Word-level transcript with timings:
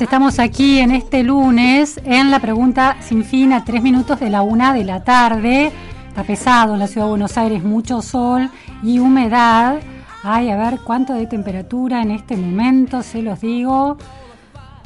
Estamos 0.00 0.40
aquí 0.40 0.80
en 0.80 0.90
este 0.90 1.22
lunes 1.22 2.00
en 2.04 2.30
la 2.30 2.40
pregunta 2.40 2.96
sin 3.00 3.24
fin 3.24 3.52
a 3.52 3.64
tres 3.64 3.82
minutos 3.82 4.18
de 4.18 4.28
la 4.28 4.42
una 4.42 4.72
de 4.72 4.82
la 4.82 5.04
tarde. 5.04 5.70
Está 6.08 6.24
pesado 6.24 6.74
en 6.74 6.80
la 6.80 6.88
ciudad 6.88 7.06
de 7.06 7.10
Buenos 7.10 7.38
Aires, 7.38 7.62
mucho 7.62 8.02
sol 8.02 8.50
y 8.82 8.98
humedad. 8.98 9.78
Ay, 10.22 10.50
a 10.50 10.56
ver 10.56 10.80
cuánto 10.84 11.12
de 11.14 11.26
temperatura 11.26 12.02
en 12.02 12.10
este 12.10 12.36
momento, 12.36 13.02
se 13.02 13.22
los 13.22 13.40
digo. 13.40 13.96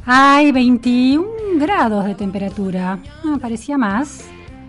Hay 0.05 0.53
21 0.53 1.27
grados 1.59 2.05
de 2.05 2.15
temperatura. 2.15 2.99
No, 3.25 3.39
parecía 3.39 3.79
más, 3.79 4.25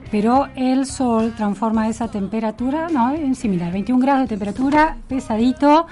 pero 0.09 0.47
el 0.55 0.85
sol 0.85 1.33
transforma 1.35 1.89
esa 1.89 2.07
temperatura, 2.09 2.87
no, 2.89 3.13
en 3.13 3.35
similar. 3.35 3.73
21 3.73 4.01
grados 4.01 4.21
de 4.21 4.27
temperatura, 4.27 4.97
pesadito. 5.07 5.87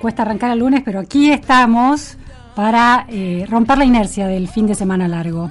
Cuesta 0.00 0.22
arrancar 0.22 0.52
el 0.52 0.60
lunes, 0.60 0.82
pero 0.84 1.00
aquí 1.00 1.30
estamos 1.30 2.16
para 2.54 3.06
eh, 3.08 3.46
romper 3.48 3.78
la 3.78 3.84
inercia 3.84 4.26
del 4.26 4.48
fin 4.48 4.66
de 4.66 4.74
semana 4.74 5.08
largo. 5.08 5.50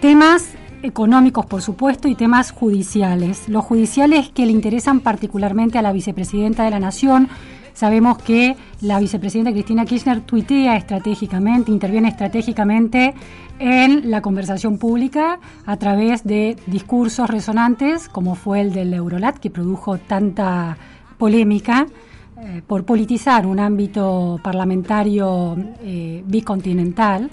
Temas 0.00 0.54
económicos, 0.82 1.46
por 1.46 1.62
supuesto, 1.62 2.08
y 2.08 2.14
temas 2.14 2.52
judiciales. 2.52 3.48
Los 3.48 3.64
judiciales 3.64 4.30
que 4.30 4.46
le 4.46 4.52
interesan 4.52 5.00
particularmente 5.00 5.78
a 5.78 5.82
la 5.82 5.92
vicepresidenta 5.92 6.64
de 6.64 6.70
la 6.70 6.80
Nación. 6.80 7.28
Sabemos 7.74 8.18
que 8.18 8.56
la 8.80 8.98
vicepresidenta 8.98 9.52
Cristina 9.52 9.84
Kirchner 9.84 10.20
tuitea 10.20 10.76
estratégicamente, 10.76 11.70
interviene 11.70 12.08
estratégicamente 12.08 13.14
en 13.58 14.10
la 14.10 14.22
conversación 14.22 14.78
pública 14.78 15.38
a 15.66 15.76
través 15.76 16.24
de 16.24 16.56
discursos 16.66 17.30
resonantes, 17.30 18.08
como 18.08 18.34
fue 18.34 18.60
el 18.60 18.72
del 18.72 18.92
Eurolat, 18.92 19.38
que 19.38 19.50
produjo 19.50 19.98
tanta 19.98 20.76
polémica 21.16 21.86
eh, 22.42 22.62
por 22.66 22.84
politizar 22.84 23.46
un 23.46 23.60
ámbito 23.60 24.40
parlamentario 24.42 25.56
eh, 25.82 26.22
bicontinental. 26.26 27.30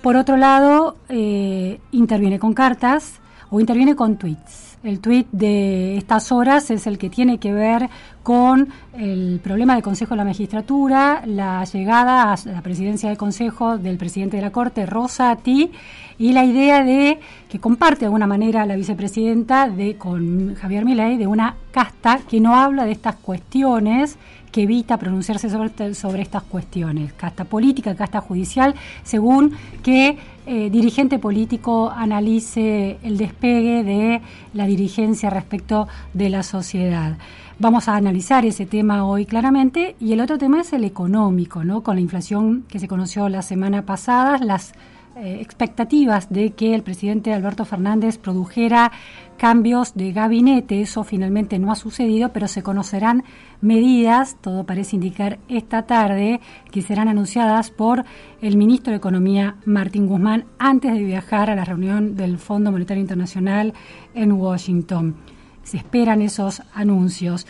Por 0.00 0.16
otro 0.16 0.38
lado, 0.38 0.96
eh, 1.10 1.78
interviene 1.92 2.38
con 2.38 2.54
cartas 2.54 3.20
o 3.50 3.60
interviene 3.60 3.94
con 3.94 4.16
tweets. 4.16 4.78
El 4.82 5.00
tweet 5.00 5.26
de 5.32 5.96
estas 5.96 6.30
horas 6.32 6.70
es 6.70 6.86
el 6.86 6.96
que 6.96 7.10
tiene 7.10 7.38
que 7.38 7.52
ver 7.52 7.90
con 8.22 8.68
el 8.96 9.40
problema 9.42 9.74
del 9.74 9.82
Consejo 9.82 10.14
de 10.14 10.18
la 10.18 10.24
Magistratura, 10.24 11.22
la 11.26 11.64
llegada 11.64 12.32
a 12.32 12.36
la 12.46 12.62
presidencia 12.62 13.08
del 13.08 13.18
Consejo 13.18 13.78
del 13.78 13.98
presidente 13.98 14.36
de 14.36 14.42
la 14.42 14.52
Corte, 14.52 14.86
Rosati, 14.86 15.70
y 16.18 16.32
la 16.32 16.44
idea 16.44 16.82
de 16.82 17.18
que 17.48 17.58
comparte 17.58 18.00
de 18.00 18.06
alguna 18.06 18.26
manera 18.26 18.64
la 18.64 18.76
vicepresidenta 18.76 19.68
de, 19.68 19.96
con 19.96 20.54
Javier 20.54 20.84
Milei 20.84 21.16
de 21.16 21.26
una 21.26 21.56
casta 21.72 22.18
que 22.18 22.40
no 22.40 22.54
habla 22.54 22.84
de 22.84 22.92
estas 22.92 23.16
cuestiones 23.16 24.16
que 24.56 24.62
evita 24.62 24.96
pronunciarse 24.96 25.50
sobre, 25.50 25.92
sobre 25.92 26.22
estas 26.22 26.42
cuestiones, 26.42 27.12
casta 27.12 27.44
política, 27.44 27.94
casta 27.94 28.22
judicial, 28.22 28.74
según 29.04 29.52
que 29.82 30.16
eh, 30.46 30.70
dirigente 30.70 31.18
político 31.18 31.90
analice 31.90 32.96
el 33.02 33.18
despegue 33.18 33.84
de 33.84 34.22
la 34.54 34.64
dirigencia 34.64 35.28
respecto 35.28 35.88
de 36.14 36.30
la 36.30 36.42
sociedad. 36.42 37.18
Vamos 37.58 37.86
a 37.86 37.96
analizar 37.96 38.46
ese 38.46 38.64
tema 38.64 39.04
hoy 39.04 39.26
claramente 39.26 39.94
y 40.00 40.14
el 40.14 40.22
otro 40.22 40.38
tema 40.38 40.62
es 40.62 40.72
el 40.72 40.84
económico, 40.84 41.62
¿no? 41.62 41.82
Con 41.82 41.96
la 41.96 42.00
inflación 42.00 42.64
que 42.66 42.78
se 42.78 42.88
conoció 42.88 43.28
la 43.28 43.42
semana 43.42 43.82
pasada, 43.82 44.38
las 44.38 44.72
eh, 45.18 45.38
expectativas 45.40 46.28
de 46.30 46.50
que 46.50 46.74
el 46.74 46.82
presidente 46.82 47.32
Alberto 47.32 47.64
Fernández 47.64 48.18
produjera 48.18 48.92
cambios 49.36 49.94
de 49.94 50.12
gabinete. 50.12 50.80
Eso 50.80 51.04
finalmente 51.04 51.58
no 51.58 51.70
ha 51.70 51.76
sucedido, 51.76 52.32
pero 52.32 52.48
se 52.48 52.62
conocerán 52.62 53.24
medidas, 53.60 54.36
todo 54.40 54.64
parece 54.64 54.96
indicar 54.96 55.38
esta 55.48 55.82
tarde, 55.82 56.40
que 56.70 56.82
serán 56.82 57.08
anunciadas 57.08 57.70
por 57.70 58.04
el 58.40 58.56
ministro 58.56 58.90
de 58.90 58.98
Economía, 58.98 59.56
Martín 59.64 60.06
Guzmán, 60.06 60.44
antes 60.58 60.92
de 60.92 61.02
viajar 61.02 61.50
a 61.50 61.56
la 61.56 61.64
reunión 61.64 62.16
del 62.16 62.38
Fondo 62.38 62.72
Monetario 62.72 63.00
Internacional 63.00 63.74
en 64.14 64.32
Washington. 64.32 65.16
Se 65.62 65.76
esperan 65.76 66.22
esos 66.22 66.62
anuncios. 66.74 67.46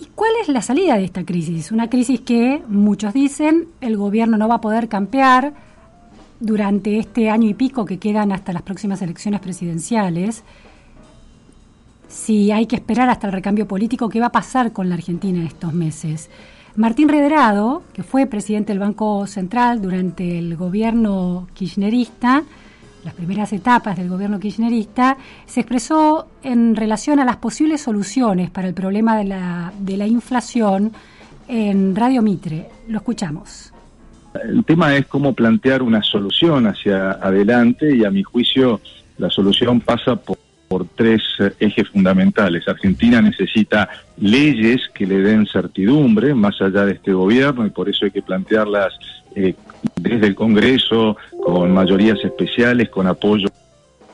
¿Y 0.00 0.06
cuál 0.14 0.32
es 0.42 0.48
la 0.48 0.62
salida 0.62 0.96
de 0.96 1.04
esta 1.04 1.24
crisis? 1.24 1.72
Una 1.72 1.88
crisis 1.88 2.20
que 2.20 2.62
muchos 2.68 3.14
dicen 3.14 3.68
el 3.80 3.96
gobierno 3.96 4.36
no 4.36 4.48
va 4.48 4.56
a 4.56 4.60
poder 4.60 4.88
campear, 4.88 5.54
durante 6.44 6.98
este 6.98 7.30
año 7.30 7.48
y 7.48 7.54
pico 7.54 7.84
que 7.84 7.98
quedan 7.98 8.30
hasta 8.32 8.52
las 8.52 8.62
próximas 8.62 9.00
elecciones 9.02 9.40
presidenciales, 9.40 10.44
si 12.08 12.52
hay 12.52 12.66
que 12.66 12.76
esperar 12.76 13.08
hasta 13.08 13.26
el 13.26 13.32
recambio 13.32 13.66
político, 13.66 14.08
¿qué 14.08 14.20
va 14.20 14.26
a 14.26 14.32
pasar 14.32 14.72
con 14.72 14.88
la 14.88 14.94
Argentina 14.94 15.40
en 15.40 15.46
estos 15.46 15.72
meses? 15.72 16.30
Martín 16.76 17.08
Redrado, 17.08 17.82
que 17.92 18.02
fue 18.02 18.26
presidente 18.26 18.72
del 18.72 18.78
Banco 18.78 19.26
Central 19.26 19.80
durante 19.80 20.38
el 20.38 20.56
gobierno 20.56 21.48
kirchnerista, 21.54 22.42
las 23.04 23.14
primeras 23.14 23.52
etapas 23.52 23.96
del 23.96 24.08
gobierno 24.08 24.38
kirchnerista, 24.38 25.16
se 25.46 25.60
expresó 25.60 26.26
en 26.42 26.74
relación 26.76 27.20
a 27.20 27.24
las 27.24 27.36
posibles 27.36 27.80
soluciones 27.80 28.50
para 28.50 28.68
el 28.68 28.74
problema 28.74 29.16
de 29.16 29.24
la, 29.24 29.72
de 29.78 29.96
la 29.96 30.06
inflación 30.06 30.92
en 31.48 31.94
Radio 31.94 32.22
Mitre. 32.22 32.68
Lo 32.88 32.98
escuchamos. 32.98 33.73
El 34.42 34.64
tema 34.64 34.96
es 34.96 35.06
cómo 35.06 35.32
plantear 35.32 35.82
una 35.82 36.02
solución 36.02 36.66
hacia 36.66 37.12
adelante 37.12 37.94
y 37.94 38.04
a 38.04 38.10
mi 38.10 38.22
juicio 38.22 38.80
la 39.18 39.30
solución 39.30 39.80
pasa 39.80 40.16
por, 40.16 40.38
tres 40.96 41.22
eh, 41.38 41.52
ejes 41.60 41.88
fundamentales. 41.88 42.66
Argentina 42.66 43.22
necesita 43.22 43.88
leyes 44.16 44.88
que 44.92 45.06
le 45.06 45.20
den 45.20 45.46
certidumbre 45.46 46.34
más 46.34 46.60
allá 46.60 46.84
de 46.84 46.94
este 46.94 47.12
gobierno 47.12 47.64
y 47.64 47.70
por 47.70 47.88
eso 47.88 48.06
hay 48.06 48.10
que 48.10 48.22
plantearlas 48.22 48.92
eh, 49.36 49.54
desde 49.94 50.26
el 50.26 50.34
Congreso 50.34 51.16
con 51.44 51.72
mayorías 51.72 52.18
especiales, 52.24 52.88
con 52.88 53.06
apoyo 53.06 53.46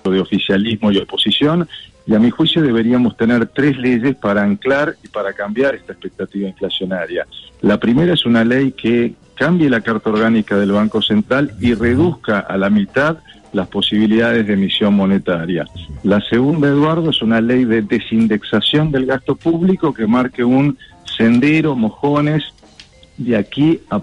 de 0.05 0.21
oficialismo 0.21 0.93
y 0.93 0.99
oposición. 0.99 1.67
Y 2.07 2.15
a 2.15 2.19
mi 2.19 2.29
juicio 2.29 2.61
deberíamos 2.61 3.17
tener 3.17 3.47
tres 3.47 3.79
leyes 3.79 4.17
para 4.17 4.43
anclar 4.43 4.97
y 5.03 5.09
para 5.09 5.33
cambiar 5.33 5.77
esta 5.77 5.93
expectativa 5.93 6.47
inflacionaria. 6.47 7.27
La 7.63 7.81
primera 7.81 8.13
es 8.13 8.27
una 8.27 8.45
ley 8.45 8.73
que 8.73 9.15
cambie 9.41 9.71
la 9.71 9.81
carta 9.81 10.11
orgánica 10.11 10.59
del 10.59 10.73
Banco 10.73 11.01
Central 11.01 11.55
y 11.61 11.73
reduzca 11.73 12.41
a 12.41 12.59
la 12.59 12.69
mitad 12.69 13.17
las 13.55 13.69
posibilidades 13.69 14.47
de 14.47 14.53
emisión 14.53 14.93
monetaria. 14.93 15.65
La 16.03 16.21
segunda, 16.21 16.69
Eduardo, 16.69 17.09
es 17.09 17.23
una 17.23 17.41
ley 17.41 17.65
de 17.65 17.81
desindexación 17.81 18.93
del 18.93 19.07
gasto 19.07 19.37
público 19.37 19.95
que 19.95 20.07
marque 20.07 20.45
un 20.45 20.77
sendero, 21.17 21.75
mojones 21.75 22.45
de 23.17 23.35
aquí 23.35 23.81
a, 23.89 24.03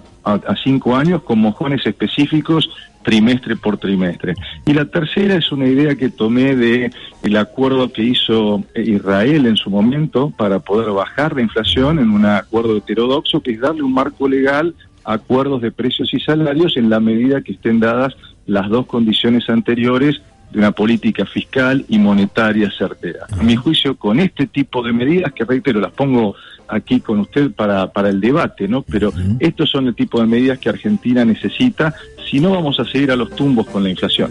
cinco 0.64 0.96
años 0.96 1.22
con 1.22 1.38
mojones 1.38 1.86
específicos 1.86 2.68
trimestre 3.04 3.54
por 3.54 3.78
trimestre. 3.78 4.34
Y 4.66 4.74
la 4.74 4.86
tercera 4.86 5.36
es 5.36 5.52
una 5.52 5.66
idea 5.66 5.94
que 5.94 6.10
tomé 6.10 6.56
de 6.56 6.90
el 7.22 7.36
acuerdo 7.36 7.92
que 7.92 8.02
hizo 8.02 8.64
Israel 8.74 9.46
en 9.46 9.56
su 9.56 9.70
momento 9.70 10.30
para 10.36 10.58
poder 10.58 10.90
bajar 10.90 11.36
la 11.36 11.42
inflación 11.42 12.00
en 12.00 12.10
un 12.10 12.26
acuerdo 12.26 12.76
heterodoxo, 12.76 13.40
que 13.40 13.52
es 13.52 13.60
darle 13.60 13.82
un 13.82 13.94
marco 13.94 14.28
legal 14.28 14.74
a 14.74 14.87
acuerdos 15.08 15.62
de 15.62 15.72
precios 15.72 16.12
y 16.12 16.20
salarios 16.20 16.76
en 16.76 16.90
la 16.90 17.00
medida 17.00 17.40
que 17.40 17.52
estén 17.52 17.80
dadas 17.80 18.14
las 18.46 18.68
dos 18.68 18.86
condiciones 18.86 19.48
anteriores 19.48 20.20
de 20.50 20.58
una 20.58 20.72
política 20.72 21.24
fiscal 21.24 21.84
y 21.88 21.98
monetaria 21.98 22.70
certera. 22.70 23.26
A 23.30 23.42
mi 23.42 23.56
juicio, 23.56 23.96
con 23.96 24.20
este 24.20 24.46
tipo 24.46 24.82
de 24.82 24.92
medidas, 24.92 25.32
que 25.32 25.44
reitero, 25.44 25.80
las 25.80 25.92
pongo 25.92 26.34
aquí 26.68 27.00
con 27.00 27.20
usted 27.20 27.50
para, 27.52 27.90
para 27.90 28.10
el 28.10 28.20
debate, 28.20 28.68
¿no? 28.68 28.82
Pero 28.82 29.12
estos 29.40 29.70
son 29.70 29.86
el 29.86 29.94
tipo 29.94 30.20
de 30.20 30.26
medidas 30.26 30.58
que 30.58 30.68
Argentina 30.68 31.24
necesita, 31.24 31.94
si 32.30 32.40
no 32.40 32.50
vamos 32.50 32.78
a 32.78 32.84
seguir 32.84 33.10
a 33.10 33.16
los 33.16 33.34
tumbos 33.34 33.66
con 33.66 33.82
la 33.82 33.90
inflación. 33.90 34.30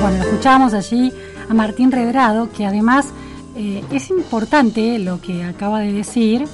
Bueno, 0.00 0.22
escuchábamos 0.22 0.74
allí 0.74 1.12
a 1.48 1.54
Martín 1.54 1.90
Redrado, 1.90 2.50
que 2.52 2.66
además 2.66 3.12
eh, 3.56 3.82
es 3.90 4.10
importante 4.10 5.00
lo 5.00 5.20
que 5.20 5.42
acaba 5.42 5.80
de 5.80 5.92
decir, 5.92 6.44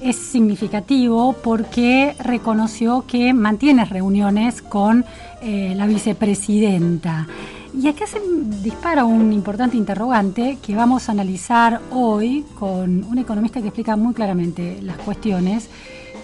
es 0.00 0.16
significativo 0.16 1.34
porque 1.42 2.14
reconoció 2.18 3.04
que 3.06 3.32
mantiene 3.32 3.84
reuniones 3.84 4.62
con 4.62 5.04
eh, 5.42 5.74
la 5.76 5.86
vicepresidenta. 5.86 7.26
Y 7.78 7.88
acá 7.88 8.06
se 8.06 8.20
dispara 8.62 9.04
un 9.04 9.32
importante 9.32 9.76
interrogante 9.76 10.58
que 10.62 10.74
vamos 10.74 11.08
a 11.08 11.12
analizar 11.12 11.80
hoy 11.90 12.44
con 12.58 13.04
un 13.04 13.18
economista 13.18 13.60
que 13.60 13.68
explica 13.68 13.96
muy 13.96 14.14
claramente 14.14 14.78
las 14.80 14.96
cuestiones, 14.98 15.68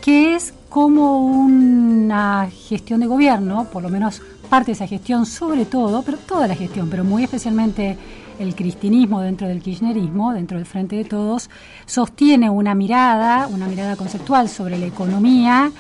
que 0.00 0.34
es 0.34 0.54
cómo 0.70 1.18
una 1.18 2.48
gestión 2.50 3.00
de 3.00 3.06
gobierno, 3.06 3.66
por 3.70 3.82
lo 3.82 3.90
menos 3.90 4.22
parte 4.48 4.66
de 4.66 4.72
esa 4.72 4.86
gestión 4.86 5.26
sobre 5.26 5.66
todo, 5.66 6.02
pero 6.02 6.16
toda 6.16 6.46
la 6.46 6.54
gestión, 6.54 6.88
pero 6.88 7.04
muy 7.04 7.24
especialmente 7.24 7.98
el 8.38 8.54
cristinismo 8.54 9.20
dentro 9.20 9.48
del 9.48 9.62
kirchnerismo, 9.62 10.32
dentro 10.32 10.58
del 10.58 10.66
Frente 10.66 10.96
de 10.96 11.04
Todos, 11.04 11.50
sostiene 11.86 12.50
una 12.50 12.74
mirada, 12.74 13.46
una 13.48 13.66
mirada 13.66 13.96
conceptual 13.96 14.48
sobre 14.48 14.78
la 14.78 14.86
economía 14.86 15.70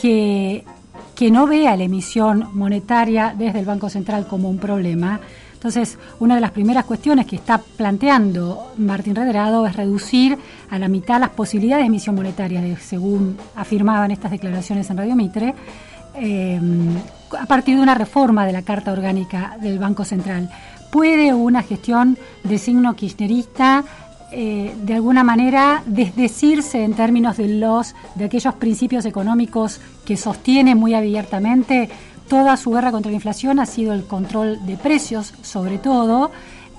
que, 0.00 0.64
que 1.14 1.30
no 1.30 1.46
vea 1.46 1.76
la 1.76 1.84
emisión 1.84 2.48
monetaria 2.54 3.34
desde 3.36 3.60
el 3.60 3.66
Banco 3.66 3.88
Central 3.88 4.26
como 4.26 4.48
un 4.48 4.58
problema. 4.58 5.20
Entonces, 5.54 5.96
una 6.18 6.34
de 6.34 6.40
las 6.40 6.50
primeras 6.50 6.84
cuestiones 6.86 7.24
que 7.24 7.36
está 7.36 7.58
planteando 7.58 8.72
Martín 8.78 9.14
Redrado 9.14 9.64
es 9.64 9.76
reducir 9.76 10.36
a 10.68 10.78
la 10.78 10.88
mitad 10.88 11.20
las 11.20 11.30
posibilidades 11.30 11.84
de 11.84 11.86
emisión 11.86 12.16
monetaria, 12.16 12.60
según 12.80 13.38
afirmaban 13.54 14.10
estas 14.10 14.32
declaraciones 14.32 14.90
en 14.90 14.96
Radio 14.96 15.14
Mitre, 15.14 15.54
eh, 16.16 16.60
a 17.38 17.46
partir 17.46 17.76
de 17.76 17.82
una 17.82 17.94
reforma 17.94 18.44
de 18.44 18.52
la 18.52 18.62
Carta 18.62 18.92
Orgánica 18.92 19.56
del 19.60 19.78
Banco 19.78 20.04
Central. 20.04 20.50
¿Puede 20.92 21.32
una 21.32 21.62
gestión 21.62 22.18
de 22.44 22.58
signo 22.58 22.94
kirchnerista 22.94 23.82
eh, 24.30 24.74
de 24.82 24.92
alguna 24.92 25.24
manera 25.24 25.82
desdecirse 25.86 26.84
en 26.84 26.92
términos 26.92 27.38
de 27.38 27.48
los 27.48 27.94
de 28.14 28.26
aquellos 28.26 28.54
principios 28.56 29.06
económicos 29.06 29.80
que 30.04 30.18
sostiene 30.18 30.74
muy 30.74 30.92
abiertamente 30.92 31.88
toda 32.28 32.58
su 32.58 32.72
guerra 32.72 32.92
contra 32.92 33.10
la 33.10 33.16
inflación 33.16 33.58
ha 33.58 33.64
sido 33.64 33.94
el 33.94 34.04
control 34.04 34.66
de 34.66 34.76
precios 34.76 35.32
sobre 35.40 35.78
todo 35.78 36.30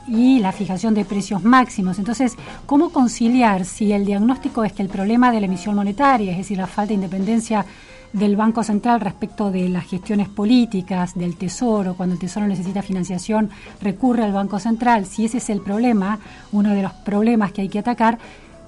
y 0.07 0.38
la 0.42 0.51
fijación 0.51 0.94
de 0.94 1.06
precios 1.06 1.44
máximos. 1.44 1.98
Entonces, 1.98 2.33
¿cómo 2.68 2.89
conciliar 2.92 3.65
si 3.65 3.94
el 3.94 4.06
diagnóstico 4.06 4.63
es 4.63 4.74
que 4.74 4.83
el 4.83 4.89
problema 4.89 5.31
de 5.31 5.39
la 5.39 5.48
emisión 5.48 5.74
monetaria, 5.74 6.33
es 6.33 6.38
decir, 6.38 6.60
la 6.60 6.68
falta 6.68 6.89
de 6.89 6.95
independencia 6.95 7.65
del 8.13 8.36
Banco 8.36 8.63
Central 8.63 9.01
respecto 9.01 9.51
de 9.51 9.68
las 9.69 9.86
gestiones 9.86 10.30
políticas, 10.30 11.15
del 11.15 11.36
Tesoro, 11.36 11.95
cuando 11.95 12.13
el 12.13 12.19
Tesoro 12.19 12.48
necesita 12.48 12.81
financiación, 12.81 13.50
recurre 13.81 14.24
al 14.24 14.31
Banco 14.31 14.60
Central, 14.60 15.06
si 15.06 15.25
ese 15.25 15.39
es 15.39 15.50
el 15.50 15.62
problema, 15.62 16.19
uno 16.51 16.69
de 16.74 16.83
los 16.83 16.94
problemas 16.94 17.51
que 17.51 17.62
hay 17.62 17.69
que 17.69 17.80
atacar, 17.80 18.19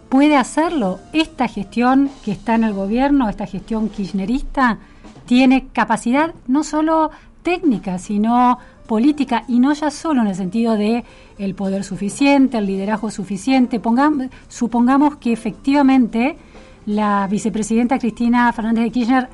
¿puede 0.09 0.35
hacerlo 0.35 0.99
esta 1.13 1.47
gestión 1.47 2.09
que 2.23 2.31
está 2.31 2.55
en 2.55 2.63
el 2.63 2.73
gobierno, 2.73 3.29
esta 3.29 3.45
gestión 3.45 3.89
kirchnerista? 3.89 4.79
¿Tiene 5.25 5.67
capacidad 5.71 6.33
no 6.47 6.63
solo 6.63 7.11
técnica, 7.43 7.99
sino 7.99 8.57
política 8.87 9.45
y 9.47 9.59
no 9.59 9.73
ya 9.73 9.91
solo 9.91 10.21
en 10.21 10.27
el 10.27 10.35
sentido 10.35 10.75
de 10.75 11.03
el 11.37 11.55
poder 11.55 11.83
suficiente, 11.83 12.57
el 12.57 12.65
liderazgo 12.65 13.11
suficiente. 13.11 13.79
Pongamos, 13.79 14.27
supongamos 14.47 15.17
que 15.17 15.31
efectivamente 15.33 16.37
la 16.85 17.27
vicepresidenta 17.29 17.99
Cristina 17.99 18.51
Fernández 18.53 18.85
de 18.85 18.91
Kirchner 18.91 19.29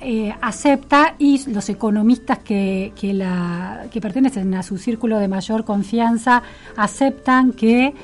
eh, 0.00 0.34
acepta 0.40 1.14
y 1.18 1.48
los 1.50 1.68
economistas 1.68 2.38
que, 2.40 2.92
que, 2.96 4.00
pertenecen 4.00 4.52
a 4.54 4.62
su 4.64 4.76
círculo 4.76 5.18
de 5.20 5.28
mayor 5.28 5.64
confianza 5.64 6.42
aceptan 6.76 7.52
que 7.52 7.94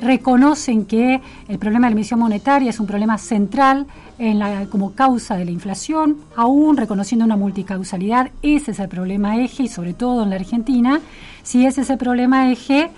reconocen 0.00 0.84
que 0.84 1.20
el 1.48 1.58
problema 1.58 1.88
de 1.88 1.90
la 1.90 1.96
emisión 1.96 2.20
monetaria 2.20 2.70
es 2.70 2.78
un 2.78 2.86
problema 2.86 3.18
central 3.18 3.86
en 4.20 4.38
la, 4.38 4.66
como 4.66 4.94
causa 4.94 5.36
de 5.36 5.44
la 5.44 5.50
inflación, 5.50 6.18
aún 6.36 6.76
reconociendo 6.76 7.24
una 7.24 7.36
multicausalidad, 7.36 8.30
ese 8.42 8.70
es 8.70 8.78
el 8.78 8.88
problema 8.88 9.36
eje 9.42 9.64
y 9.64 9.68
sobre 9.68 9.94
todo 9.94 10.22
en 10.22 10.30
la 10.30 10.36
Argentina, 10.36 11.00
si 11.42 11.66
ese 11.66 11.80
es 11.80 11.90
el 11.90 11.98
problema 11.98 12.52
eje, 12.52 12.90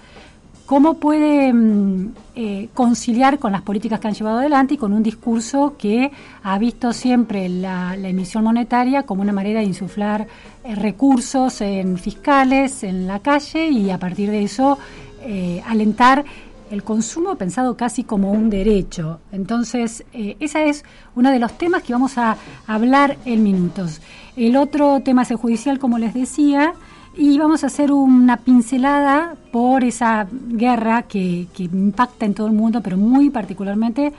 ¿Cómo 0.71 0.95
puede 0.95 1.53
mm, 1.53 2.13
eh, 2.37 2.69
conciliar 2.73 3.41
con 3.41 3.51
las 3.51 3.63
políticas 3.63 3.99
que 3.99 4.07
han 4.07 4.15
llevado 4.15 4.39
adelante 4.39 4.75
y 4.75 4.77
con 4.77 4.93
un 4.93 5.03
discurso 5.03 5.75
que 5.77 6.13
ha 6.45 6.59
visto 6.61 6.93
siempre 6.93 7.49
la, 7.49 7.97
emisión 7.97 8.45
monetaria 8.45 9.03
como 9.03 9.23
una 9.23 9.33
manera 9.33 9.59
de 9.59 9.67
insuflar 9.67 10.29
eh, 10.63 10.77
recursos 10.77 11.61
en 11.61 11.99
fiscales, 11.99 12.85
en 12.85 13.09
la 13.09 13.19
calle 13.19 13.69
y 13.69 13.91
a 13.91 13.99
partir 13.99 14.31
de 14.31 14.45
eso 14.45 14.79
eh, 15.23 15.61
alentar 15.67 16.25
el 16.71 16.85
consumo 16.85 17.35
pensado 17.35 17.77
casi 17.77 18.05
como 18.05 18.31
un 18.31 18.49
derecho. 18.49 19.19
Entonces, 19.33 20.05
ese 20.13 20.69
es 20.69 20.85
uno 21.17 21.33
de 21.33 21.41
los 21.41 21.59
temas 21.59 21.83
que 21.83 21.95
vamos 21.95 22.17
a 22.17 22.37
hablar 22.69 23.19
en 23.25 23.43
minutos. 23.43 24.01
El 24.37 24.57
otro 24.57 25.01
tema 25.01 25.23
es 25.23 25.33
el 25.33 25.37
judicial, 25.37 25.81
como 25.81 25.99
les 25.99 26.15
decía 26.15 26.75
y 27.17 27.39
vamos 27.39 27.65
a 27.65 27.67
hacer 27.67 27.91
una 27.93 28.37
pincelada 28.39 29.35
por 29.53 29.85
esa 29.85 30.27
guerra 30.31 31.03
que, 31.03 31.49
impacta 31.59 32.25
en 32.25 32.35
todo 32.35 32.47
el 32.47 32.53
mundo, 32.53 32.81
pero 32.83 32.97
muy 32.97 33.31
particularmente 33.31 34.13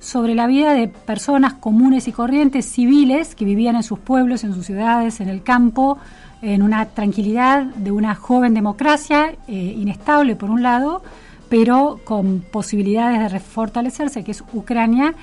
sobre 0.00 0.34
la 0.34 0.46
vida 0.46 0.74
de 0.74 0.88
personas 0.88 1.54
comunes 1.54 2.08
y 2.08 2.12
corrientes, 2.12 2.66
civiles, 2.66 3.34
que 3.34 3.44
vivían 3.44 3.76
en 3.76 3.82
sus 3.82 3.98
pueblos, 3.98 4.44
en 4.44 4.52
sus 4.52 4.66
ciudades, 4.66 5.20
en 5.20 5.28
el 5.28 5.42
campo, 5.42 5.98
en 6.42 6.62
una 6.62 6.86
tranquilidad 6.86 7.62
de 7.62 7.90
una 7.90 8.14
joven 8.14 8.52
democracia, 8.52 9.34
eh, 9.48 9.54
inestable 9.54 10.36
por 10.36 10.50
un 10.50 10.62
lado, 10.62 11.02
pero 11.48 12.00
con 12.04 12.40
posibilidades 12.40 13.32
de 13.32 13.40
fortalecerse, 13.40 14.24
que 14.24 14.32
es 14.32 14.44
Ucrania, 14.52 15.14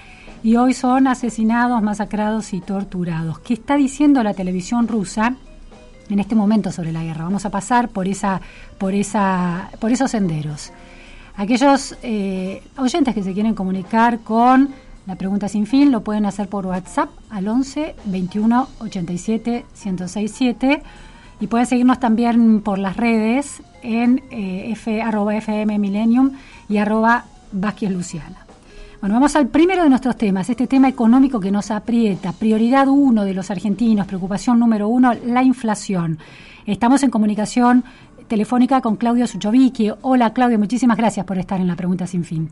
y 0.44 0.56
hoy 0.56 0.74
son 0.74 1.06
asesinados, 1.06 1.84
masacrados 1.84 2.53
y 2.53 2.62
torturados. 2.62 3.38
¿Qué 3.39 3.53
está 3.53 3.75
diciendo 3.75 4.24
la 4.24 4.34
televisión 4.34 4.88
rusa? 4.88 5.36
En 6.12 6.20
este 6.20 6.36
momento 6.36 6.72
sobre 6.72 6.91
la 6.91 7.03
guerra. 7.03 7.24
Vamos 7.24 7.46
a 7.46 7.50
pasar 7.50 7.89
por, 7.89 8.08
esa, 8.08 8.41
por, 8.77 8.94
esa, 8.94 9.70
por 9.80 9.91
esos 9.91 10.12
senderos. 10.12 10.72
Aquellos 11.36 11.96
eh, 12.03 12.62
oyentes 12.77 13.15
que 13.15 13.24
se 13.24 13.34
quieren 13.34 13.56
comunicar 13.56 14.20
con 14.20 14.70
la 15.08 15.15
pregunta 15.15 15.48
sin 15.48 15.65
fin 15.65 15.91
lo 15.91 16.01
pueden 16.01 16.25
hacer 16.25 16.48
por 16.48 16.65
WhatsApp 16.68 17.10
al 17.30 17.48
11 17.48 17.96
21 18.06 18.68
87 18.80 19.65
1067 19.74 20.84
y 21.39 21.48
pueden 21.48 21.65
seguirnos 21.65 22.00
también 22.00 22.62
por 22.62 22.77
las 22.77 22.98
redes 22.98 23.63
en 23.82 24.22
eh, 24.30 24.72
f, 24.72 25.01
arroba 25.01 25.36
FM 25.36 25.80
Millennium 25.80 26.34
y 26.70 26.77
arroba 26.77 27.25
Vázquez 27.51 27.89
Luciana. 27.89 28.46
Bueno, 29.01 29.15
vamos 29.15 29.36
al 29.36 29.48
primero 29.48 29.81
de 29.81 29.89
nuestros 29.89 30.15
temas, 30.15 30.48
este 30.51 30.67
tema 30.67 30.88
económico 30.88 31.39
que 31.39 31.50
nos 31.50 31.72
aprieta. 31.72 32.34
Prioridad 32.34 32.88
uno 32.88 33.25
de 33.25 33.34
los 33.34 33.50
argentinos, 33.50 34.05
preocupación 34.05 34.60
número 34.60 34.88
uno, 34.88 35.15
la 35.25 35.41
inflación. 35.41 36.20
Estamos 36.67 37.01
en 37.01 37.10
comunicación 37.10 37.84
telefónica 38.27 38.79
con 38.79 38.98
Claudio 38.98 39.25
Suchovicki. 39.25 39.91
Hola 40.03 40.34
Claudio, 40.34 40.60
muchísimas 40.60 40.98
gracias 40.98 41.25
por 41.25 41.39
estar 41.39 41.60
en 41.60 41.67
la 41.67 41.75
pregunta 41.75 42.05
sin 42.05 42.24
fin. 42.24 42.51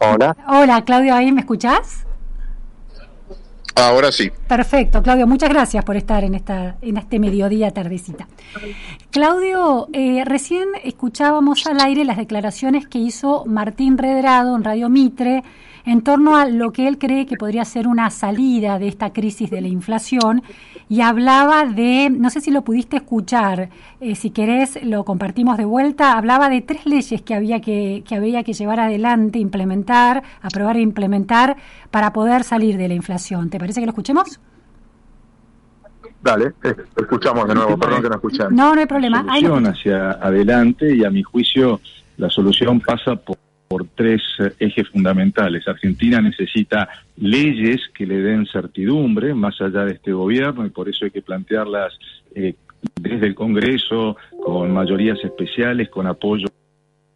Hola. 0.00 0.36
Hola 0.48 0.84
Claudio, 0.84 1.14
¿ahí 1.14 1.30
me 1.30 1.42
escuchás? 1.42 2.04
Ahora 3.80 4.12
sí. 4.12 4.30
Perfecto, 4.46 5.02
Claudio, 5.02 5.26
muchas 5.26 5.48
gracias 5.48 5.84
por 5.84 5.96
estar 5.96 6.24
en 6.24 6.34
esta 6.34 6.76
en 6.82 6.96
este 6.96 7.18
mediodía 7.18 7.70
tardecita. 7.70 8.28
Claudio, 9.10 9.88
eh, 9.92 10.24
recién 10.24 10.68
escuchábamos 10.84 11.66
al 11.66 11.80
aire 11.80 12.04
las 12.04 12.16
declaraciones 12.16 12.86
que 12.86 12.98
hizo 12.98 13.44
Martín 13.46 13.98
Redrado 13.98 14.56
en 14.56 14.64
Radio 14.64 14.88
Mitre 14.88 15.42
en 15.84 16.02
torno 16.02 16.36
a 16.36 16.46
lo 16.46 16.72
que 16.72 16.86
él 16.88 16.98
cree 16.98 17.26
que 17.26 17.36
podría 17.36 17.64
ser 17.64 17.88
una 17.88 18.10
salida 18.10 18.78
de 18.78 18.88
esta 18.88 19.12
crisis 19.12 19.50
de 19.50 19.60
la 19.60 19.68
inflación 19.68 20.42
y 20.90 21.02
hablaba 21.02 21.66
de, 21.66 22.10
no 22.10 22.30
sé 22.30 22.40
si 22.40 22.50
lo 22.50 22.62
pudiste 22.62 22.96
escuchar, 22.96 23.70
eh, 24.00 24.16
si 24.16 24.30
querés 24.30 24.84
lo 24.84 25.04
compartimos 25.04 25.56
de 25.56 25.64
vuelta, 25.64 26.18
hablaba 26.18 26.48
de 26.48 26.62
tres 26.62 26.84
leyes 26.84 27.22
que 27.22 27.32
había 27.32 27.60
que, 27.60 28.02
que 28.04 28.16
había 28.16 28.42
que 28.42 28.54
llevar 28.54 28.80
adelante, 28.80 29.38
implementar, 29.38 30.24
aprobar 30.42 30.76
e 30.76 30.80
implementar 30.80 31.56
para 31.92 32.12
poder 32.12 32.42
salir 32.42 32.76
de 32.76 32.88
la 32.88 32.94
inflación. 32.94 33.50
¿Te 33.50 33.60
parece 33.60 33.78
que 33.78 33.86
lo 33.86 33.90
escuchemos? 33.90 34.40
Dale, 36.20 36.54
eh, 36.64 36.74
escuchamos 36.96 37.46
de 37.46 37.54
nuevo, 37.54 37.78
perdón 37.78 38.02
que 38.02 38.08
no 38.08 38.16
escuchamos. 38.16 38.52
No, 38.52 38.74
no 38.74 38.80
hay 38.80 38.86
problema. 38.86 39.20
Solución 39.22 39.66
hacia 39.68 40.10
adelante 40.10 40.92
y 40.92 41.04
a 41.04 41.10
mi 41.10 41.22
juicio 41.22 41.80
la 42.16 42.28
solución 42.28 42.80
pasa 42.80 43.14
por, 43.14 43.38
por 43.70 43.86
tres 43.94 44.20
eh, 44.40 44.52
ejes 44.58 44.88
fundamentales. 44.88 45.68
Argentina 45.68 46.20
necesita 46.20 46.88
leyes 47.16 47.80
que 47.94 48.04
le 48.04 48.20
den 48.20 48.44
certidumbre 48.46 49.32
más 49.32 49.60
allá 49.60 49.84
de 49.84 49.92
este 49.92 50.12
gobierno 50.12 50.66
y 50.66 50.70
por 50.70 50.88
eso 50.88 51.04
hay 51.04 51.12
que 51.12 51.22
plantearlas 51.22 51.96
eh, 52.34 52.56
desde 53.00 53.28
el 53.28 53.36
Congreso 53.36 54.16
con 54.42 54.72
mayorías 54.72 55.18
especiales, 55.22 55.88
con 55.88 56.08
apoyo 56.08 56.48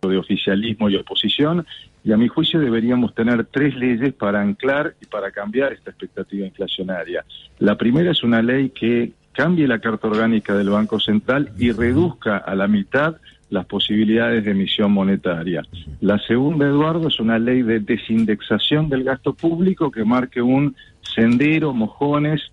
de 0.03 0.17
oficialismo 0.17 0.89
y 0.89 0.95
oposición, 0.95 1.67
y 2.05 2.13
a 2.13 2.17
mi 2.17 2.29
juicio 2.29 2.61
deberíamos 2.61 3.17
tener 3.17 3.47
tres 3.47 3.75
leyes 3.75 4.13
para 4.13 4.41
anclar 4.41 4.95
y 5.01 5.07
para 5.07 5.33
cambiar 5.33 5.73
esta 5.73 5.91
expectativa 5.91 6.47
inflacionaria. 6.47 7.25
La 7.59 7.77
primera 7.77 8.13
es 8.13 8.23
una 8.23 8.43
ley 8.43 8.71
que 8.71 9.11
cambie 9.33 9.67
la 9.67 9.81
carta 9.81 10.07
orgánica 10.07 10.55
del 10.55 10.71
Banco 10.71 11.01
Central 11.01 11.51
y 11.59 11.73
reduzca 11.73 12.37
a 12.37 12.55
la 12.55 12.69
mitad 12.69 13.17
las 13.51 13.67
posibilidades 13.67 14.45
de 14.45 14.51
emisión 14.51 14.93
monetaria. 14.93 15.63
La 16.01 16.19
segunda, 16.19 16.67
Eduardo, 16.67 17.09
es 17.09 17.21
una 17.21 17.39
ley 17.39 17.63
de 17.63 17.81
desindexación 17.81 18.89
del 18.89 19.05
gasto 19.05 19.35
público 19.35 19.91
que 19.91 20.05
marque 20.05 20.43
un 20.43 20.75
sendero, 21.03 21.73
mojones, 21.73 22.51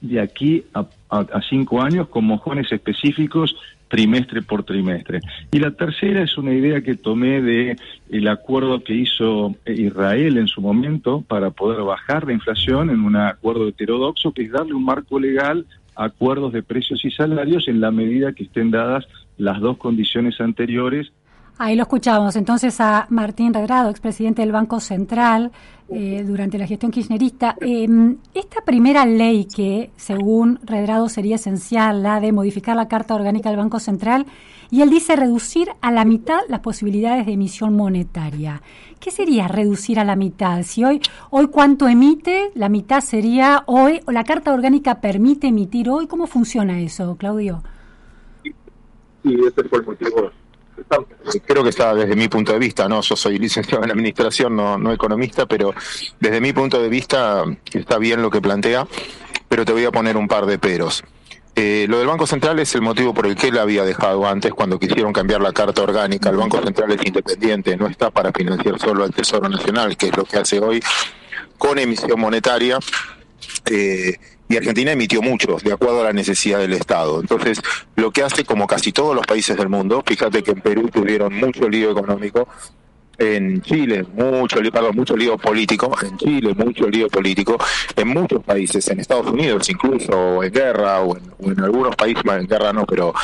de 0.00 0.20
aquí 0.20 0.64
a, 0.72 0.86
a 1.10 1.42
cinco 1.48 1.82
años 1.82 2.08
con 2.08 2.24
mojones 2.24 2.72
específicos 2.72 3.54
trimestre 3.90 4.40
por 4.40 4.62
trimestre. 4.62 5.20
Y 5.50 5.58
la 5.58 5.72
tercera 5.72 6.22
es 6.22 6.38
una 6.38 6.54
idea 6.54 6.80
que 6.80 6.94
tomé 6.94 7.42
de 7.42 7.76
el 8.08 8.28
acuerdo 8.28 8.82
que 8.84 8.94
hizo 8.94 9.56
Israel 9.66 10.38
en 10.38 10.46
su 10.46 10.62
momento 10.62 11.22
para 11.26 11.50
poder 11.50 11.82
bajar 11.82 12.24
la 12.24 12.32
inflación 12.32 12.88
en 12.88 13.00
un 13.00 13.16
acuerdo 13.16 13.68
heterodoxo, 13.68 14.32
que 14.32 14.42
es 14.42 14.52
darle 14.52 14.74
un 14.74 14.84
marco 14.84 15.18
legal 15.18 15.66
acuerdos 15.94 16.52
de 16.52 16.62
precios 16.62 17.04
y 17.04 17.10
salarios 17.10 17.68
en 17.68 17.80
la 17.80 17.90
medida 17.90 18.32
que 18.32 18.44
estén 18.44 18.70
dadas 18.70 19.06
las 19.36 19.60
dos 19.60 19.76
condiciones 19.78 20.40
anteriores 20.40 21.12
Ahí 21.62 21.76
lo 21.76 21.82
escuchamos 21.82 22.36
entonces 22.36 22.80
a 22.80 23.06
Martín 23.10 23.52
Redrado, 23.52 23.90
expresidente 23.90 24.40
del 24.40 24.50
Banco 24.50 24.80
Central, 24.80 25.52
eh, 25.90 26.24
durante 26.26 26.56
la 26.56 26.66
gestión 26.66 26.90
kirchnerista. 26.90 27.54
Eh, 27.60 27.86
esta 28.32 28.62
primera 28.64 29.04
ley 29.04 29.44
que, 29.44 29.90
según 29.94 30.58
Redrado, 30.62 31.10
sería 31.10 31.34
esencial, 31.34 32.02
la 32.02 32.18
de 32.18 32.32
modificar 32.32 32.76
la 32.76 32.88
Carta 32.88 33.14
Orgánica 33.14 33.50
del 33.50 33.58
Banco 33.58 33.78
Central, 33.78 34.24
y 34.70 34.80
él 34.80 34.88
dice 34.88 35.16
reducir 35.16 35.68
a 35.82 35.92
la 35.92 36.06
mitad 36.06 36.38
las 36.48 36.60
posibilidades 36.60 37.26
de 37.26 37.32
emisión 37.32 37.76
monetaria. 37.76 38.62
¿Qué 38.98 39.10
sería 39.10 39.46
reducir 39.46 40.00
a 40.00 40.04
la 40.04 40.16
mitad? 40.16 40.62
Si 40.62 40.82
hoy, 40.82 41.02
hoy 41.28 41.48
cuánto 41.48 41.88
emite, 41.88 42.52
la 42.54 42.70
mitad 42.70 43.02
sería 43.02 43.64
hoy, 43.66 44.00
o 44.06 44.12
la 44.12 44.24
Carta 44.24 44.54
Orgánica 44.54 45.02
permite 45.02 45.48
emitir 45.48 45.90
hoy, 45.90 46.06
¿cómo 46.06 46.26
funciona 46.26 46.80
eso, 46.80 47.16
Claudio? 47.16 47.62
Sí, 48.42 49.34
ese 49.46 49.68
fue 49.68 49.80
el 49.80 49.84
motivo 49.84 50.39
creo 51.46 51.62
que 51.62 51.70
está 51.70 51.94
desde 51.94 52.16
mi 52.16 52.28
punto 52.28 52.52
de 52.52 52.58
vista, 52.58 52.88
no, 52.88 53.00
yo 53.00 53.16
soy 53.16 53.38
licenciado 53.38 53.84
en 53.84 53.90
administración, 53.90 54.56
no, 54.56 54.78
no 54.78 54.92
economista, 54.92 55.46
pero 55.46 55.74
desde 56.18 56.40
mi 56.40 56.52
punto 56.52 56.80
de 56.80 56.88
vista 56.88 57.44
está 57.72 57.98
bien 57.98 58.22
lo 58.22 58.30
que 58.30 58.40
plantea, 58.40 58.86
pero 59.48 59.64
te 59.64 59.72
voy 59.72 59.84
a 59.84 59.90
poner 59.90 60.16
un 60.16 60.28
par 60.28 60.46
de 60.46 60.58
peros. 60.58 61.04
Eh, 61.56 61.86
lo 61.88 61.98
del 61.98 62.06
Banco 62.06 62.26
Central 62.26 62.58
es 62.60 62.74
el 62.74 62.80
motivo 62.80 63.12
por 63.12 63.26
el 63.26 63.36
que 63.36 63.48
él 63.48 63.58
había 63.58 63.84
dejado 63.84 64.26
antes 64.26 64.52
cuando 64.52 64.78
quisieron 64.78 65.12
cambiar 65.12 65.40
la 65.40 65.52
carta 65.52 65.82
orgánica. 65.82 66.30
El 66.30 66.36
Banco 66.36 66.62
Central 66.62 66.92
es 66.92 67.04
independiente, 67.04 67.76
no 67.76 67.86
está 67.86 68.10
para 68.10 68.32
financiar 68.32 68.78
solo 68.78 69.04
al 69.04 69.12
Tesoro 69.12 69.48
Nacional, 69.48 69.96
que 69.96 70.06
es 70.06 70.16
lo 70.16 70.24
que 70.24 70.38
hace 70.38 70.60
hoy 70.60 70.80
con 71.58 71.78
emisión 71.78 72.18
monetaria. 72.18 72.78
Eh, 73.66 74.16
y 74.50 74.56
Argentina 74.56 74.90
emitió 74.90 75.22
muchos, 75.22 75.62
de 75.62 75.72
acuerdo 75.72 76.00
a 76.00 76.06
la 76.06 76.12
necesidad 76.12 76.58
del 76.58 76.72
Estado. 76.72 77.20
Entonces, 77.20 77.62
lo 77.94 78.10
que 78.10 78.24
hace, 78.24 78.44
como 78.44 78.66
casi 78.66 78.90
todos 78.90 79.14
los 79.14 79.24
países 79.24 79.56
del 79.56 79.68
mundo, 79.68 80.02
fíjate 80.04 80.42
que 80.42 80.50
en 80.50 80.60
Perú 80.60 80.90
tuvieron 80.92 81.32
mucho 81.34 81.68
lío 81.68 81.92
económico, 81.92 82.48
en 83.16 83.62
Chile 83.62 84.04
mucho 84.12 84.58
perdón, 84.72 84.96
mucho 84.96 85.16
lío 85.16 85.38
político, 85.38 85.96
en 86.02 86.16
Chile 86.18 86.52
mucho 86.56 86.88
lío 86.88 87.08
político, 87.08 87.56
en 87.94 88.08
muchos 88.08 88.42
países, 88.42 88.88
en 88.88 88.98
Estados 88.98 89.28
Unidos 89.28 89.70
incluso, 89.70 90.42
en 90.42 90.52
guerra, 90.52 91.00
o 91.02 91.16
en, 91.16 91.60
algunos 91.60 91.94
países, 91.94 92.24
en 92.26 92.48
guerra 92.48 92.72
no, 92.72 92.84
pero, 92.86 93.14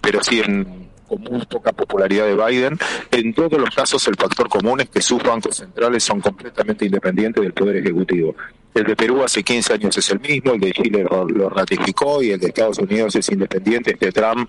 pero 0.00 0.20
sí 0.20 0.40
en 0.40 0.90
con 1.12 1.22
muy 1.30 1.44
poca 1.46 1.72
popularidad 1.72 2.26
de 2.26 2.34
Biden. 2.34 2.78
En 3.10 3.34
todos 3.34 3.52
los 3.52 3.70
casos 3.70 4.06
el 4.08 4.16
factor 4.16 4.48
común 4.48 4.80
es 4.80 4.88
que 4.88 5.02
sus 5.02 5.22
bancos 5.22 5.56
centrales 5.56 6.02
son 6.02 6.20
completamente 6.20 6.86
independientes 6.86 7.42
del 7.42 7.52
Poder 7.52 7.76
Ejecutivo. 7.76 8.34
El 8.74 8.84
de 8.84 8.96
Perú 8.96 9.22
hace 9.22 9.42
15 9.42 9.74
años 9.74 9.98
es 9.98 10.10
el 10.10 10.20
mismo, 10.20 10.52
el 10.52 10.60
de 10.60 10.72
Chile 10.72 11.04
lo, 11.04 11.50
ratificó 11.50 12.22
y 12.22 12.30
el 12.30 12.40
de 12.40 12.46
Estados 12.46 12.78
Unidos 12.78 13.14
es 13.16 13.28
independiente, 13.28 13.92
este 13.92 14.10
Trump, 14.10 14.48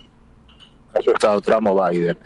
haya 0.94 1.12
estado 1.12 1.42
Trump 1.42 1.68
o 1.68 1.90
Biden. 1.90 2.18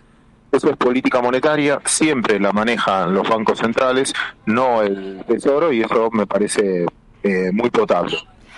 Eso 0.51 0.69
es 0.69 0.77
política 0.77 1.21
monetaria, 1.21 1.81
siempre 1.85 2.39
la 2.39 2.51
manejan 2.51 3.13
los 3.13 3.27
bancos 3.27 3.57
centrales, 3.57 4.13
no 4.45 4.83
el 4.83 5.23
Tesoro, 5.27 5.73
y 5.73 5.81
eso 5.81 6.09
me 6.11 6.27
parece 6.27 6.85
eh, 7.23 7.49
muy 7.51 7.71
potable. 7.71 8.15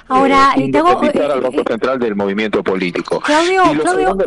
Ahora, 0.09 0.53
eh, 0.57 0.69
tengo, 0.71 1.01
eh, 1.03 1.31
al 1.31 1.41
Banco 1.41 1.63
Central 1.65 1.99
del 1.99 2.15
movimiento 2.15 2.63
político. 2.63 3.21
Claudio, 3.21 3.63
Claudio 3.81 4.17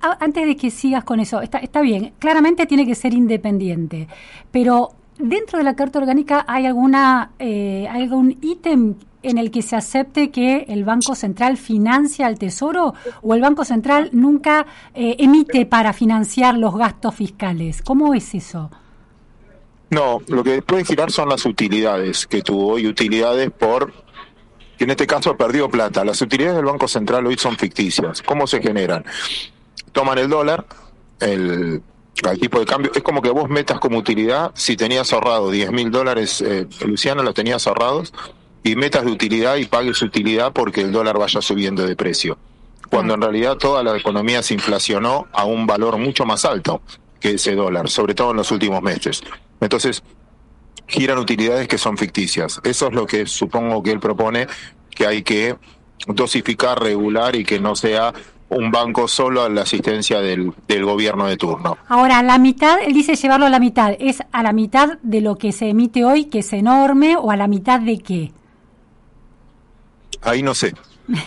antes 0.00 0.46
de 0.46 0.56
que 0.56 0.70
sigas 0.70 1.04
con 1.04 1.20
eso, 1.20 1.40
está, 1.40 1.58
está 1.58 1.80
bien, 1.80 2.12
claramente 2.18 2.66
tiene 2.66 2.86
que 2.86 2.94
ser 2.94 3.14
independiente, 3.14 4.08
pero 4.50 4.90
dentro 5.18 5.58
de 5.58 5.64
la 5.64 5.74
Carta 5.74 5.98
Orgánica 5.98 6.44
hay 6.46 6.66
alguna 6.66 7.30
eh, 7.38 7.88
algún 7.90 8.38
ítem 8.40 8.94
en 9.22 9.38
el 9.38 9.50
que 9.50 9.62
se 9.62 9.76
acepte 9.76 10.30
que 10.30 10.66
el 10.68 10.84
Banco 10.84 11.14
Central 11.14 11.56
financia 11.56 12.26
al 12.26 12.38
Tesoro 12.38 12.94
o 13.22 13.34
el 13.34 13.40
Banco 13.40 13.64
Central 13.64 14.10
nunca 14.12 14.66
eh, 14.94 15.16
emite 15.18 15.66
para 15.66 15.92
financiar 15.92 16.56
los 16.56 16.76
gastos 16.76 17.16
fiscales. 17.16 17.82
¿Cómo 17.82 18.14
es 18.14 18.34
eso? 18.34 18.70
No, 19.90 20.20
lo 20.28 20.44
que 20.44 20.62
puede 20.62 20.84
girar 20.84 21.10
son 21.10 21.30
las 21.30 21.44
utilidades 21.46 22.26
que 22.26 22.42
tuvo 22.42 22.78
y 22.78 22.86
utilidades 22.86 23.50
por 23.50 23.92
que 24.76 24.84
en 24.84 24.90
este 24.90 25.06
caso 25.08 25.36
perdió 25.36 25.68
plata. 25.68 26.04
Las 26.04 26.22
utilidades 26.22 26.56
del 26.56 26.66
Banco 26.66 26.86
Central 26.86 27.26
hoy 27.26 27.36
son 27.36 27.56
ficticias. 27.56 28.22
¿Cómo 28.22 28.46
se 28.46 28.62
generan? 28.62 29.04
Toman 29.92 30.18
el 30.18 30.28
dólar, 30.28 30.66
el, 31.20 31.82
tipo 32.40 32.58
de 32.58 32.66
cambio, 32.66 32.90
es 32.94 33.02
como 33.02 33.22
que 33.22 33.30
vos 33.30 33.48
metas 33.48 33.78
como 33.78 33.98
utilidad, 33.98 34.50
si 34.54 34.76
tenías 34.76 35.12
ahorrado 35.12 35.50
10 35.50 35.70
mil 35.72 35.90
dólares, 35.90 36.40
eh, 36.40 36.66
Luciano, 36.84 37.22
lo 37.22 37.32
tenías 37.32 37.66
ahorrados, 37.66 38.12
y 38.64 38.76
metas 38.76 39.04
de 39.04 39.12
utilidad 39.12 39.56
y 39.56 39.66
pagues 39.66 40.02
utilidad 40.02 40.52
porque 40.52 40.80
el 40.82 40.92
dólar 40.92 41.18
vaya 41.18 41.40
subiendo 41.40 41.86
de 41.86 41.96
precio. 41.96 42.38
Cuando 42.90 43.14
en 43.14 43.20
realidad 43.20 43.56
toda 43.56 43.82
la 43.82 43.96
economía 43.96 44.42
se 44.42 44.54
inflacionó 44.54 45.26
a 45.32 45.44
un 45.44 45.66
valor 45.66 45.98
mucho 45.98 46.24
más 46.24 46.44
alto 46.44 46.80
que 47.20 47.32
ese 47.32 47.54
dólar, 47.54 47.88
sobre 47.88 48.14
todo 48.14 48.30
en 48.30 48.38
los 48.38 48.50
últimos 48.50 48.82
meses. 48.82 49.22
Entonces, 49.60 50.02
giran 50.86 51.18
utilidades 51.18 51.68
que 51.68 51.78
son 51.78 51.98
ficticias. 51.98 52.60
Eso 52.64 52.88
es 52.88 52.94
lo 52.94 53.06
que 53.06 53.26
supongo 53.26 53.82
que 53.82 53.92
él 53.92 54.00
propone, 54.00 54.46
que 54.90 55.06
hay 55.06 55.22
que 55.22 55.56
dosificar, 56.06 56.80
regular 56.82 57.36
y 57.36 57.44
que 57.44 57.60
no 57.60 57.76
sea 57.76 58.12
un 58.50 58.70
banco 58.70 59.08
solo 59.08 59.42
a 59.42 59.48
la 59.48 59.62
asistencia 59.62 60.20
del, 60.20 60.52
del, 60.66 60.84
gobierno 60.84 61.26
de 61.26 61.36
turno. 61.36 61.76
Ahora, 61.88 62.22
la 62.22 62.38
mitad, 62.38 62.78
él 62.82 62.94
dice 62.94 63.14
llevarlo 63.14 63.46
a 63.46 63.50
la 63.50 63.60
mitad, 63.60 63.94
¿es 63.98 64.22
a 64.32 64.42
la 64.42 64.52
mitad 64.52 64.98
de 65.02 65.20
lo 65.20 65.36
que 65.36 65.52
se 65.52 65.68
emite 65.68 66.04
hoy, 66.04 66.26
que 66.26 66.38
es 66.38 66.52
enorme, 66.52 67.16
o 67.16 67.30
a 67.30 67.36
la 67.36 67.46
mitad 67.46 67.80
de 67.80 67.98
qué? 67.98 68.32
Ahí 70.22 70.42
no 70.42 70.54
sé. 70.54 70.74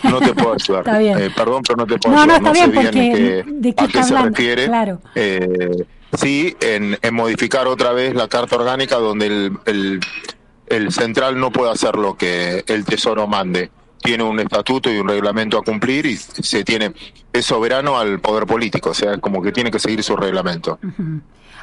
No 0.04 0.20
te 0.20 0.34
puedo 0.34 0.54
ayudar. 0.60 0.80
está 0.86 0.98
bien. 0.98 1.18
Eh, 1.18 1.30
perdón, 1.34 1.62
pero 1.66 1.76
no 1.76 1.86
te 1.86 1.98
puedo 1.98 2.14
no, 2.14 2.22
ayudar. 2.22 2.42
No, 2.42 2.48
está 2.48 2.66
bien, 2.66 2.72
porque 2.72 3.44
¿de 3.46 3.74
qué 3.74 3.84
a 3.84 3.88
qué 3.88 4.02
se 4.02 4.18
refiere. 4.18 4.66
Claro. 4.66 5.00
Eh, 5.14 5.86
sí, 6.14 6.56
en, 6.60 6.98
en, 7.00 7.14
modificar 7.14 7.68
otra 7.68 7.92
vez 7.92 8.14
la 8.14 8.28
carta 8.28 8.56
orgánica 8.56 8.96
donde 8.96 9.26
el, 9.26 9.58
el, 9.66 10.00
el 10.66 10.92
central 10.92 11.38
no 11.38 11.52
puede 11.52 11.70
hacer 11.70 11.96
lo 11.96 12.16
que 12.16 12.64
el 12.66 12.84
tesoro 12.84 13.26
mande 13.28 13.70
tiene 14.02 14.24
un 14.24 14.38
estatuto 14.40 14.92
y 14.92 14.98
un 14.98 15.08
reglamento 15.08 15.58
a 15.58 15.62
cumplir 15.62 16.06
y 16.06 16.16
se 16.16 16.64
tiene 16.64 16.92
es 17.32 17.46
soberano 17.46 17.98
al 17.98 18.20
poder 18.20 18.46
político, 18.46 18.90
o 18.90 18.94
sea, 18.94 19.18
como 19.18 19.40
que 19.40 19.52
tiene 19.52 19.70
que 19.70 19.78
seguir 19.78 20.02
su 20.02 20.16
reglamento. 20.16 20.78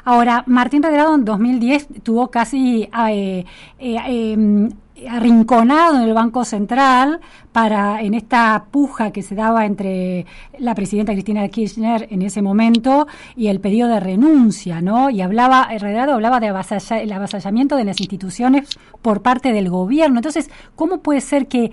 Ahora, 0.06 0.44
Martín 0.48 0.82
Redrado 0.82 1.14
en 1.14 1.26
2010 1.26 1.88
tuvo 2.04 2.32
casi 2.32 2.90
eh, 3.10 3.46
eh, 3.78 3.98
em, 4.08 4.70
arrinconado 5.08 5.98
en 5.98 6.04
el 6.04 6.14
Banco 6.14 6.44
Central 6.46 7.20
para 7.52 8.02
en 8.02 8.14
esta 8.14 8.66
puja 8.72 9.12
que 9.12 9.22
se 9.22 9.36
daba 9.36 9.66
entre 9.66 10.26
la 10.58 10.76
presidenta 10.76 11.14
Cristina 11.14 11.48
Kirchner 11.48 12.08
en 12.10 12.22
ese 12.22 12.42
momento 12.42 13.08
y 13.36 13.48
el 13.48 13.60
pedido 13.60 13.88
de 13.88 14.00
renuncia, 14.00 14.82
¿no? 14.82 15.10
Y 15.10 15.22
hablaba, 15.22 15.70
Redrado 15.78 16.14
hablaba 16.14 16.40
de 16.40 16.48
el 16.48 17.12
avasallamiento 17.12 17.76
de 17.76 17.86
las 17.86 18.00
instituciones 18.00 18.70
por 19.02 19.22
parte 19.22 19.54
del 19.54 19.70
gobierno. 19.70 20.18
Entonces, 20.20 20.50
¿cómo 20.76 21.00
puede 21.00 21.22
ser 21.22 21.48
que 21.48 21.72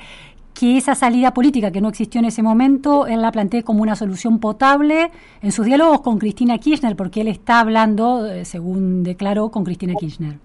que 0.58 0.78
esa 0.78 0.94
salida 0.94 1.34
política 1.34 1.70
que 1.70 1.82
no 1.82 1.88
existió 1.90 2.18
en 2.18 2.24
ese 2.24 2.42
momento, 2.42 3.06
él 3.06 3.20
la 3.20 3.30
plantee 3.30 3.62
como 3.62 3.82
una 3.82 3.94
solución 3.94 4.38
potable 4.38 5.10
en 5.42 5.52
sus 5.52 5.66
diálogos 5.66 6.00
con 6.00 6.18
Cristina 6.18 6.56
Kirchner, 6.56 6.96
porque 6.96 7.20
él 7.20 7.28
está 7.28 7.60
hablando, 7.60 8.26
eh, 8.26 8.46
según 8.46 9.02
declaró, 9.02 9.50
con 9.50 9.64
Cristina 9.64 9.92
Kirchner. 9.98 10.38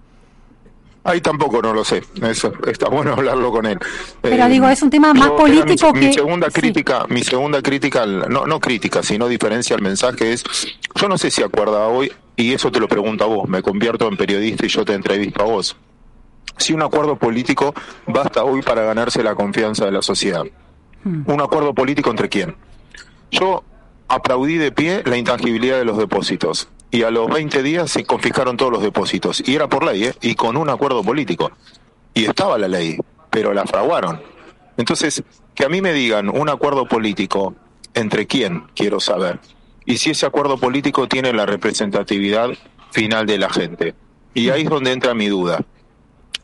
Ahí 1.04 1.20
tampoco 1.20 1.62
no 1.62 1.72
lo 1.72 1.82
sé, 1.82 2.02
Eso, 2.22 2.52
está 2.68 2.88
bueno 2.88 3.14
hablarlo 3.14 3.50
con 3.50 3.66
él. 3.66 3.78
Pero 4.20 4.48
digo, 4.48 4.68
es 4.68 4.82
un 4.82 4.90
tema 4.90 5.14
más 5.14 5.30
político 5.30 5.92
mi, 5.92 6.00
que... 6.00 6.06
Mi 6.08 6.12
segunda 6.12 6.50
crítica, 6.50 7.06
mi 7.08 7.24
segunda 7.24 7.62
crítica, 7.62 8.06
no, 8.06 8.46
no 8.46 8.60
crítica, 8.60 9.02
sino 9.02 9.26
diferencia 9.26 9.74
al 9.74 9.82
mensaje 9.82 10.32
es, 10.32 10.44
yo 10.94 11.08
no 11.08 11.16
sé 11.16 11.30
si 11.30 11.42
acuerda 11.42 11.88
hoy, 11.88 12.12
y 12.36 12.52
eso 12.52 12.70
te 12.70 12.78
lo 12.78 12.86
pregunto 12.86 13.24
a 13.24 13.26
vos, 13.28 13.48
me 13.48 13.62
convierto 13.62 14.06
en 14.06 14.16
periodista 14.16 14.66
y 14.66 14.68
yo 14.68 14.84
te 14.84 14.92
entrevisto 14.92 15.42
a 15.42 15.46
vos. 15.46 15.76
Si 16.56 16.72
un 16.72 16.82
acuerdo 16.82 17.16
político 17.16 17.74
basta 18.06 18.44
hoy 18.44 18.62
para 18.62 18.82
ganarse 18.82 19.22
la 19.22 19.34
confianza 19.34 19.84
de 19.84 19.92
la 19.92 20.02
sociedad. 20.02 20.44
Hmm. 21.04 21.22
¿Un 21.26 21.40
acuerdo 21.40 21.74
político 21.74 22.10
entre 22.10 22.28
quién? 22.28 22.56
Yo 23.30 23.64
aplaudí 24.08 24.58
de 24.58 24.72
pie 24.72 25.02
la 25.06 25.16
intangibilidad 25.16 25.78
de 25.78 25.84
los 25.84 25.96
depósitos 25.96 26.68
y 26.92 27.02
a 27.02 27.10
los 27.10 27.28
20 27.28 27.62
días 27.62 27.90
se 27.90 28.04
confiscaron 28.04 28.56
todos 28.56 28.70
los 28.70 28.82
depósitos. 28.82 29.42
Y 29.46 29.54
era 29.54 29.68
por 29.68 29.84
ley, 29.84 30.04
¿eh? 30.04 30.14
y 30.20 30.34
con 30.34 30.58
un 30.58 30.68
acuerdo 30.68 31.02
político. 31.02 31.50
Y 32.12 32.26
estaba 32.26 32.58
la 32.58 32.68
ley, 32.68 32.98
pero 33.30 33.54
la 33.54 33.64
fraguaron. 33.64 34.20
Entonces, 34.76 35.24
que 35.54 35.64
a 35.64 35.70
mí 35.70 35.80
me 35.80 35.94
digan 35.94 36.28
un 36.28 36.50
acuerdo 36.50 36.86
político, 36.86 37.54
¿entre 37.94 38.26
quién? 38.26 38.64
Quiero 38.74 39.00
saber. 39.00 39.40
Y 39.86 39.96
si 39.96 40.10
ese 40.10 40.26
acuerdo 40.26 40.58
político 40.58 41.08
tiene 41.08 41.32
la 41.32 41.46
representatividad 41.46 42.50
final 42.90 43.26
de 43.26 43.38
la 43.38 43.48
gente. 43.48 43.94
Y 44.34 44.50
ahí 44.50 44.62
es 44.62 44.70
donde 44.70 44.92
entra 44.92 45.14
mi 45.14 45.28
duda. 45.28 45.64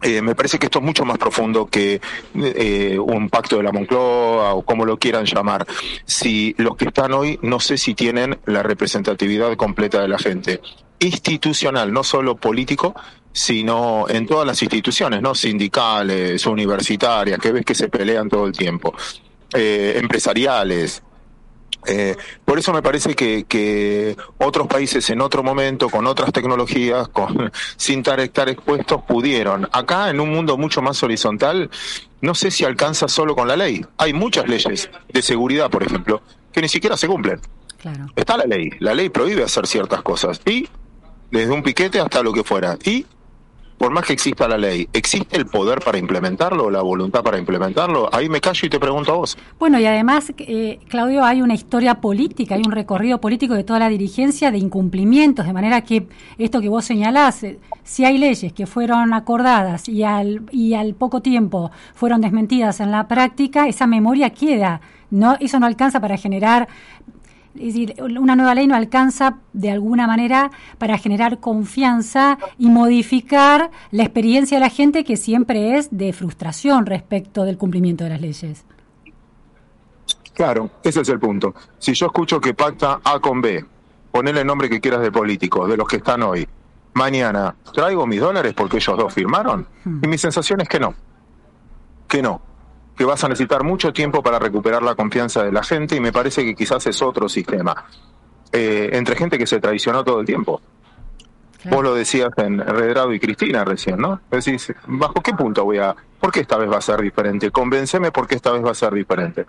Eh, 0.00 0.23
me 0.23 0.35
parece 0.35 0.59
que 0.59 0.67
esto 0.67 0.78
es 0.78 0.85
mucho 0.85 1.05
más 1.05 1.19
profundo 1.19 1.67
que 1.67 2.00
eh, 2.35 2.99
un 2.99 3.28
pacto 3.28 3.57
de 3.57 3.64
la 3.64 3.73
Moncloa 3.73 4.55
o 4.55 4.62
como 4.62 4.85
lo 4.85 4.97
quieran 4.99 5.25
llamar. 5.25 5.67
Si 6.05 6.55
los 6.59 6.76
que 6.76 6.87
están 6.87 7.12
hoy 7.12 7.38
no 7.43 7.59
sé 7.59 7.78
si 7.78 7.95
tienen 7.95 8.38
la 8.47 8.62
representatividad 8.62 9.57
completa 9.57 10.00
de 10.00 10.09
la 10.09 10.19
gente, 10.19 10.61
institucional, 11.00 11.93
no 11.93 12.05
solo 12.05 12.37
político, 12.37 12.95
sino 13.33 14.07
en 14.09 14.26
todas 14.26 14.47
las 14.47 14.62
instituciones, 14.62 15.23
no 15.23 15.35
sindicales, 15.35 16.45
universitarias, 16.47 17.38
que 17.38 17.52
ves 17.52 17.64
que 17.64 17.75
se 17.75 17.88
pelean 17.88 18.28
todo 18.28 18.47
el 18.47 18.52
tiempo, 18.52 18.95
eh, 19.55 19.95
empresariales, 19.97 21.02
eh, 21.88 22.16
por 22.45 22.59
eso 22.59 22.73
me 22.73 22.83
parece 22.83 23.14
que, 23.14 24.16
otros 24.38 24.66
países 24.66 25.09
en 25.11 25.21
otro 25.21 25.42
momento, 25.42 25.88
con 25.88 26.07
otras 26.07 26.33
tecnologías, 26.33 27.09
con, 27.12 27.50
sin 27.76 28.00
estar, 28.00 28.21
estar 28.21 28.49
expuestos, 28.49 29.02
pudieron. 29.02 29.68
Acá, 29.73 30.11
en 30.11 30.21
un 30.21 30.30
mundo 30.30 30.57
mucho 30.57 30.83
más 30.83 31.02
horizontal, 31.02 31.71
no 32.21 32.35
sé 32.35 32.50
si 32.50 32.64
alcanza 32.64 33.09
solo 33.09 33.35
con 33.35 33.49
la 33.49 33.57
ley. 33.57 33.85
Hay 33.97 34.12
muchas 34.12 34.49
leyes 34.49 34.90
de 35.09 35.23
seguridad, 35.23 35.71
por 35.71 35.83
ejemplo, 35.83 36.23
que 36.52 36.61
ni 36.61 36.68
siquiera 36.68 36.97
se 36.97 37.09
cumplen. 37.09 37.40
Está 38.16 38.37
la 38.37 38.45
ley. 38.45 38.71
La 38.80 38.95
ley 38.95 39.09
prohíbe 39.09 39.45
hacer 39.45 39.66
ciertas 39.66 40.02
cosas. 40.02 40.40
Y 40.45 40.68
desde 41.30 41.52
un 41.52 41.62
piquete 41.62 42.00
hasta 42.00 42.23
lo 42.23 42.33
que 42.33 42.42
fuera. 42.42 42.76
Y 42.85 43.07
por 43.78 43.92
más 43.92 44.04
que 44.04 44.12
exista 44.12 44.49
la 44.49 44.58
ley, 44.58 44.88
¿existe 44.92 45.37
el 45.37 45.47
poder 45.47 45.80
para 45.80 45.99
implementarlo, 45.99 46.68
la 46.68 46.82
voluntad 46.82 47.23
para 47.23 47.38
implementarlo? 47.38 48.08
Ahí 48.12 48.28
me 48.28 48.40
callo 48.40 48.66
y 48.66 48.68
te 48.68 48.80
pregunto 48.80 49.12
a 49.12 49.16
vos. 49.16 49.38
Bueno, 49.58 49.78
y 49.78 49.87
además, 49.87 50.32
eh, 50.38 50.80
Claudio, 50.88 51.25
hay 51.25 51.42
una 51.42 51.54
historia 51.54 52.00
política, 52.00 52.56
hay 52.56 52.62
un 52.66 52.73
recorrido 52.73 53.20
político 53.20 53.54
de 53.54 53.64
toda 53.64 53.78
la 53.78 53.88
dirigencia 53.88 54.50
de 54.50 54.58
incumplimientos, 54.58 55.47
de 55.47 55.52
manera 55.52 55.82
que 55.82 56.08
esto 56.38 56.61
que 56.61 56.68
vos 56.68 56.85
señalás, 56.85 57.44
eh, 57.44 57.58
si 57.85 58.04
hay 58.04 58.18
leyes 58.18 58.52
que 58.52 58.66
fueron 58.66 59.14
acordadas 59.14 59.88
y 59.88 60.02
al, 60.02 60.42
y 60.50 60.75
al 60.75 60.94
poco 60.94 61.23
tiempo 61.23 61.70
fueron 61.94 62.20
desmentidas 62.20 62.80
en 62.80 62.90
la 62.90 63.06
práctica, 63.06 63.68
esa 63.68 63.87
memoria 63.87 64.30
queda. 64.30 64.80
No, 65.11 65.37
eso 65.40 65.58
no 65.58 65.66
alcanza 65.66 66.00
para 66.00 66.18
generar 66.18 66.68
es 67.61 67.75
decir, 67.75 67.95
una 68.00 68.37
nueva 68.37 68.55
ley 68.55 68.67
no 68.67 68.75
alcanza 68.75 69.38
de 69.53 69.71
alguna 69.71 70.07
manera 70.07 70.50
para 70.79 70.99
generar 70.99 71.41
confianza 71.41 72.38
y 72.59 72.69
modificar 72.69 73.71
la 73.91 74.03
experiencia 74.03 74.59
de 74.59 74.65
la 74.65 74.71
gente 74.71 75.05
que 75.05 75.17
siempre 75.17 75.77
es 75.77 75.88
de 75.91 76.12
frustración 76.12 76.87
respecto 76.87 77.45
del 77.45 77.59
cumplimiento 77.59 78.05
de 78.05 78.11
las 78.11 78.21
leyes. 78.21 78.65
Claro, 80.35 80.71
ese 80.83 81.00
es 81.00 81.09
el 81.09 81.19
punto. 81.19 81.55
Si 81.79 81.95
yo 81.95 82.07
escucho 82.07 82.41
que 82.41 82.55
pacta 82.55 83.00
A 83.03 83.19
con 83.19 83.41
B, 83.41 83.65
ponele 84.12 84.41
el 84.41 84.47
nombre 84.47 84.69
que 84.69 84.81
quieras 84.81 85.00
de 85.00 85.11
políticos, 85.11 85.69
de 85.69 85.77
los 85.77 85.88
que 85.88 85.97
están 85.97 86.23
hoy, 86.23 86.47
mañana, 86.95 87.55
¿traigo 87.73 88.07
mis 88.07 88.21
dólares 88.21 88.55
porque 88.57 88.77
ellos 88.77 88.97
dos 88.97 89.12
firmaron? 89.12 89.66
Hmm. 89.85 90.01
Y 90.05 90.09
mi 90.09 90.16
sensación 90.16 90.61
es 90.61 90.68
que 90.68 90.79
no, 90.79 90.94
que 92.07 92.23
no 92.23 92.47
que 92.98 93.04
vas 93.04 93.22
a 93.22 93.28
necesitar 93.28 93.62
mucho 93.62 93.92
tiempo 93.92 94.22
para 94.24 94.40
recuperar 94.40 94.82
la 94.82 94.96
confianza 94.96 95.44
de 95.44 95.52
la 95.52 95.62
gente 95.62 95.94
y 95.94 96.00
me 96.00 96.12
parece 96.12 96.44
que 96.44 96.56
quizás 96.56 96.84
es 96.88 97.00
otro 97.00 97.28
sistema. 97.28 97.87
Eh, 98.52 98.90
entre 98.92 99.14
gente 99.14 99.38
que 99.38 99.46
se 99.46 99.61
traicionó 99.61 100.02
todo 100.02 100.20
el 100.20 100.26
tiempo. 100.26 100.61
Vos 101.70 101.82
lo 101.82 101.94
decías 101.94 102.30
en 102.38 102.58
Redrado 102.58 103.12
y 103.12 103.20
Cristina 103.20 103.64
recién, 103.64 103.98
¿no? 103.98 104.20
Decís, 104.30 104.72
¿bajo 104.87 105.14
qué 105.22 105.32
punto 105.32 105.64
voy 105.64 105.78
a...? 105.78 105.94
¿Por 106.18 106.32
qué 106.32 106.40
esta 106.40 106.56
vez 106.56 106.68
va 106.70 106.78
a 106.78 106.80
ser 106.80 107.00
diferente? 107.00 107.50
Convénceme 107.52 108.11
por 108.11 108.26
qué 108.26 108.34
esta 108.34 108.50
vez 108.50 108.64
va 108.64 108.72
a 108.72 108.74
ser 108.74 108.92
diferente. 108.92 109.46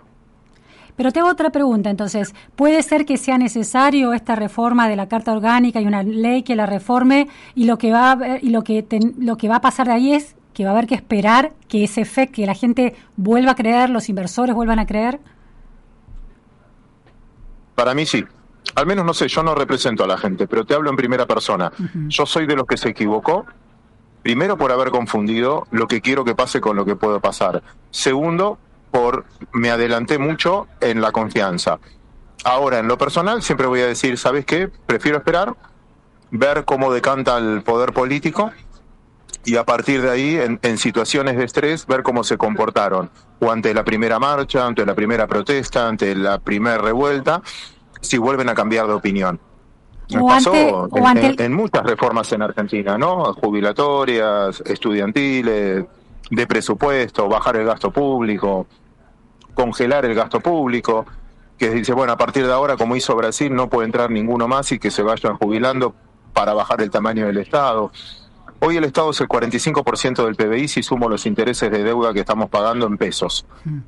Pero 0.94 1.10
tengo 1.10 1.28
otra 1.28 1.50
pregunta, 1.50 1.90
entonces, 1.90 2.34
¿puede 2.54 2.82
ser 2.82 3.04
que 3.04 3.16
sea 3.16 3.38
necesario 3.38 4.12
esta 4.12 4.36
reforma 4.36 4.88
de 4.88 4.96
la 4.96 5.08
Carta 5.08 5.32
Orgánica 5.32 5.80
y 5.80 5.86
una 5.86 6.02
ley 6.02 6.42
que 6.42 6.54
la 6.54 6.66
reforme 6.66 7.28
y 7.54 7.64
lo 7.64 7.78
que 7.78 7.90
va 7.90 8.12
a, 8.12 8.38
y 8.40 8.50
lo 8.50 8.62
que 8.62 8.86
lo 9.18 9.36
que 9.36 9.48
va 9.48 9.56
a 9.56 9.60
pasar 9.60 9.86
de 9.86 9.92
ahí 9.94 10.12
es 10.12 10.36
que 10.54 10.64
va 10.64 10.70
a 10.70 10.72
haber 10.72 10.86
que 10.86 10.94
esperar 10.94 11.52
que 11.68 11.84
ese 11.84 12.00
efecto, 12.00 12.36
que 12.36 12.46
la 12.46 12.54
gente 12.54 12.94
vuelva 13.16 13.52
a 13.52 13.54
creer, 13.54 13.90
los 13.90 14.08
inversores 14.08 14.54
vuelvan 14.54 14.78
a 14.78 14.86
creer? 14.86 15.20
Para 17.74 17.94
mí 17.94 18.06
sí. 18.06 18.24
Al 18.74 18.86
menos 18.86 19.04
no 19.04 19.14
sé, 19.14 19.26
yo 19.28 19.42
no 19.42 19.54
represento 19.54 20.04
a 20.04 20.06
la 20.06 20.18
gente, 20.18 20.46
pero 20.46 20.64
te 20.64 20.74
hablo 20.74 20.90
en 20.90 20.96
primera 20.96 21.26
persona. 21.26 21.72
Yo 22.08 22.26
soy 22.26 22.46
de 22.46 22.54
los 22.54 22.66
que 22.66 22.76
se 22.76 22.90
equivocó, 22.90 23.46
primero 24.22 24.58
por 24.58 24.70
haber 24.70 24.90
confundido 24.90 25.66
lo 25.70 25.88
que 25.88 26.00
quiero 26.00 26.24
que 26.24 26.34
pase 26.34 26.60
con 26.60 26.76
lo 26.76 26.84
que 26.84 26.94
puede 26.94 27.20
pasar. 27.20 27.62
Segundo, 27.90 28.58
por 28.90 29.24
me 29.52 29.70
adelanté 29.70 30.18
mucho 30.18 30.66
en 30.80 31.00
la 31.00 31.10
confianza. 31.10 31.78
Ahora, 32.44 32.78
en 32.78 32.88
lo 32.88 32.96
personal, 32.98 33.42
siempre 33.42 33.66
voy 33.66 33.80
a 33.80 33.86
decir, 33.86 34.18
¿sabes 34.18 34.44
qué? 34.44 34.68
Prefiero 34.68 35.18
esperar, 35.18 35.54
ver 36.30 36.64
cómo 36.64 36.92
decanta 36.92 37.38
el 37.38 37.62
poder 37.62 37.92
político 37.92 38.52
y 39.44 39.56
a 39.56 39.64
partir 39.64 40.02
de 40.02 40.10
ahí, 40.10 40.36
en, 40.36 40.78
situaciones 40.78 41.36
de 41.36 41.44
estrés, 41.44 41.86
ver 41.86 42.02
cómo 42.02 42.24
se 42.24 42.36
comportaron, 42.36 43.10
o 43.40 43.50
ante 43.50 43.72
la 43.72 43.84
primera 43.84 44.18
marcha, 44.18 44.66
ante 44.66 44.84
la 44.84 44.94
primera 44.94 45.26
protesta, 45.26 45.88
ante 45.88 46.14
la 46.14 46.38
primera 46.38 46.78
revuelta, 46.78 47.42
si 48.00 48.18
vuelven 48.18 48.48
a 48.48 48.54
cambiar 48.54 48.86
de 48.86 48.92
opinión. 48.92 49.40
Me 50.10 50.22
pasó 50.22 50.88
en, 50.92 51.52
muchas 51.52 51.84
reformas 51.84 52.32
en 52.32 52.42
Argentina, 52.42 52.98
¿no? 52.98 53.32
Jubilatorias, 53.34 54.60
estudiantiles, 54.66 55.84
de 56.30 56.46
presupuesto, 56.46 57.28
bajar 57.28 57.56
el 57.56 57.66
gasto 57.66 57.90
público, 57.90 58.66
congelar 59.54 60.04
el 60.04 60.14
gasto 60.14 60.40
público, 60.40 61.06
que 61.56 61.70
dice, 61.70 61.92
bueno, 61.92 62.12
a 62.12 62.16
partir 62.16 62.46
de 62.46 62.52
ahora, 62.52 62.76
como 62.76 62.96
hizo 62.96 63.14
Brasil, 63.14 63.54
no 63.54 63.68
puede 63.68 63.86
entrar 63.86 64.10
ninguno 64.10 64.48
más 64.48 64.72
y 64.72 64.78
que 64.78 64.90
se 64.90 65.02
vayan 65.02 65.36
jubilando 65.36 65.94
para 66.32 66.54
bajar 66.54 66.80
el 66.82 66.90
tamaño 66.90 67.26
del 67.26 67.38
Estado. 67.38 67.92
Hoy 68.62 68.76
el 68.76 68.84
Estado 68.84 69.10
es 69.10 69.20
el 69.22 69.28
45% 69.28 70.22
del 70.22 70.36
PBI 70.36 70.68
si 70.68 70.82
sumo 70.82 71.08
los 71.08 71.24
intereses 71.24 71.70
de 71.70 71.82
deuda 71.82 72.12
que 72.12 72.20
estamos 72.20 72.50
pagando 72.50 72.86
en 72.86 72.98
pesos. 72.98 73.46
Hmm. 73.64 73.78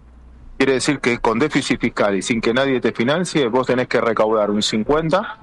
Quiere 0.57 0.75
decir 0.75 0.99
que 0.99 1.19
con 1.19 1.39
déficit 1.39 1.79
fiscal 1.79 2.17
y 2.17 2.23
sin 2.23 2.41
que 2.41 2.55
nadie 2.55 2.81
te 2.81 2.93
financie, 2.93 3.49
vos 3.49 3.67
tenés 3.67 3.87
que 3.89 4.01
recaudar 4.01 4.51
un 4.51 4.63
50 4.63 5.39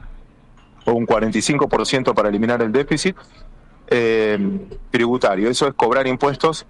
o 0.86 0.92
un 0.94 1.06
45% 1.06 2.16
para 2.16 2.30
eliminar 2.30 2.64
el 2.64 2.72
déficit 2.72 3.16
eh, 3.88 4.68
tributario. 4.90 5.50
Eso 5.50 5.68
es 5.68 5.74
cobrar 5.76 6.08
impuestos 6.08 6.66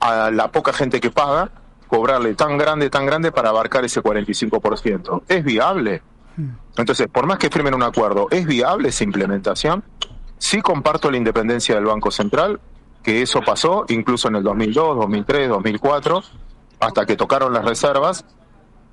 a 0.00 0.32
la 0.32 0.50
poca 0.50 0.72
gente 0.72 0.98
que 0.98 1.10
paga, 1.10 1.52
cobrarle 1.86 2.34
tan 2.34 2.58
grande, 2.58 2.90
tan 2.90 3.06
grande 3.06 3.30
para 3.30 3.50
abarcar 3.50 3.84
ese 3.84 4.02
45%. 4.02 5.22
¿Es 5.28 5.44
viable? 5.44 6.02
Hmm. 6.36 6.48
Entonces, 6.76 7.06
por 7.06 7.26
más 7.26 7.38
que 7.38 7.50
firmen 7.50 7.74
un 7.74 7.84
acuerdo, 7.84 8.26
¿es 8.32 8.46
viable 8.46 8.88
esa 8.88 9.04
implementación? 9.04 9.84
Sí 10.40 10.62
comparto 10.62 11.10
la 11.10 11.18
independencia 11.18 11.74
del 11.74 11.84
Banco 11.84 12.10
Central, 12.10 12.60
que 13.02 13.20
eso 13.20 13.42
pasó 13.42 13.84
incluso 13.90 14.28
en 14.28 14.36
el 14.36 14.42
2002, 14.42 14.96
2003, 14.96 15.50
2004, 15.50 16.22
hasta 16.80 17.04
que 17.04 17.14
tocaron 17.14 17.52
las 17.52 17.62
reservas. 17.62 18.24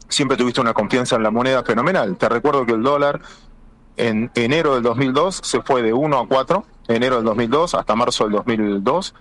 Siempre 0.10 0.36
tuviste 0.36 0.60
una 0.60 0.74
confianza 0.74 1.16
en 1.16 1.24
la 1.24 1.32
moneda 1.32 1.64
fenomenal. 1.64 2.18
Te 2.18 2.28
recuerdo 2.28 2.66
que 2.66 2.74
el 2.74 2.84
dólar 2.84 3.22
en 3.96 4.30
enero 4.36 4.74
del 4.74 4.84
2002 4.84 5.40
se 5.42 5.62
fue 5.62 5.82
de 5.82 5.94
1 5.94 6.20
a 6.20 6.28
4, 6.28 6.66
enero 6.90 7.16
del 7.16 7.24
2002 7.24 7.76
hasta 7.76 7.96
marzo 7.96 8.26
del 8.26 8.34
2002, 8.34 9.16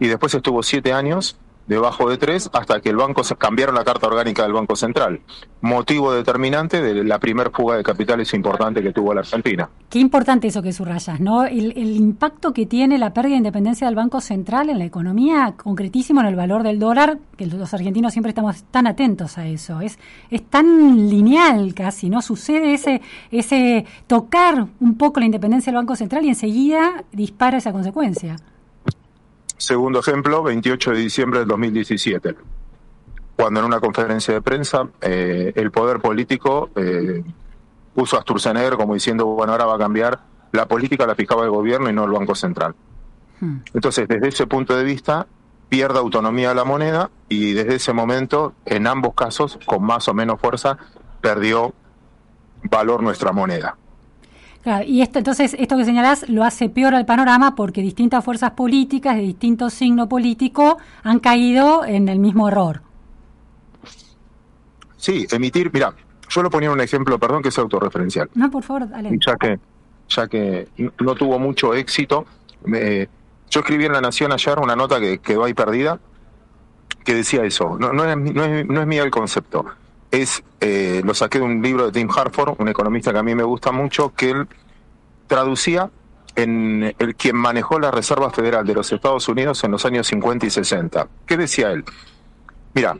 y 0.00 0.08
después 0.08 0.34
estuvo 0.34 0.64
siete 0.64 0.92
años 0.92 1.38
debajo 1.68 2.08
de 2.10 2.16
3 2.16 2.50
hasta 2.52 2.80
que 2.80 2.88
el 2.88 2.96
banco 2.96 3.22
se 3.22 3.36
cambiaron 3.36 3.74
la 3.74 3.84
carta 3.84 4.06
orgánica 4.06 4.42
del 4.42 4.52
Banco 4.52 4.74
Central. 4.74 5.20
Motivo 5.60 6.12
determinante 6.12 6.82
de 6.82 7.04
la 7.04 7.18
primer 7.18 7.50
fuga 7.50 7.76
de 7.76 7.82
capitales 7.82 8.32
importante 8.34 8.82
que 8.82 8.92
tuvo 8.92 9.14
la 9.14 9.20
Argentina. 9.20 9.68
Qué 9.90 9.98
importante 9.98 10.48
eso 10.48 10.62
que 10.62 10.72
subrayas, 10.72 11.20
¿no? 11.20 11.44
El, 11.44 11.72
el, 11.76 11.96
impacto 11.96 12.52
que 12.52 12.66
tiene 12.66 12.98
la 12.98 13.12
pérdida 13.12 13.32
de 13.32 13.38
independencia 13.38 13.86
del 13.86 13.96
Banco 13.96 14.20
Central 14.20 14.70
en 14.70 14.78
la 14.78 14.84
economía, 14.84 15.54
concretísimo 15.56 16.20
en 16.20 16.26
el 16.26 16.36
valor 16.36 16.62
del 16.62 16.78
dólar, 16.78 17.18
que 17.36 17.46
los 17.46 17.74
argentinos 17.74 18.12
siempre 18.12 18.30
estamos 18.30 18.64
tan 18.64 18.86
atentos 18.86 19.38
a 19.38 19.46
eso. 19.46 19.80
Es, 19.80 19.98
es 20.30 20.42
tan 20.44 21.08
lineal 21.08 21.74
casi, 21.74 22.08
¿no? 22.08 22.22
Sucede 22.22 22.74
ese, 22.74 23.02
ese 23.30 23.84
tocar 24.06 24.66
un 24.80 24.96
poco 24.96 25.20
la 25.20 25.26
independencia 25.26 25.70
del 25.70 25.78
Banco 25.78 25.96
Central 25.96 26.24
y 26.24 26.28
enseguida 26.28 27.04
dispara 27.12 27.58
esa 27.58 27.72
consecuencia. 27.72 28.36
Segundo 29.58 29.98
ejemplo, 29.98 30.44
28 30.44 30.92
de 30.92 30.98
diciembre 30.98 31.40
del 31.40 31.48
2017, 31.48 32.36
cuando 33.34 33.58
en 33.58 33.66
una 33.66 33.80
conferencia 33.80 34.32
de 34.32 34.40
prensa 34.40 34.88
eh, 35.00 35.52
el 35.56 35.72
poder 35.72 35.98
político 35.98 36.70
eh, 36.76 37.24
puso 37.92 38.16
a 38.16 38.22
Sturzenegger 38.22 38.76
como 38.76 38.94
diciendo, 38.94 39.26
bueno, 39.26 39.52
ahora 39.52 39.66
va 39.66 39.74
a 39.74 39.78
cambiar, 39.78 40.20
la 40.52 40.68
política 40.68 41.08
la 41.08 41.16
fijaba 41.16 41.42
el 41.42 41.50
gobierno 41.50 41.90
y 41.90 41.92
no 41.92 42.04
el 42.04 42.12
Banco 42.12 42.36
Central. 42.36 42.76
Hmm. 43.40 43.58
Entonces, 43.74 44.06
desde 44.06 44.28
ese 44.28 44.46
punto 44.46 44.76
de 44.76 44.84
vista, 44.84 45.26
pierde 45.68 45.98
autonomía 45.98 46.54
la 46.54 46.64
moneda 46.64 47.10
y 47.28 47.52
desde 47.54 47.74
ese 47.74 47.92
momento, 47.92 48.54
en 48.64 48.86
ambos 48.86 49.14
casos, 49.14 49.58
con 49.66 49.82
más 49.82 50.06
o 50.06 50.14
menos 50.14 50.40
fuerza, 50.40 50.78
perdió 51.20 51.74
valor 52.62 53.02
nuestra 53.02 53.32
moneda 53.32 53.76
y 54.86 55.00
esto, 55.02 55.18
entonces, 55.18 55.56
esto 55.58 55.76
que 55.76 55.84
señalás 55.84 56.28
lo 56.28 56.44
hace 56.44 56.68
peor 56.68 56.94
al 56.94 57.06
panorama 57.06 57.54
porque 57.54 57.80
distintas 57.80 58.24
fuerzas 58.24 58.50
políticas 58.52 59.16
de 59.16 59.22
distinto 59.22 59.70
signo 59.70 60.08
político 60.08 60.78
han 61.02 61.20
caído 61.20 61.84
en 61.84 62.08
el 62.08 62.18
mismo 62.18 62.48
error. 62.48 62.82
Sí, 64.96 65.26
emitir, 65.30 65.70
mira, 65.72 65.94
yo 66.28 66.42
lo 66.42 66.50
ponía 66.50 66.70
un 66.70 66.80
ejemplo, 66.80 67.18
perdón 67.18 67.42
que 67.42 67.50
sea 67.50 67.62
autorreferencial. 67.62 68.28
No, 68.34 68.50
por 68.50 68.62
favor, 68.62 68.88
dale. 68.88 69.16
Ya 69.24 69.36
que, 69.36 69.58
ya 70.08 70.26
que 70.26 70.68
no 71.00 71.14
tuvo 71.14 71.38
mucho 71.38 71.72
éxito, 71.72 72.26
yo 72.66 73.60
escribí 73.60 73.86
en 73.86 73.92
La 73.92 74.00
Nación 74.00 74.32
ayer 74.32 74.58
una 74.58 74.76
nota 74.76 75.00
que 75.00 75.18
quedó 75.18 75.44
ahí 75.44 75.54
perdida, 75.54 75.98
que 77.04 77.14
decía 77.14 77.44
eso, 77.44 77.78
no, 77.78 77.92
no, 77.92 78.04
es, 78.04 78.16
no, 78.16 78.44
es, 78.44 78.66
no 78.66 78.80
es 78.80 78.86
mío 78.86 79.04
el 79.04 79.10
concepto 79.10 79.64
es, 80.10 80.42
eh, 80.60 81.02
lo 81.04 81.14
saqué 81.14 81.38
de 81.38 81.44
un 81.44 81.62
libro 81.62 81.86
de 81.86 81.92
Tim 81.92 82.08
Harford, 82.10 82.54
un 82.58 82.68
economista 82.68 83.12
que 83.12 83.18
a 83.18 83.22
mí 83.22 83.34
me 83.34 83.42
gusta 83.42 83.72
mucho, 83.72 84.12
que 84.14 84.30
él 84.30 84.48
traducía 85.26 85.90
en 86.36 86.94
el 86.98 87.16
quien 87.16 87.36
manejó 87.36 87.78
la 87.78 87.90
Reserva 87.90 88.30
Federal 88.30 88.66
de 88.66 88.74
los 88.74 88.92
Estados 88.92 89.28
Unidos 89.28 89.62
en 89.64 89.72
los 89.72 89.84
años 89.84 90.06
50 90.06 90.46
y 90.46 90.50
60. 90.50 91.08
¿Qué 91.26 91.36
decía 91.36 91.72
él? 91.72 91.84
Mira, 92.74 92.96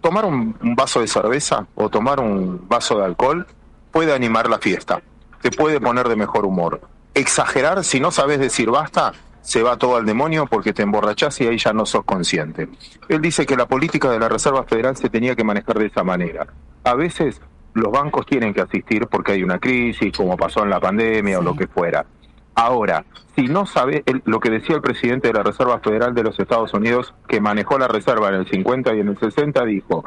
tomar 0.00 0.24
un, 0.24 0.56
un 0.62 0.74
vaso 0.74 1.00
de 1.00 1.08
cerveza 1.08 1.66
o 1.74 1.88
tomar 1.88 2.20
un 2.20 2.68
vaso 2.68 2.98
de 2.98 3.04
alcohol 3.04 3.46
puede 3.90 4.14
animar 4.14 4.48
la 4.48 4.58
fiesta, 4.58 5.02
te 5.42 5.50
puede 5.50 5.80
poner 5.80 6.08
de 6.08 6.16
mejor 6.16 6.46
humor. 6.46 6.80
Exagerar, 7.14 7.84
si 7.84 8.00
no 8.00 8.10
sabes 8.10 8.38
decir 8.38 8.70
basta, 8.70 9.12
se 9.44 9.62
va 9.62 9.76
todo 9.76 9.96
al 9.96 10.06
demonio 10.06 10.46
porque 10.46 10.72
te 10.72 10.82
emborrachás 10.82 11.38
y 11.42 11.46
ahí 11.46 11.58
ya 11.58 11.72
no 11.74 11.84
sos 11.84 12.04
consciente. 12.04 12.66
Él 13.08 13.20
dice 13.20 13.44
que 13.44 13.56
la 13.56 13.66
política 13.66 14.10
de 14.10 14.18
la 14.18 14.28
Reserva 14.28 14.64
Federal 14.64 14.96
se 14.96 15.10
tenía 15.10 15.36
que 15.36 15.44
manejar 15.44 15.78
de 15.78 15.86
esa 15.86 16.02
manera. 16.02 16.46
A 16.82 16.94
veces 16.94 17.40
los 17.74 17.92
bancos 17.92 18.24
tienen 18.24 18.54
que 18.54 18.62
asistir 18.62 19.06
porque 19.06 19.32
hay 19.32 19.42
una 19.42 19.58
crisis, 19.58 20.16
como 20.16 20.36
pasó 20.36 20.64
en 20.64 20.70
la 20.70 20.80
pandemia 20.80 21.38
o 21.38 21.42
lo 21.42 21.54
que 21.54 21.66
fuera. 21.66 22.06
Ahora, 22.54 23.04
si 23.36 23.42
no 23.42 23.66
sabe 23.66 24.02
lo 24.24 24.40
que 24.40 24.48
decía 24.48 24.76
el 24.76 24.82
presidente 24.82 25.28
de 25.28 25.34
la 25.34 25.42
Reserva 25.42 25.78
Federal 25.80 26.14
de 26.14 26.22
los 26.22 26.38
Estados 26.40 26.72
Unidos, 26.72 27.12
que 27.28 27.40
manejó 27.40 27.78
la 27.78 27.88
reserva 27.88 28.30
en 28.30 28.36
el 28.36 28.48
50 28.48 28.94
y 28.94 29.00
en 29.00 29.08
el 29.08 29.18
60, 29.18 29.62
dijo, 29.66 30.04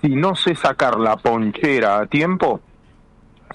si 0.00 0.14
no 0.14 0.34
sé 0.34 0.54
sacar 0.54 0.98
la 0.98 1.16
ponchera 1.18 1.98
a 1.98 2.06
tiempo, 2.06 2.60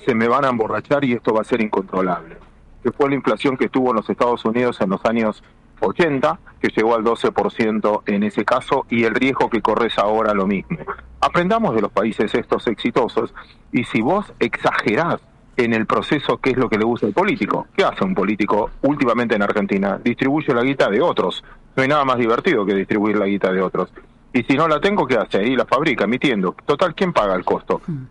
se 0.06 0.14
me 0.14 0.28
van 0.28 0.46
a 0.46 0.50
emborrachar 0.50 1.04
y 1.06 1.14
esto 1.14 1.34
va 1.34 1.42
a 1.42 1.46
ser 1.46 1.62
incontrolable 1.62 2.51
que 2.84 2.92
fue 2.92 3.10
la 3.10 3.16
inflación 3.16 3.58
que 3.58 3.70
tuvo 3.70 3.92
en 3.92 3.98
los 3.98 4.10
Estados 4.10 4.44
Unidos 4.46 4.80
en 4.82 4.90
los 4.90 5.04
años 5.06 5.44
80, 5.82 6.40
que 6.62 6.70
llegó 6.70 6.96
al 6.96 7.04
12% 7.04 8.04
en 8.06 8.24
ese 8.24 8.46
caso, 8.46 8.86
y 8.90 9.04
el 9.04 9.16
riesgo 9.16 9.50
que 9.50 9.62
corres 9.62 9.98
ahora 9.98 10.34
lo 10.34 10.48
mismo. 10.48 10.78
Aprendamos 11.20 11.76
de 11.76 11.82
los 11.82 11.92
países 11.92 12.34
estos 12.36 12.68
exitosos, 12.68 13.34
y 13.72 13.84
si 13.86 14.02
vos 14.02 14.32
exagerás 14.40 15.22
en 15.58 15.74
el 15.74 15.86
proceso 15.86 16.38
qué 16.38 16.52
es 16.52 16.58
lo 16.58 16.70
que 16.70 16.78
le 16.78 16.86
gusta 16.86 17.08
al 17.08 17.14
político, 17.14 17.68
¿qué 17.76 17.84
hace 17.84 18.04
un 18.04 18.16
político 18.16 18.70
últimamente 18.82 19.36
en 19.36 19.44
Argentina? 19.44 20.00
Distribuye 20.04 20.54
la 20.54 20.64
guita 20.64 20.90
de 20.90 21.02
otros. 21.02 21.44
No 21.76 21.84
hay 21.84 21.90
nada 21.90 22.06
más 22.06 22.18
divertido 22.18 22.66
que 22.66 22.74
distribuir 22.74 23.18
la 23.18 23.26
guita 23.26 23.52
de 23.52 23.62
otros. 23.62 23.92
Y 24.34 24.44
si 24.44 24.54
no 24.56 24.68
la 24.68 24.80
tengo, 24.80 25.06
¿qué 25.06 25.18
hace? 25.18 25.40
Ahí 25.40 25.56
la 25.56 25.66
fabrica, 25.66 26.06
emitiendo. 26.06 26.56
Total, 26.66 26.96
¿quién 26.96 27.12
paga 27.12 27.36
el 27.36 27.44
costo? 27.44 27.82
Hmm. 27.86 28.06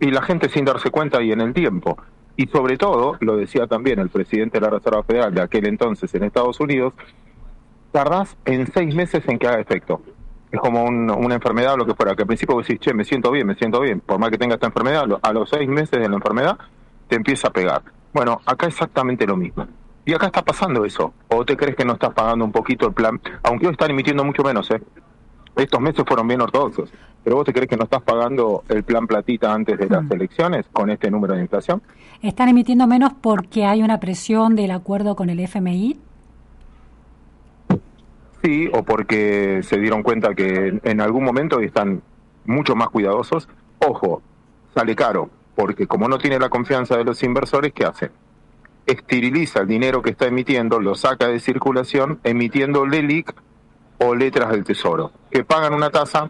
Y 0.00 0.10
la 0.10 0.22
gente 0.22 0.48
sin 0.48 0.64
darse 0.64 0.90
cuenta 0.90 1.22
y 1.22 1.32
en 1.32 1.40
el 1.40 1.54
tiempo. 1.54 1.96
Y 2.36 2.46
sobre 2.48 2.76
todo, 2.76 3.16
lo 3.20 3.36
decía 3.36 3.66
también 3.66 3.98
el 3.98 4.10
presidente 4.10 4.58
de 4.58 4.66
la 4.66 4.70
Reserva 4.70 5.02
Federal 5.02 5.34
de 5.34 5.42
aquel 5.42 5.66
entonces 5.66 6.14
en 6.14 6.24
Estados 6.24 6.60
Unidos, 6.60 6.92
tardás 7.92 8.36
en 8.44 8.70
seis 8.72 8.94
meses 8.94 9.22
en 9.26 9.38
que 9.38 9.46
haga 9.46 9.60
efecto. 9.60 10.02
Es 10.50 10.60
como 10.60 10.84
una 10.84 11.34
enfermedad 11.34 11.74
o 11.74 11.76
lo 11.78 11.86
que 11.86 11.94
fuera, 11.94 12.14
que 12.14 12.22
al 12.22 12.26
principio 12.26 12.58
decís, 12.58 12.78
che, 12.78 12.92
me 12.92 13.04
siento 13.04 13.30
bien, 13.30 13.46
me 13.46 13.54
siento 13.54 13.80
bien, 13.80 14.00
por 14.00 14.18
más 14.18 14.30
que 14.30 14.38
tenga 14.38 14.54
esta 14.54 14.66
enfermedad, 14.66 15.04
a 15.20 15.32
los 15.32 15.48
seis 15.48 15.68
meses 15.68 15.98
de 15.98 16.08
la 16.08 16.14
enfermedad 16.14 16.58
te 17.08 17.16
empieza 17.16 17.48
a 17.48 17.50
pegar. 17.50 17.82
Bueno, 18.12 18.40
acá 18.46 18.66
exactamente 18.66 19.26
lo 19.26 19.36
mismo. 19.36 19.66
Y 20.04 20.14
acá 20.14 20.26
está 20.26 20.42
pasando 20.42 20.84
eso. 20.84 21.12
¿O 21.28 21.44
te 21.44 21.56
crees 21.56 21.74
que 21.74 21.84
no 21.84 21.94
estás 21.94 22.14
pagando 22.14 22.44
un 22.44 22.52
poquito 22.52 22.86
el 22.86 22.92
plan? 22.92 23.20
Aunque 23.42 23.66
hoy 23.66 23.72
están 23.72 23.90
emitiendo 23.90 24.24
mucho 24.24 24.42
menos, 24.42 24.70
¿eh? 24.70 24.80
Estos 25.56 25.80
meses 25.80 26.04
fueron 26.06 26.28
bien 26.28 26.42
ortodoxos. 26.42 26.92
¿Pero 27.24 27.36
vos 27.36 27.46
te 27.46 27.52
crees 27.52 27.68
que 27.68 27.76
no 27.76 27.84
estás 27.84 28.02
pagando 28.02 28.62
el 28.68 28.84
plan 28.84 29.06
platita 29.06 29.52
antes 29.52 29.78
de 29.78 29.88
las 29.88 30.04
mm. 30.04 30.12
elecciones 30.12 30.66
con 30.70 30.90
este 30.90 31.10
número 31.10 31.34
de 31.34 31.40
inflación? 31.40 31.82
¿Están 32.22 32.50
emitiendo 32.50 32.86
menos 32.86 33.12
porque 33.20 33.64
hay 33.64 33.82
una 33.82 33.98
presión 33.98 34.54
del 34.54 34.70
acuerdo 34.70 35.16
con 35.16 35.30
el 35.30 35.40
FMI? 35.40 35.98
Sí, 38.44 38.68
o 38.72 38.82
porque 38.84 39.62
se 39.62 39.78
dieron 39.78 40.02
cuenta 40.02 40.34
que 40.34 40.78
en 40.84 41.00
algún 41.00 41.24
momento 41.24 41.58
están 41.58 42.02
mucho 42.44 42.76
más 42.76 42.90
cuidadosos. 42.90 43.48
Ojo, 43.78 44.22
sale 44.74 44.94
caro, 44.94 45.30
porque 45.54 45.86
como 45.86 46.06
no 46.06 46.18
tiene 46.18 46.38
la 46.38 46.50
confianza 46.50 46.96
de 46.96 47.04
los 47.04 47.22
inversores, 47.22 47.72
¿qué 47.72 47.84
hace? 47.86 48.10
Esteriliza 48.84 49.62
el 49.62 49.66
dinero 49.66 50.00
que 50.00 50.10
está 50.10 50.26
emitiendo, 50.26 50.80
lo 50.80 50.94
saca 50.94 51.26
de 51.26 51.40
circulación, 51.40 52.20
emitiendo 52.22 52.86
LELIC 52.86 53.34
o 53.98 54.14
letras 54.14 54.50
del 54.50 54.64
Tesoro, 54.64 55.12
que 55.30 55.44
pagan 55.44 55.74
una 55.74 55.90
tasa 55.90 56.28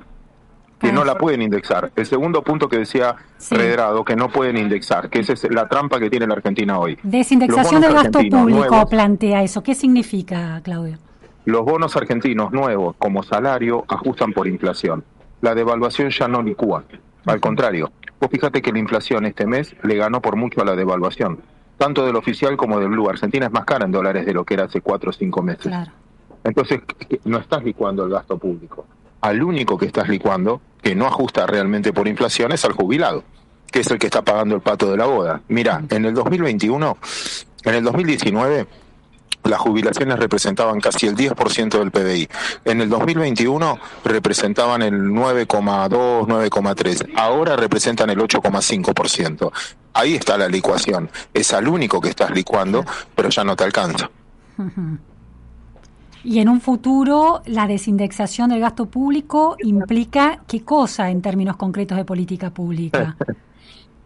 que 0.78 0.92
no 0.92 1.04
la 1.04 1.16
pueden 1.16 1.42
indexar. 1.42 1.90
El 1.96 2.06
segundo 2.06 2.42
punto 2.42 2.68
que 2.68 2.78
decía 2.78 3.16
Redrado, 3.50 4.04
que 4.04 4.14
no 4.14 4.28
pueden 4.28 4.56
indexar, 4.56 5.08
que 5.08 5.20
esa 5.20 5.32
es 5.32 5.50
la 5.50 5.68
trampa 5.68 5.98
que 5.98 6.10
tiene 6.10 6.26
la 6.26 6.34
Argentina 6.34 6.78
hoy. 6.78 6.98
Desindexación 7.02 7.80
del 7.80 7.94
gasto 7.94 8.20
público 8.30 8.86
plantea 8.88 9.42
eso. 9.42 9.62
¿Qué 9.62 9.74
significa, 9.74 10.60
Claudio? 10.62 10.98
Los 11.44 11.64
bonos 11.64 11.96
argentinos 11.96 12.52
nuevos 12.52 12.96
como 12.98 13.22
salario 13.22 13.84
ajustan 13.88 14.32
por 14.32 14.48
inflación. 14.48 15.04
La 15.40 15.54
devaluación 15.54 16.10
ya 16.10 16.28
no 16.28 16.42
licúa. 16.42 16.84
Al 17.24 17.40
contrario, 17.40 17.92
vos 18.20 18.30
fíjate 18.30 18.60
que 18.60 18.72
la 18.72 18.78
inflación 18.78 19.26
este 19.26 19.46
mes 19.46 19.74
le 19.82 19.96
ganó 19.96 20.20
por 20.20 20.36
mucho 20.36 20.60
a 20.60 20.64
la 20.64 20.74
devaluación, 20.74 21.40
tanto 21.78 22.04
del 22.04 22.16
oficial 22.16 22.56
como 22.56 22.80
del 22.80 22.88
blue. 22.88 23.08
Argentina 23.08 23.46
es 23.46 23.52
más 23.52 23.64
cara 23.64 23.84
en 23.84 23.92
dólares 23.92 24.26
de 24.26 24.34
lo 24.34 24.44
que 24.44 24.54
era 24.54 24.64
hace 24.64 24.80
cuatro 24.80 25.10
o 25.10 25.12
cinco 25.12 25.42
meses. 25.42 25.72
Entonces, 26.46 26.80
no 27.24 27.38
estás 27.38 27.62
licuando 27.64 28.04
el 28.04 28.10
gasto 28.10 28.38
público 28.38 28.86
al 29.20 29.42
único 29.42 29.76
que 29.76 29.86
estás 29.86 30.08
licuando, 30.08 30.60
que 30.82 30.94
no 30.94 31.06
ajusta 31.06 31.46
realmente 31.46 31.92
por 31.92 32.06
inflación, 32.06 32.52
es 32.52 32.64
al 32.64 32.72
jubilado, 32.72 33.24
que 33.70 33.80
es 33.80 33.90
el 33.90 33.98
que 33.98 34.06
está 34.06 34.22
pagando 34.22 34.54
el 34.54 34.60
pato 34.60 34.90
de 34.90 34.96
la 34.96 35.06
boda. 35.06 35.40
Mira, 35.48 35.82
en 35.90 36.04
el 36.04 36.14
2021, 36.14 36.96
en 37.64 37.74
el 37.74 37.84
2019, 37.84 38.66
las 39.44 39.58
jubilaciones 39.60 40.18
representaban 40.18 40.80
casi 40.80 41.06
el 41.06 41.16
10% 41.16 41.78
del 41.78 41.90
PBI. 41.90 42.28
En 42.64 42.80
el 42.80 42.88
2021 42.88 43.78
representaban 44.04 44.82
el 44.82 44.94
9,2, 44.94 46.26
9,3. 46.26 47.12
Ahora 47.16 47.56
representan 47.56 48.10
el 48.10 48.18
8,5%. 48.18 49.52
Ahí 49.94 50.14
está 50.14 50.36
la 50.36 50.48
licuación. 50.48 51.10
Es 51.32 51.52
al 51.52 51.68
único 51.68 52.00
que 52.00 52.10
estás 52.10 52.30
licuando, 52.30 52.84
pero 53.14 53.28
ya 53.28 53.44
no 53.44 53.56
te 53.56 53.64
alcanza. 53.64 54.10
Y 56.26 56.40
en 56.40 56.48
un 56.48 56.60
futuro, 56.60 57.40
la 57.46 57.68
desindexación 57.68 58.50
del 58.50 58.58
gasto 58.58 58.86
público 58.86 59.56
implica 59.62 60.40
qué 60.48 60.64
cosa 60.64 61.08
en 61.08 61.22
términos 61.22 61.56
concretos 61.56 61.96
de 61.96 62.04
política 62.04 62.50
pública. 62.50 63.16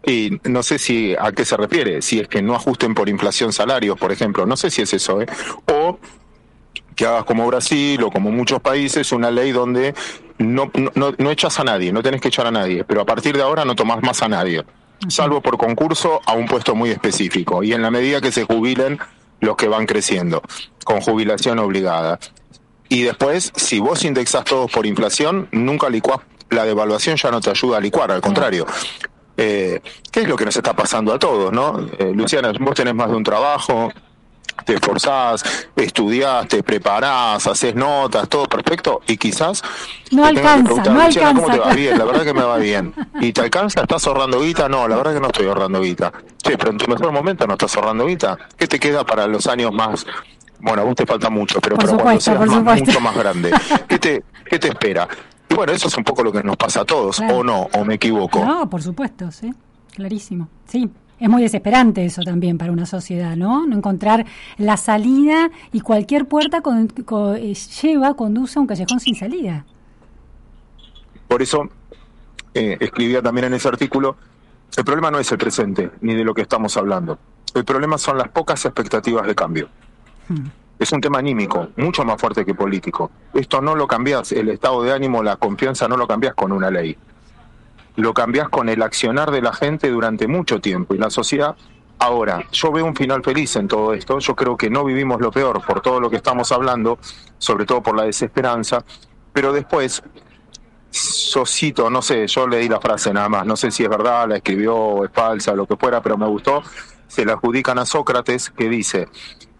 Y 0.03 0.39
no 0.45 0.63
sé 0.63 0.79
si 0.79 1.13
a 1.13 1.31
qué 1.31 1.45
se 1.45 1.55
refiere, 1.55 2.01
si 2.01 2.19
es 2.19 2.27
que 2.27 2.41
no 2.41 2.55
ajusten 2.55 2.95
por 2.95 3.07
inflación 3.07 3.53
salarios, 3.53 3.99
por 3.99 4.11
ejemplo, 4.11 4.47
no 4.47 4.57
sé 4.57 4.71
si 4.71 4.81
es 4.81 4.91
eso, 4.95 5.21
¿eh? 5.21 5.27
O 5.71 5.99
que 6.95 7.05
hagas 7.05 7.23
como 7.23 7.45
Brasil 7.45 8.01
o 8.01 8.09
como 8.09 8.31
muchos 8.31 8.59
países 8.61 9.11
una 9.11 9.29
ley 9.29 9.51
donde 9.51 9.93
no, 10.39 10.71
no, 10.95 11.13
no 11.15 11.29
echas 11.29 11.59
a 11.59 11.63
nadie, 11.63 11.93
no 11.93 12.01
tenés 12.01 12.19
que 12.19 12.29
echar 12.29 12.47
a 12.47 12.51
nadie, 12.51 12.83
pero 12.83 13.01
a 13.01 13.05
partir 13.05 13.37
de 13.37 13.43
ahora 13.43 13.63
no 13.63 13.75
tomás 13.75 14.01
más 14.01 14.23
a 14.23 14.27
nadie, 14.27 14.65
salvo 15.07 15.39
por 15.39 15.59
concurso 15.59 16.19
a 16.25 16.33
un 16.33 16.47
puesto 16.47 16.73
muy 16.73 16.89
específico. 16.89 17.61
Y 17.61 17.73
en 17.73 17.83
la 17.83 17.91
medida 17.91 18.21
que 18.21 18.31
se 18.31 18.43
jubilen 18.43 18.97
los 19.41 19.57
que 19.57 19.67
van 19.67 19.85
creciendo, 19.85 20.41
con 20.85 21.01
jubilación 21.01 21.59
obligada. 21.59 22.19
Y 22.87 23.03
después, 23.03 23.51
si 23.55 23.79
vos 23.79 24.03
indexás 24.05 24.45
todos 24.45 24.71
por 24.71 24.85
inflación, 24.85 25.49
nunca 25.51 25.89
licuás, 25.89 26.19
la 26.49 26.65
devaluación 26.65 27.17
ya 27.17 27.31
no 27.31 27.41
te 27.41 27.49
ayuda 27.49 27.77
a 27.77 27.81
licuar, 27.81 28.11
al 28.11 28.21
contrario. 28.21 28.65
Eh, 29.37 29.81
¿Qué 30.11 30.21
es 30.21 30.27
lo 30.27 30.35
que 30.35 30.45
nos 30.45 30.55
está 30.55 30.73
pasando 30.73 31.13
a 31.13 31.19
todos, 31.19 31.51
no? 31.51 31.79
Eh, 31.97 32.11
Luciana, 32.13 32.51
vos 32.59 32.75
tenés 32.75 32.93
más 32.93 33.09
de 33.09 33.15
un 33.15 33.23
trabajo, 33.23 33.91
te 34.65 34.75
esforzás, 34.75 35.43
estudiás, 35.75 36.47
te 36.47 36.61
preparás, 36.61 37.47
haces 37.47 37.73
notas, 37.75 38.29
todo 38.29 38.45
perfecto, 38.45 39.01
y 39.07 39.17
quizás... 39.17 39.63
No 40.11 40.25
alcanza, 40.25 40.83
no 40.91 41.01
alcanza. 41.01 41.33
¿Cómo 41.41 41.51
te 41.51 41.59
va 41.59 41.73
bien? 41.73 41.97
La 41.97 42.05
verdad 42.05 42.23
que 42.23 42.33
me 42.33 42.43
va 42.43 42.57
bien. 42.57 42.93
¿Y 43.19 43.33
te 43.33 43.41
alcanza? 43.41 43.81
¿Estás 43.81 44.05
ahorrando 44.07 44.39
guita? 44.41 44.69
No, 44.69 44.87
la 44.87 44.97
verdad 44.97 45.13
que 45.15 45.19
no 45.19 45.27
estoy 45.27 45.47
ahorrando 45.47 45.81
guita. 45.81 46.11
Sí, 46.43 46.53
pero 46.57 46.71
en 46.71 46.77
tu 46.77 46.87
mejor 46.87 47.11
momento 47.11 47.47
no 47.47 47.53
estás 47.53 47.75
ahorrando 47.75 48.05
guita. 48.05 48.37
¿Qué 48.55 48.67
te 48.67 48.79
queda 48.79 49.03
para 49.05 49.25
los 49.27 49.47
años 49.47 49.71
más 49.73 50.05
bueno, 50.63 50.83
a 50.83 50.85
vos 50.85 50.93
te 50.95 51.07
falta 51.07 51.27
mucho, 51.31 51.59
pero 51.59 51.75
Por 51.75 51.85
para 51.89 52.03
cuando 52.03 52.21
seas 52.21 52.39
más- 52.61 52.79
mucho 52.81 52.99
más 53.01 53.15
grande, 53.15 53.51
¿qué 53.87 53.97
te, 53.97 54.23
¿qué 54.47 54.59
te 54.59 54.67
espera? 54.67 55.07
Y 55.49 55.55
bueno, 55.55 55.73
eso 55.73 55.87
es 55.87 55.97
un 55.97 56.03
poco 56.03 56.21
lo 56.23 56.31
que 56.31 56.43
nos 56.43 56.55
pasa 56.55 56.81
a 56.81 56.85
todos, 56.85 57.17
Claro. 57.17 57.37
o 57.37 57.43
no, 57.43 57.61
o 57.73 57.83
me 57.83 57.95
equivoco. 57.95 58.45
No, 58.45 58.69
por 58.69 58.83
supuesto, 58.83 59.31
sí, 59.31 59.51
clarísimo. 59.95 60.49
Sí, 60.67 60.87
es 61.21 61.29
muy 61.29 61.41
desesperante 61.41 62.03
eso 62.03 62.21
también 62.23 62.57
para 62.57 62.71
una 62.71 62.85
sociedad, 62.85 63.35
¿no? 63.37 63.65
No 63.67 63.75
encontrar 63.77 64.25
la 64.57 64.75
salida 64.75 65.49
y 65.71 65.79
cualquier 65.81 66.25
puerta 66.27 66.61
con- 66.61 66.87
co- 66.87 67.35
eh, 67.35 67.53
lleva, 67.53 68.15
conduce 68.15 68.57
a 68.57 68.61
un 68.61 68.67
callejón 68.67 68.99
sin 68.99 69.15
salida. 69.15 69.63
Por 71.27 71.41
eso 71.41 71.69
eh, 72.53 72.77
escribía 72.79 73.21
también 73.21 73.45
en 73.45 73.53
ese 73.53 73.67
artículo, 73.67 74.17
el 74.75 74.83
problema 74.83 75.11
no 75.11 75.19
es 75.19 75.31
el 75.31 75.37
presente, 75.37 75.91
ni 76.01 76.13
de 76.15 76.23
lo 76.23 76.33
que 76.33 76.41
estamos 76.41 76.75
hablando. 76.75 77.17
El 77.53 77.63
problema 77.65 77.97
son 77.97 78.17
las 78.17 78.29
pocas 78.29 78.65
expectativas 78.65 79.25
de 79.27 79.35
cambio. 79.35 79.69
Hmm. 80.27 80.47
Es 80.79 80.91
un 80.91 80.99
tema 81.01 81.19
anímico, 81.19 81.67
mucho 81.77 82.03
más 82.03 82.19
fuerte 82.19 82.43
que 82.43 82.55
político. 82.55 83.11
Esto 83.33 83.61
no 83.61 83.75
lo 83.75 83.85
cambias, 83.85 84.31
el 84.31 84.49
estado 84.49 84.81
de 84.81 84.91
ánimo, 84.91 85.21
la 85.21 85.35
confianza 85.35 85.87
no 85.87 85.95
lo 85.95 86.07
cambias 86.07 86.33
con 86.33 86.51
una 86.51 86.71
ley. 86.71 86.97
Lo 87.95 88.13
cambias 88.13 88.49
con 88.49 88.69
el 88.69 88.81
accionar 88.81 89.31
de 89.31 89.41
la 89.41 89.53
gente 89.53 89.89
durante 89.89 90.27
mucho 90.27 90.59
tiempo 90.59 90.93
y 90.93 90.97
la 90.97 91.09
sociedad. 91.09 91.55
Ahora, 91.99 92.45
yo 92.51 92.71
veo 92.71 92.85
un 92.85 92.95
final 92.95 93.23
feliz 93.23 93.55
en 93.57 93.67
todo 93.67 93.93
esto. 93.93 94.19
Yo 94.19 94.35
creo 94.35 94.57
que 94.57 94.69
no 94.69 94.83
vivimos 94.83 95.21
lo 95.21 95.31
peor 95.31 95.63
por 95.65 95.81
todo 95.81 95.99
lo 95.99 96.09
que 96.09 96.15
estamos 96.15 96.51
hablando, 96.51 96.97
sobre 97.37 97.65
todo 97.65 97.83
por 97.83 97.95
la 97.95 98.03
desesperanza. 98.03 98.83
Pero 99.33 99.53
después, 99.53 100.01
yo 101.33 101.45
cito, 101.45 101.89
no 101.89 102.01
sé, 102.01 102.27
yo 102.27 102.47
leí 102.47 102.67
la 102.67 102.79
frase 102.79 103.13
nada 103.13 103.29
más, 103.29 103.45
no 103.45 103.55
sé 103.55 103.71
si 103.71 103.83
es 103.83 103.89
verdad, 103.89 104.27
la 104.27 104.37
escribió 104.37 105.05
es 105.05 105.11
falsa, 105.11 105.53
lo 105.53 105.65
que 105.65 105.77
fuera, 105.77 106.01
pero 106.01 106.17
me 106.17 106.27
gustó. 106.27 106.63
Se 107.07 107.25
la 107.25 107.33
adjudican 107.33 107.77
a 107.77 107.85
Sócrates 107.85 108.49
que 108.49 108.69
dice 108.69 109.07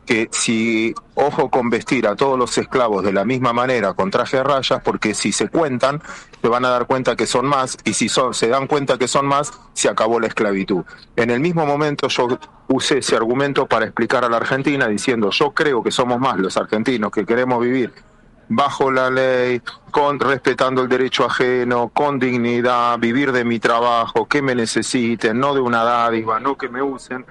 que 0.05 0.29
si 0.31 0.93
ojo 1.15 1.49
con 1.49 1.69
vestir 1.69 2.07
a 2.07 2.15
todos 2.15 2.37
los 2.37 2.57
esclavos 2.57 3.03
de 3.03 3.13
la 3.13 3.25
misma 3.25 3.53
manera 3.53 3.93
con 3.93 4.09
traje 4.11 4.37
de 4.37 4.43
rayas, 4.43 4.81
porque 4.83 5.13
si 5.13 5.31
se 5.31 5.49
cuentan, 5.49 6.01
se 6.41 6.47
van 6.47 6.65
a 6.65 6.69
dar 6.69 6.87
cuenta 6.87 7.15
que 7.15 7.27
son 7.27 7.45
más, 7.45 7.77
y 7.83 7.93
si 7.93 8.09
son, 8.09 8.33
se 8.33 8.47
dan 8.47 8.67
cuenta 8.67 8.97
que 8.97 9.07
son 9.07 9.25
más, 9.25 9.53
se 9.73 9.89
acabó 9.89 10.19
la 10.19 10.27
esclavitud. 10.27 10.83
En 11.15 11.29
el 11.29 11.39
mismo 11.39 11.65
momento 11.65 12.07
yo 12.07 12.39
usé 12.67 12.99
ese 12.99 13.15
argumento 13.15 13.67
para 13.67 13.85
explicar 13.85 14.25
a 14.25 14.29
la 14.29 14.37
Argentina 14.37 14.87
diciendo, 14.87 15.29
yo 15.29 15.51
creo 15.51 15.83
que 15.83 15.91
somos 15.91 16.19
más 16.19 16.37
los 16.39 16.57
argentinos 16.57 17.11
que 17.11 17.25
queremos 17.25 17.61
vivir 17.61 17.93
bajo 18.53 18.91
la 18.91 19.09
ley, 19.09 19.61
con 19.91 20.19
respetando 20.19 20.81
el 20.81 20.89
derecho 20.89 21.25
ajeno, 21.25 21.89
con 21.89 22.19
dignidad, 22.19 22.99
vivir 22.99 23.31
de 23.31 23.45
mi 23.45 23.59
trabajo, 23.59 24.27
que 24.27 24.41
me 24.41 24.53
necesiten, 24.55 25.39
no 25.39 25.53
de 25.53 25.61
una 25.61 25.85
dádiva, 25.85 26.39
no 26.41 26.57
que 26.57 26.67
me 26.67 26.81
usen. 26.81 27.25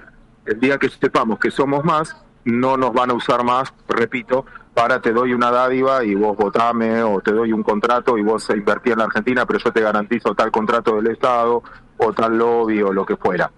El 0.45 0.59
día 0.59 0.79
que 0.79 0.89
sepamos 0.89 1.37
que 1.37 1.51
somos 1.51 1.85
más, 1.85 2.15
no 2.45 2.77
nos 2.77 2.93
van 2.93 3.11
a 3.11 3.13
usar 3.13 3.43
más, 3.43 3.73
repito, 3.87 4.45
para 4.73 5.01
te 5.01 5.11
doy 5.11 5.33
una 5.33 5.51
dádiva 5.51 6.03
y 6.03 6.15
vos 6.15 6.35
votame, 6.37 7.03
o 7.03 7.19
te 7.19 7.31
doy 7.31 7.51
un 7.53 7.61
contrato 7.63 8.17
y 8.17 8.23
vos 8.23 8.49
invertí 8.49 8.91
en 8.91 8.99
la 8.99 9.05
Argentina, 9.05 9.45
pero 9.45 9.59
yo 9.59 9.71
te 9.71 9.81
garantizo 9.81 10.33
tal 10.33 10.49
contrato 10.51 10.95
del 10.95 11.07
Estado, 11.07 11.61
o 11.97 12.13
tal 12.13 12.37
lobby, 12.37 12.81
o 12.81 12.91
lo 12.93 13.05
que 13.05 13.15
fuera. 13.17 13.51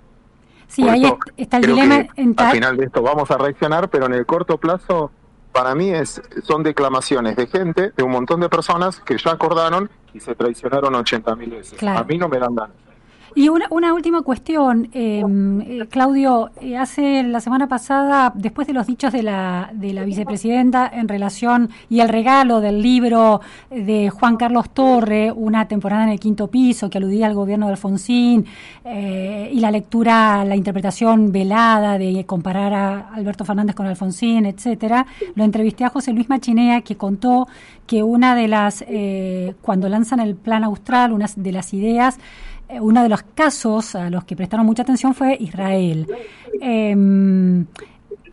Sí, 0.67 0.82
Por 0.82 0.91
ahí 0.91 1.06
eso, 1.06 1.17
está 1.38 1.58
el 1.58 1.65
dilema. 1.67 1.96
En 2.15 2.30
al 2.30 2.36
ta- 2.36 2.52
final 2.52 2.78
de 2.78 2.86
esto 2.86 3.02
vamos 3.04 3.30
a 3.30 3.38
reaccionar, 3.38 3.89
pero 3.89 4.08
en 4.08 4.13
el 4.15 4.26
corto 4.26 4.58
plazo, 4.58 5.12
para 5.52 5.76
mí 5.76 5.91
es 5.91 6.19
son 6.43 6.63
declamaciones 6.63 7.36
de 7.36 7.46
gente, 7.48 7.91
de 7.96 8.04
un 8.04 8.12
montón 8.12 8.39
de 8.39 8.50
personas 8.50 9.00
que 9.02 9.17
ya 9.17 9.32
acordaron 9.34 9.89
y 10.13 10.19
se 10.19 10.34
traicionaron 10.34 10.96
80 10.96 11.36
mil 11.36 11.52
veces. 11.52 11.78
Claro. 11.78 12.00
A 12.00 12.04
mí 12.04 12.17
no 12.17 12.28
me 12.28 12.39
dan 12.39 12.56
ganas. 12.56 12.76
Y 13.36 13.50
una, 13.50 13.65
una 13.72 13.93
última 13.93 14.22
cuestión, 14.22 14.89
eh, 14.93 15.24
eh, 15.24 15.88
Claudio, 15.89 16.52
eh, 16.62 16.78
hace 16.78 17.24
la 17.24 17.39
semana 17.39 17.67
pasada, 17.67 18.32
después 18.36 18.67
de 18.67 18.74
los 18.74 18.86
dichos 18.86 19.12
de 19.12 19.24
la, 19.24 19.72
de 19.74 19.93
la 19.93 20.04
vicepresidenta 20.04 20.88
en 20.93 21.08
relación 21.08 21.69
y 21.89 22.02
el 22.02 22.10
regalo 22.10 22.62
del 22.62 22.82
libro 22.82 23.41
de 23.72 24.12
Juan 24.12 24.38
Carlos 24.38 24.69
Torre, 24.69 25.32
una 25.32 25.67
temporada 25.67 26.04
en 26.04 26.10
el 26.10 26.19
quinto 26.19 26.48
piso 26.48 26.89
que 26.89 27.00
aludía 27.00 27.26
al 27.26 27.34
gobierno 27.34 27.65
de 27.65 27.72
Alfonsín, 27.72 28.46
eh, 28.86 29.50
y 29.52 29.60
la 29.60 29.72
lectura, 29.72 30.46
la 30.46 30.56
interpretación 30.56 31.32
velada 31.32 31.98
de 31.98 32.26
comparar 32.26 32.74
a 32.74 33.10
Alberto 33.13 33.46
Fernández 33.46 33.76
con 33.76 33.88
Alfonsín, 33.88 34.46
etcétera, 34.46 35.08
lo 35.36 35.43
entrevisté 35.43 35.86
a 35.86 35.89
José 35.89 36.13
Luis 36.13 36.30
Machinea 36.30 36.82
que 36.82 36.98
contó 36.98 37.48
que 37.88 38.04
una 38.04 38.36
de 38.36 38.48
las, 38.48 38.84
eh, 38.88 39.56
cuando 39.62 39.89
lanzan 39.89 40.19
el 40.19 40.36
plan 40.36 40.63
austral, 40.63 41.13
una 41.13 41.28
de 41.36 41.52
las 41.52 41.74
ideas, 41.74 42.17
uno 42.82 43.04
de 43.04 43.10
los 43.10 43.24
casos 43.24 43.96
a 43.96 44.10
los 44.10 44.24
que 44.26 44.36
prestaron 44.36 44.66
mucha 44.66 44.84
atención 44.84 45.14
fue 45.14 45.38
Israel. 45.40 46.08
Eh, 46.62 47.66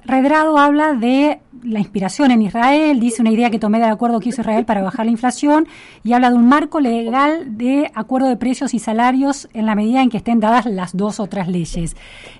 Redrado 0.04 0.58
habla 0.58 0.94
de 0.94 1.40
la 1.62 1.78
inspiración 1.78 2.30
en 2.30 2.42
Israel, 2.42 2.98
dice 2.98 3.20
una 3.20 3.30
idea 3.30 3.50
que 3.50 3.58
tomé 3.58 3.78
del 3.78 3.90
acuerdo 3.90 4.18
que 4.18 4.30
hizo 4.30 4.40
Israel 4.40 4.64
para 4.64 4.82
bajar 4.82 5.04
la 5.04 5.12
inflación 5.12 5.68
y 6.02 6.14
habla 6.14 6.30
de 6.30 6.36
un 6.36 6.48
marco 6.48 6.80
legal 6.80 7.58
de 7.58 7.90
acuerdo 7.94 8.28
de 8.28 8.36
precios 8.36 8.74
y 8.74 8.78
salarios 8.78 9.48
en 9.52 9.66
la 9.66 9.74
medida 9.74 10.02
en 10.02 10.08
que 10.08 10.16
estén 10.16 10.40
dadas 10.40 10.64
las 10.66 10.96
dos 10.96 11.20
otras 11.20 11.48
leyes. 11.48 11.96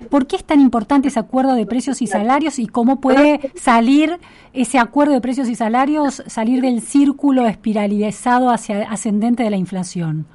¿Por 0.09 0.27
qué 0.27 0.35
es 0.37 0.43
tan 0.43 0.59
importante 0.59 1.09
ese 1.09 1.19
acuerdo 1.19 1.53
de 1.53 1.65
precios 1.65 2.01
y 2.01 2.07
salarios 2.07 2.57
y 2.57 2.67
cómo 2.67 2.99
puede 2.99 3.51
salir 3.55 4.19
ese 4.53 4.79
acuerdo 4.79 5.13
de 5.13 5.21
precios 5.21 5.47
y 5.47 5.55
salarios, 5.55 6.23
salir 6.25 6.61
del 6.61 6.81
círculo 6.81 7.47
espiralizado 7.47 8.49
hacia 8.49 8.89
ascendente 8.91 9.43
de 9.43 9.49
la 9.49 9.57
inflación? 9.57 10.25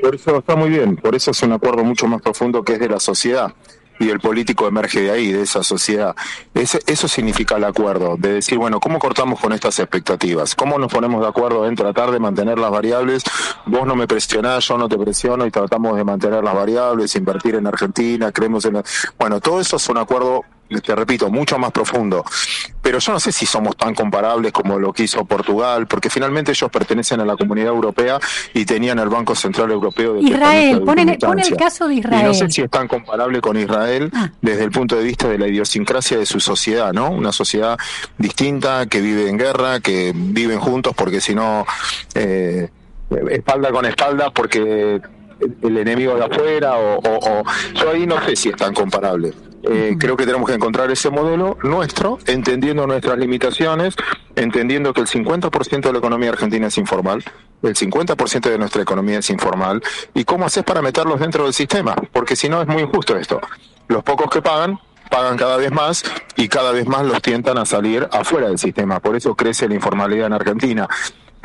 Por 0.00 0.14
eso 0.14 0.38
está 0.38 0.56
muy 0.56 0.68
bien, 0.70 0.96
por 0.96 1.14
eso 1.14 1.30
es 1.30 1.42
un 1.42 1.52
acuerdo 1.52 1.84
mucho 1.84 2.06
más 2.06 2.22
profundo 2.22 2.62
que 2.62 2.74
es 2.74 2.80
de 2.80 2.88
la 2.88 3.00
sociedad. 3.00 3.52
Y 3.98 4.10
el 4.10 4.20
político 4.20 4.68
emerge 4.68 5.00
de 5.00 5.10
ahí, 5.10 5.32
de 5.32 5.40
esa 5.40 5.62
sociedad. 5.62 6.14
Ese- 6.52 6.82
eso 6.86 7.08
significa 7.08 7.56
el 7.56 7.64
acuerdo, 7.64 8.16
de 8.18 8.34
decir, 8.34 8.58
bueno, 8.58 8.78
¿cómo 8.78 8.98
cortamos 8.98 9.40
con 9.40 9.54
estas 9.54 9.78
expectativas? 9.78 10.54
¿Cómo 10.54 10.78
nos 10.78 10.92
ponemos 10.92 11.22
de 11.22 11.28
acuerdo 11.28 11.66
en 11.66 11.74
tratar 11.74 12.10
de 12.10 12.18
mantener 12.18 12.58
las 12.58 12.70
variables? 12.70 13.24
Vos 13.64 13.86
no 13.86 13.96
me 13.96 14.06
presionás, 14.06 14.66
yo 14.68 14.76
no 14.76 14.86
te 14.86 14.98
presiono 14.98 15.46
y 15.46 15.50
tratamos 15.50 15.96
de 15.96 16.04
mantener 16.04 16.44
las 16.44 16.54
variables, 16.54 17.16
invertir 17.16 17.54
en 17.54 17.66
Argentina, 17.66 18.30
creemos 18.32 18.66
en... 18.66 18.74
la- 18.74 18.84
Bueno, 19.18 19.40
todo 19.40 19.60
eso 19.62 19.76
es 19.76 19.88
un 19.88 19.96
acuerdo, 19.96 20.44
te 20.82 20.94
repito, 20.94 21.30
mucho 21.30 21.58
más 21.58 21.70
profundo. 21.72 22.24
Pero 22.82 22.98
yo 22.98 23.12
no 23.12 23.20
sé 23.20 23.32
si 23.32 23.46
somos 23.46 23.76
tan 23.76 23.94
comparables 23.94 24.52
como 24.52 24.78
lo 24.78 24.92
que 24.92 25.04
hizo 25.04 25.24
Portugal, 25.24 25.86
porque 25.86 26.08
finalmente 26.10 26.52
ellos 26.52 26.70
pertenecen 26.70 27.20
a 27.20 27.24
la 27.24 27.36
comunidad 27.36 27.68
europea 27.68 28.18
y 28.54 28.64
tenían 28.64 28.98
el 28.98 29.08
Banco 29.08 29.34
Central 29.34 29.70
Europeo 29.70 30.14
de 30.14 30.20
Israel, 30.22 30.82
pone 30.82 31.02
el 31.02 31.56
caso 31.56 31.88
de 31.88 31.94
Y 31.94 31.98
Israel. 31.98 32.26
no 32.26 32.34
sé 32.34 32.50
si 32.50 32.62
es 32.62 32.70
tan 32.70 32.86
comparable 32.88 33.40
con 33.40 33.56
Israel 33.56 34.10
Ah. 34.14 34.30
desde 34.40 34.64
el 34.64 34.70
punto 34.70 34.96
de 34.96 35.02
vista 35.04 35.28
de 35.28 35.38
la 35.38 35.48
idiosincrasia 35.48 36.18
de 36.18 36.26
su 36.26 36.38
sociedad, 36.40 36.92
¿no? 36.92 37.10
Una 37.10 37.32
sociedad 37.32 37.76
distinta, 38.18 38.86
que 38.86 39.00
vive 39.00 39.28
en 39.28 39.38
guerra, 39.38 39.80
que 39.80 40.12
viven 40.14 40.58
juntos 40.60 40.94
porque 40.96 41.20
si 41.20 41.34
no, 41.34 41.66
eh, 42.14 42.68
espalda 43.30 43.70
con 43.70 43.84
espalda 43.86 44.30
porque 44.30 45.00
el 45.62 45.76
enemigo 45.76 46.14
de 46.16 46.24
afuera 46.24 46.76
o, 46.76 46.98
o- 46.98 47.40
o- 47.40 47.44
yo 47.74 47.90
ahí 47.90 48.06
no 48.06 48.24
sé 48.24 48.34
si 48.36 48.48
es 48.48 48.56
tan 48.56 48.72
comparable. 48.72 49.32
Eh, 49.68 49.96
creo 49.98 50.16
que 50.16 50.26
tenemos 50.26 50.48
que 50.48 50.54
encontrar 50.54 50.90
ese 50.90 51.10
modelo 51.10 51.58
nuestro, 51.62 52.18
entendiendo 52.26 52.86
nuestras 52.86 53.18
limitaciones, 53.18 53.96
entendiendo 54.36 54.92
que 54.92 55.00
el 55.00 55.08
50% 55.08 55.80
de 55.80 55.92
la 55.92 55.98
economía 55.98 56.30
argentina 56.30 56.68
es 56.68 56.78
informal, 56.78 57.24
el 57.62 57.74
50% 57.74 58.48
de 58.48 58.58
nuestra 58.58 58.82
economía 58.82 59.18
es 59.18 59.30
informal, 59.30 59.82
y 60.14 60.24
cómo 60.24 60.46
haces 60.46 60.62
para 60.62 60.82
meterlos 60.82 61.18
dentro 61.18 61.44
del 61.44 61.52
sistema, 61.52 61.96
porque 62.12 62.36
si 62.36 62.48
no 62.48 62.62
es 62.62 62.68
muy 62.68 62.82
injusto 62.82 63.16
esto. 63.16 63.40
Los 63.88 64.04
pocos 64.04 64.30
que 64.30 64.40
pagan, 64.40 64.78
pagan 65.10 65.36
cada 65.36 65.56
vez 65.56 65.72
más 65.72 66.04
y 66.36 66.48
cada 66.48 66.70
vez 66.70 66.86
más 66.86 67.04
los 67.04 67.20
tientan 67.20 67.58
a 67.58 67.64
salir 67.64 68.08
afuera 68.12 68.48
del 68.48 68.58
sistema, 68.58 69.00
por 69.00 69.16
eso 69.16 69.34
crece 69.34 69.68
la 69.68 69.74
informalidad 69.74 70.26
en 70.26 70.32
Argentina 70.34 70.88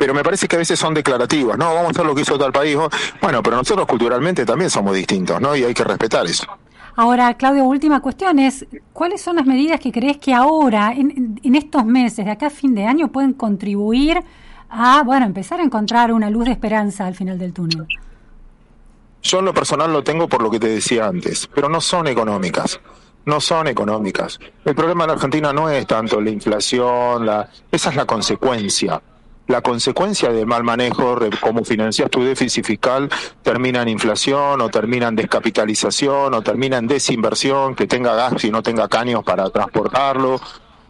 pero 0.02 0.14
me 0.14 0.24
parece 0.24 0.48
que 0.48 0.56
a 0.56 0.58
veces 0.58 0.80
son 0.80 0.94
declarativas, 0.94 1.56
no, 1.56 1.74
vamos 1.74 1.86
a 1.86 1.90
hacer 1.90 2.04
lo 2.04 2.12
que 2.12 2.22
hizo 2.22 2.36
tal 2.36 2.50
país, 2.50 2.76
bueno, 3.20 3.40
pero 3.40 3.54
nosotros 3.54 3.86
culturalmente 3.86 4.44
también 4.44 4.68
somos 4.68 4.96
distintos, 4.96 5.40
¿no? 5.40 5.54
Y 5.54 5.62
hay 5.62 5.72
que 5.74 5.84
respetar 5.84 6.26
eso. 6.26 6.44
Ahora, 6.94 7.34
Claudio, 7.34 7.64
última 7.64 8.00
cuestión 8.00 8.38
es, 8.38 8.66
¿cuáles 8.92 9.20
son 9.20 9.36
las 9.36 9.46
medidas 9.46 9.80
que 9.80 9.90
crees 9.90 10.18
que 10.18 10.34
ahora, 10.34 10.92
en, 10.92 11.40
en 11.42 11.54
estos 11.54 11.84
meses, 11.86 12.24
de 12.24 12.30
acá 12.30 12.48
a 12.48 12.50
fin 12.50 12.74
de 12.74 12.84
año, 12.84 13.08
pueden 13.08 13.32
contribuir 13.32 14.22
a, 14.68 15.02
bueno, 15.02 15.26
empezar 15.26 15.60
a 15.60 15.62
encontrar 15.62 16.12
una 16.12 16.30
luz 16.30 16.46
de 16.46 16.52
esperanza 16.52 17.06
al 17.06 17.14
final 17.14 17.38
del 17.38 17.52
túnel? 17.52 17.86
Yo 19.22 19.38
en 19.38 19.44
lo 19.44 19.54
personal 19.54 19.92
lo 19.92 20.02
tengo 20.02 20.28
por 20.28 20.42
lo 20.42 20.50
que 20.50 20.58
te 20.58 20.68
decía 20.68 21.06
antes, 21.06 21.48
pero 21.54 21.68
no 21.68 21.80
son 21.80 22.08
económicas. 22.08 22.80
No 23.24 23.40
son 23.40 23.68
económicas. 23.68 24.40
El 24.64 24.74
problema 24.74 25.04
de 25.04 25.08
la 25.08 25.12
Argentina 25.14 25.52
no 25.52 25.68
es 25.68 25.86
tanto 25.86 26.20
la 26.20 26.30
inflación, 26.30 27.24
la, 27.24 27.48
esa 27.70 27.90
es 27.90 27.96
la 27.96 28.04
consecuencia. 28.04 29.00
La 29.46 29.60
consecuencia 29.60 30.30
del 30.30 30.46
mal 30.46 30.64
manejo, 30.64 31.18
como 31.40 31.64
financias 31.64 32.10
tu 32.10 32.22
déficit 32.22 32.64
fiscal, 32.64 33.10
termina 33.42 33.82
en 33.82 33.88
inflación 33.88 34.60
o 34.60 34.68
termina 34.68 35.08
en 35.08 35.16
descapitalización 35.16 36.34
o 36.34 36.42
termina 36.42 36.78
en 36.78 36.86
desinversión, 36.86 37.74
que 37.74 37.86
tenga 37.86 38.14
gas 38.14 38.44
y 38.44 38.50
no 38.50 38.62
tenga 38.62 38.88
caños 38.88 39.24
para 39.24 39.50
transportarlo, 39.50 40.40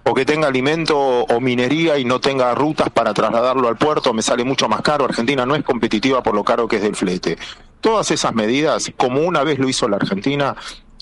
o 0.05 0.15
que 0.15 0.25
tenga 0.25 0.49
alimento 0.49 0.99
o 0.99 1.41
minería 1.41 1.99
y 1.99 2.05
no 2.05 2.21
tenga 2.21 2.55
rutas 2.55 2.91
para 2.91 3.15
trasladarlo 3.15 3.69
al 3.69 3.77
puerto, 3.77 4.13
me 4.13 4.23
sale 4.23 4.45
mucho 4.45 4.69
más 4.69 4.83
caro. 4.83 5.05
Argentina 5.05 5.47
no 5.47 5.55
es 5.55 5.63
competitiva 5.63 6.23
por 6.23 6.35
lo 6.35 6.45
caro 6.45 6.67
que 6.67 6.77
es 6.77 6.83
del 6.83 6.97
flete. 6.97 7.39
Todas 7.81 8.11
esas 8.11 8.35
medidas, 8.35 8.93
como 8.97 9.23
una 9.23 9.43
vez 9.45 9.59
lo 9.59 9.69
hizo 9.69 9.89
la 9.89 9.97
Argentina, 9.97 10.57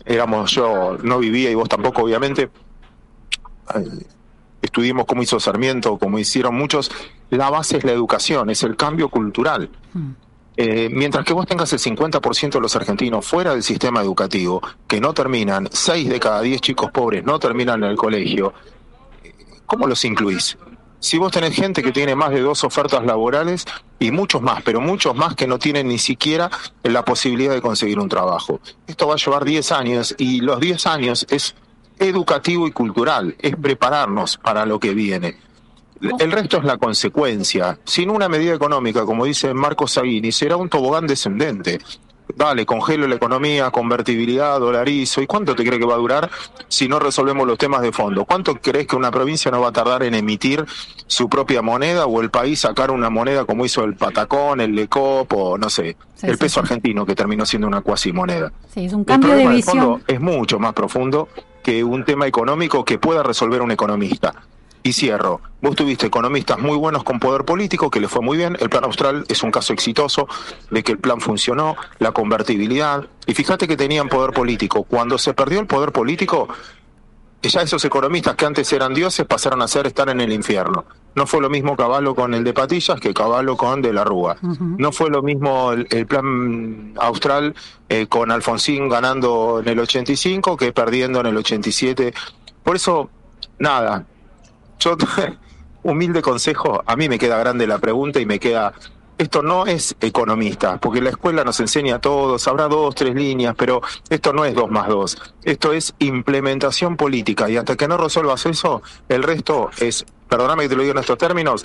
éramos 0.04 0.50
yo, 0.52 0.98
no 1.02 1.18
vivía 1.18 1.50
y 1.50 1.54
vos 1.54 1.68
tampoco, 1.68 2.02
obviamente, 2.02 2.50
estudiemos 4.62 5.06
cómo 5.06 5.22
hizo 5.22 5.40
Sarmiento, 5.40 5.98
como 5.98 6.18
hicieron 6.18 6.54
muchos, 6.54 6.90
la 7.30 7.50
base 7.50 7.78
es 7.78 7.84
la 7.84 7.92
educación, 7.92 8.50
es 8.50 8.62
el 8.62 8.76
cambio 8.76 9.08
cultural. 9.08 9.70
Hmm. 9.92 10.12
Eh, 10.56 10.90
mientras 10.90 11.24
que 11.24 11.32
vos 11.32 11.46
tengas 11.46 11.72
el 11.72 11.78
50% 11.78 12.50
de 12.52 12.60
los 12.60 12.76
argentinos 12.76 13.26
fuera 13.26 13.52
del 13.52 13.62
sistema 13.62 14.02
educativo, 14.02 14.60
que 14.86 15.00
no 15.00 15.14
terminan, 15.14 15.68
6 15.72 16.08
de 16.08 16.20
cada 16.20 16.42
10 16.42 16.60
chicos 16.60 16.90
pobres 16.90 17.24
no 17.24 17.38
terminan 17.38 17.82
en 17.82 17.90
el 17.90 17.96
colegio, 17.96 18.52
¿cómo 19.64 19.86
los 19.86 20.04
incluís? 20.04 20.58
Si 20.98 21.16
vos 21.16 21.32
tenés 21.32 21.54
gente 21.54 21.82
que 21.82 21.92
tiene 21.92 22.14
más 22.14 22.30
de 22.30 22.40
dos 22.40 22.62
ofertas 22.62 23.06
laborales 23.06 23.64
y 23.98 24.10
muchos 24.10 24.42
más, 24.42 24.62
pero 24.62 24.82
muchos 24.82 25.16
más 25.16 25.34
que 25.34 25.46
no 25.46 25.58
tienen 25.58 25.88
ni 25.88 25.96
siquiera 25.96 26.50
la 26.82 27.06
posibilidad 27.06 27.54
de 27.54 27.62
conseguir 27.62 27.98
un 27.98 28.10
trabajo. 28.10 28.60
Esto 28.86 29.08
va 29.08 29.14
a 29.14 29.16
llevar 29.16 29.46
10 29.46 29.72
años 29.72 30.14
y 30.18 30.42
los 30.42 30.60
10 30.60 30.86
años 30.86 31.26
es 31.30 31.54
educativo 32.00 32.66
y 32.66 32.72
cultural, 32.72 33.36
es 33.38 33.54
prepararnos 33.56 34.36
para 34.38 34.66
lo 34.66 34.80
que 34.80 34.94
viene. 34.94 35.36
El 36.18 36.32
resto 36.32 36.56
es 36.56 36.64
la 36.64 36.78
consecuencia. 36.78 37.78
Sin 37.84 38.10
una 38.10 38.28
medida 38.28 38.54
económica, 38.54 39.04
como 39.04 39.26
dice 39.26 39.52
Marco 39.52 39.86
Sagini, 39.86 40.32
será 40.32 40.56
un 40.56 40.70
tobogán 40.70 41.06
descendente. 41.06 41.78
Dale, 42.36 42.64
congelo 42.64 43.06
la 43.06 43.16
economía, 43.16 43.70
convertibilidad, 43.70 44.58
dolarizo. 44.60 45.20
¿Y 45.20 45.26
cuánto 45.26 45.54
te 45.54 45.64
cree 45.64 45.78
que 45.78 45.84
va 45.84 45.94
a 45.94 45.98
durar 45.98 46.30
si 46.68 46.88
no 46.88 46.98
resolvemos 46.98 47.46
los 47.46 47.58
temas 47.58 47.82
de 47.82 47.92
fondo? 47.92 48.24
¿Cuánto 48.24 48.54
crees 48.54 48.86
que 48.86 48.96
una 48.96 49.10
provincia 49.10 49.50
no 49.50 49.60
va 49.60 49.68
a 49.68 49.72
tardar 49.72 50.04
en 50.04 50.14
emitir 50.14 50.64
su 51.06 51.28
propia 51.28 51.60
moneda 51.60 52.06
o 52.06 52.20
el 52.22 52.30
país 52.30 52.60
sacar 52.60 52.92
una 52.92 53.10
moneda 53.10 53.44
como 53.44 53.64
hizo 53.64 53.84
el 53.84 53.96
Patacón, 53.96 54.60
el 54.60 54.74
Lecop 54.74 55.30
o 55.32 55.58
no 55.58 55.68
sé, 55.68 55.96
el 56.22 56.38
peso 56.38 56.60
argentino 56.60 57.04
que 57.04 57.14
terminó 57.14 57.44
siendo 57.44 57.66
una 57.66 57.80
cuasi 57.80 58.12
moneda? 58.12 58.52
Sí, 58.72 58.86
es 58.86 58.92
un 58.92 59.04
cambio 59.04 59.34
de 59.34 59.48
visión. 59.48 60.02
es 60.06 60.20
mucho 60.20 60.58
más 60.58 60.72
profundo 60.72 61.28
que 61.62 61.84
un 61.84 62.04
tema 62.04 62.26
económico 62.26 62.84
que 62.84 62.98
pueda 62.98 63.22
resolver 63.22 63.62
un 63.62 63.70
economista. 63.70 64.34
Y 64.82 64.94
cierro. 64.94 65.42
Vos 65.60 65.76
tuviste 65.76 66.06
economistas 66.06 66.58
muy 66.58 66.74
buenos 66.76 67.04
con 67.04 67.20
poder 67.20 67.44
político, 67.44 67.90
que 67.90 68.00
les 68.00 68.10
fue 68.10 68.22
muy 68.22 68.38
bien. 68.38 68.56
El 68.60 68.70
plan 68.70 68.84
austral 68.84 69.26
es 69.28 69.42
un 69.42 69.50
caso 69.50 69.74
exitoso 69.74 70.26
de 70.70 70.82
que 70.82 70.92
el 70.92 70.98
plan 70.98 71.20
funcionó, 71.20 71.76
la 71.98 72.12
convertibilidad. 72.12 73.06
Y 73.26 73.34
fíjate 73.34 73.68
que 73.68 73.76
tenían 73.76 74.08
poder 74.08 74.32
político. 74.32 74.84
Cuando 74.84 75.18
se 75.18 75.34
perdió 75.34 75.60
el 75.60 75.66
poder 75.66 75.92
político, 75.92 76.48
ya 77.48 77.62
esos 77.62 77.84
economistas 77.84 78.36
que 78.36 78.44
antes 78.44 78.72
eran 78.72 78.92
dioses 78.92 79.26
pasaron 79.26 79.62
a 79.62 79.68
ser 79.68 79.86
estar 79.86 80.08
en 80.10 80.20
el 80.20 80.32
infierno. 80.32 80.84
No 81.14 81.26
fue 81.26 81.40
lo 81.40 81.50
mismo 81.50 81.76
Caballo 81.76 82.14
con 82.14 82.34
el 82.34 82.44
de 82.44 82.52
Patillas 82.52 83.00
que 83.00 83.14
Caballo 83.14 83.56
con 83.56 83.82
de 83.82 83.92
la 83.92 84.04
Rúa. 84.04 84.36
No 84.42 84.92
fue 84.92 85.10
lo 85.10 85.22
mismo 85.22 85.72
el, 85.72 86.06
plan 86.06 86.92
austral 86.98 87.54
eh, 87.88 88.06
con 88.06 88.30
Alfonsín 88.30 88.88
ganando 88.88 89.60
en 89.60 89.68
el 89.68 89.80
85 89.80 90.56
que 90.56 90.72
perdiendo 90.72 91.20
en 91.20 91.26
el 91.26 91.36
87. 91.36 92.12
Por 92.62 92.76
eso, 92.76 93.10
nada, 93.58 94.04
yo, 94.78 94.96
humilde 95.82 96.22
consejo, 96.22 96.82
a 96.86 96.94
mí 96.96 97.08
me 97.08 97.18
queda 97.18 97.38
grande 97.38 97.66
la 97.66 97.78
pregunta 97.78 98.20
y 98.20 98.26
me 98.26 98.38
queda 98.38 98.72
esto 99.20 99.42
no 99.42 99.66
es 99.66 99.94
economista, 100.00 100.78
porque 100.78 101.02
la 101.02 101.10
escuela 101.10 101.44
nos 101.44 101.60
enseña 101.60 101.96
a 101.96 101.98
todos, 102.00 102.48
habrá 102.48 102.68
dos, 102.68 102.94
tres 102.94 103.14
líneas, 103.14 103.54
pero 103.54 103.82
esto 104.08 104.32
no 104.32 104.46
es 104.46 104.54
dos 104.54 104.70
más 104.70 104.88
dos, 104.88 105.18
esto 105.44 105.74
es 105.74 105.94
implementación 105.98 106.96
política 106.96 107.46
y 107.50 107.58
hasta 107.58 107.76
que 107.76 107.86
no 107.86 107.98
resuelvas 107.98 108.46
eso, 108.46 108.80
el 109.10 109.22
resto 109.22 109.68
es, 109.78 110.06
perdóname 110.26 110.62
que 110.62 110.70
te 110.70 110.76
lo 110.76 110.82
digo 110.82 110.92
en 110.92 111.00
estos 111.00 111.18
términos, 111.18 111.64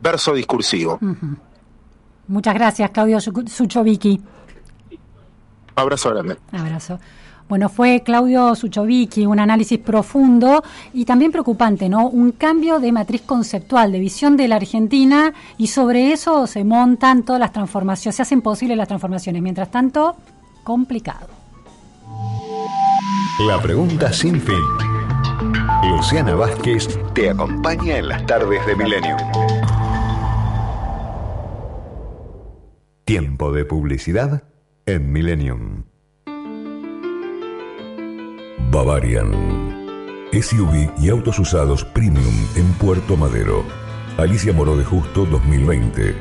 verso 0.00 0.32
discursivo. 0.32 0.98
Muchas 2.28 2.54
gracias, 2.54 2.90
Claudio 2.92 3.20
Suchovicki. 3.20 4.22
Abrazo 5.74 6.10
grande. 6.10 6.38
Abrazo. 6.50 6.98
Bueno, 7.48 7.68
fue 7.68 8.02
Claudio 8.02 8.54
Suchovicki, 8.54 9.26
un 9.26 9.38
análisis 9.38 9.78
profundo 9.78 10.62
y 10.94 11.04
también 11.04 11.30
preocupante, 11.30 11.88
¿no? 11.88 12.08
Un 12.08 12.32
cambio 12.32 12.80
de 12.80 12.90
matriz 12.90 13.22
conceptual, 13.22 13.92
de 13.92 14.00
visión 14.00 14.36
de 14.36 14.48
la 14.48 14.56
Argentina 14.56 15.32
y 15.58 15.66
sobre 15.66 16.12
eso 16.12 16.46
se 16.46 16.64
montan 16.64 17.22
todas 17.22 17.40
las 17.40 17.52
transformaciones, 17.52 18.16
se 18.16 18.22
hacen 18.22 18.40
posibles 18.40 18.78
las 18.78 18.88
transformaciones. 18.88 19.42
Mientras 19.42 19.70
tanto, 19.70 20.16
complicado. 20.62 21.28
La 23.46 23.60
pregunta 23.60 24.12
sin 24.12 24.40
fin. 24.40 24.62
Luciana 25.90 26.34
Vázquez 26.34 26.98
te 27.14 27.30
acompaña 27.30 27.98
en 27.98 28.08
las 28.08 28.24
tardes 28.24 28.64
de 28.66 28.74
Milenio. 28.74 29.16
Tiempo 33.04 33.52
de 33.52 33.64
publicidad 33.66 34.44
en 34.86 35.12
Millennium. 35.12 35.84
Bavarian. 38.74 39.30
SUV 40.32 40.90
y 40.98 41.08
autos 41.08 41.38
usados 41.38 41.84
premium 41.84 42.34
en 42.56 42.72
Puerto 42.72 43.16
Madero. 43.16 43.64
Alicia 44.16 44.52
Moró 44.52 44.76
de 44.76 44.84
Justo 44.84 45.24
2020. 45.26 46.16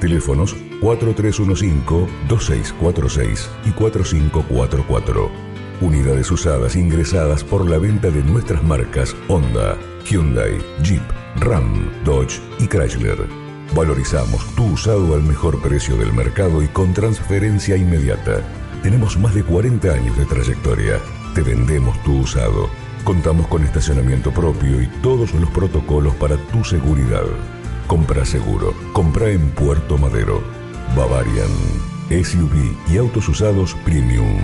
Teléfonos 0.00 0.56
4315-2646 0.80 3.48
y 3.66 3.72
4544. 3.72 5.30
Unidades 5.82 6.30
usadas 6.30 6.76
ingresadas 6.76 7.44
por 7.44 7.68
la 7.68 7.76
venta 7.76 8.08
de 8.08 8.22
nuestras 8.22 8.64
marcas 8.64 9.14
Honda, 9.28 9.76
Hyundai, 10.08 10.56
Jeep, 10.82 11.02
Ram, 11.40 11.90
Dodge 12.06 12.40
y 12.58 12.68
Chrysler. 12.68 13.18
Valorizamos 13.74 14.46
tu 14.54 14.64
usado 14.64 15.14
al 15.14 15.24
mejor 15.24 15.60
precio 15.60 15.98
del 15.98 16.14
mercado 16.14 16.62
y 16.62 16.68
con 16.68 16.94
transferencia 16.94 17.76
inmediata. 17.76 18.40
Tenemos 18.82 19.18
más 19.18 19.34
de 19.34 19.42
40 19.42 19.92
años 19.92 20.16
de 20.16 20.24
trayectoria 20.24 20.98
te 21.38 21.44
vendemos 21.44 21.96
tu 22.02 22.18
usado. 22.18 22.68
Contamos 23.04 23.46
con 23.46 23.62
estacionamiento 23.62 24.32
propio 24.32 24.82
y 24.82 24.88
todos 25.02 25.32
los 25.34 25.48
protocolos 25.50 26.12
para 26.16 26.36
tu 26.36 26.64
seguridad. 26.64 27.22
Compra 27.86 28.24
seguro. 28.24 28.74
Compra 28.92 29.30
en 29.30 29.48
Puerto 29.50 29.96
Madero. 29.98 30.42
Bavarian. 30.96 31.46
SUV 32.10 32.74
y 32.92 32.96
autos 32.96 33.28
usados 33.28 33.76
premium. 33.84 34.36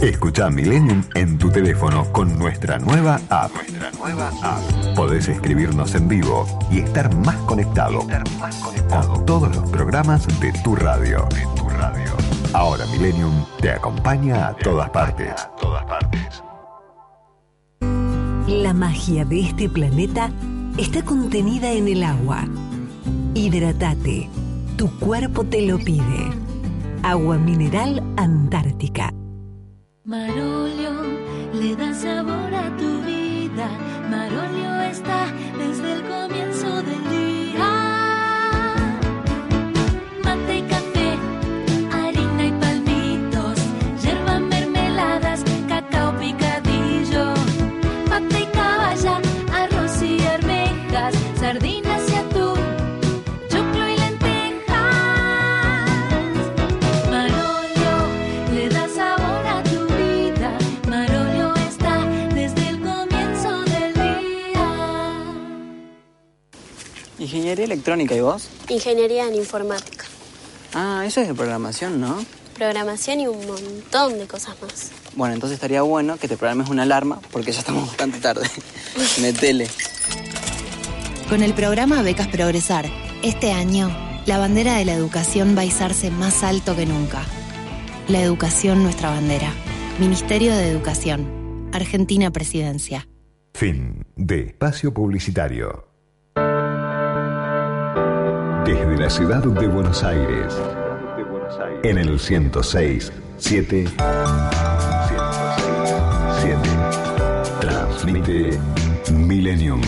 Escucha 0.00 0.48
Millennium 0.48 1.02
en 1.16 1.36
tu 1.38 1.50
teléfono 1.50 2.04
con 2.12 2.38
nuestra 2.38 2.78
nueva 2.78 3.20
app. 3.30 3.52
Nuestra 3.52 3.90
nueva 3.98 4.30
app. 4.42 4.94
Podés 4.94 5.26
escribirnos 5.26 5.92
en 5.96 6.06
vivo 6.06 6.46
y 6.70 6.78
estar 6.78 7.12
más 7.16 7.36
conectado. 7.46 8.02
Estar 8.02 8.22
más 8.38 8.54
conectado. 8.56 9.12
Con 9.12 9.26
todos 9.26 9.56
los 9.56 9.68
programas 9.70 10.28
de 10.38 10.52
tu 10.62 10.76
radio. 10.76 11.26
De 11.34 11.42
tu 11.56 11.68
radio. 11.68 12.13
Ahora 12.54 12.86
Millennium 12.86 13.44
te 13.60 13.68
acompaña 13.68 14.46
a 14.46 14.54
todas 14.54 14.88
partes. 14.90 15.32
A 15.32 15.56
todas 15.56 15.84
partes. 15.86 16.42
La 18.46 18.72
magia 18.72 19.24
de 19.24 19.40
este 19.40 19.68
planeta 19.68 20.30
está 20.78 21.04
contenida 21.04 21.72
en 21.72 21.88
el 21.88 22.04
agua. 22.04 22.44
Hidratate. 23.34 24.30
Tu 24.76 24.88
cuerpo 25.00 25.42
te 25.42 25.62
lo 25.62 25.78
pide. 25.78 26.30
Agua 27.02 27.38
mineral 27.38 28.00
Antártica. 28.16 29.12
Marolio 30.04 30.92
le 31.52 31.74
da 31.74 31.92
sabor 31.92 32.54
a 32.54 32.76
tu 32.76 33.02
vida. 33.02 33.68
Marolio 34.08 34.80
está 34.82 35.26
Ingeniería 67.34 67.64
electrónica, 67.64 68.14
¿y 68.14 68.20
vos? 68.20 68.48
Ingeniería 68.68 69.26
en 69.26 69.34
informática. 69.34 70.06
Ah, 70.72 71.02
eso 71.06 71.20
es 71.20 71.28
de 71.28 71.34
programación, 71.34 72.00
¿no? 72.00 72.24
programación 72.54 73.20
y 73.20 73.26
un 73.26 73.46
montón 73.46 74.18
de 74.18 74.26
cosas 74.26 74.54
más. 74.62 74.92
Bueno, 75.16 75.34
entonces 75.34 75.56
estaría 75.56 75.82
bueno 75.82 76.16
que 76.16 76.28
te 76.28 76.36
programes 76.36 76.68
una 76.68 76.84
alarma 76.84 77.20
porque 77.30 77.52
ya 77.52 77.58
estamos 77.58 77.88
bastante 77.88 78.20
tarde. 78.20 78.48
Metele. 79.20 79.68
Con 81.28 81.42
el 81.42 81.52
programa 81.54 82.02
Becas 82.02 82.28
Progresar, 82.28 82.86
este 83.22 83.52
año, 83.52 83.90
la 84.26 84.38
bandera 84.38 84.76
de 84.76 84.84
la 84.84 84.94
educación 84.94 85.56
va 85.56 85.62
a 85.62 85.64
izarse 85.64 86.10
más 86.10 86.42
alto 86.42 86.76
que 86.76 86.86
nunca. 86.86 87.22
La 88.08 88.20
educación, 88.22 88.82
nuestra 88.82 89.10
bandera. 89.10 89.52
Ministerio 89.98 90.54
de 90.54 90.68
Educación. 90.68 91.70
Argentina 91.72 92.30
Presidencia. 92.30 93.08
Fin 93.54 94.06
de 94.16 94.40
espacio 94.40 94.92
publicitario. 94.92 95.93
Desde 98.64 98.96
la 98.96 99.10
ciudad 99.10 99.42
de 99.42 99.66
Buenos 99.66 100.02
Aires, 100.02 100.58
en 101.82 101.98
el 101.98 102.18
106, 102.18 103.12
7, 103.36 103.84
7, 106.40 106.58
transmite 107.60 108.58
Millennium. 109.12 109.82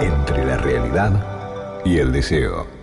Entre 0.00 0.44
la 0.46 0.56
realidad 0.56 1.82
y 1.84 1.98
el 1.98 2.10
deseo. 2.10 2.79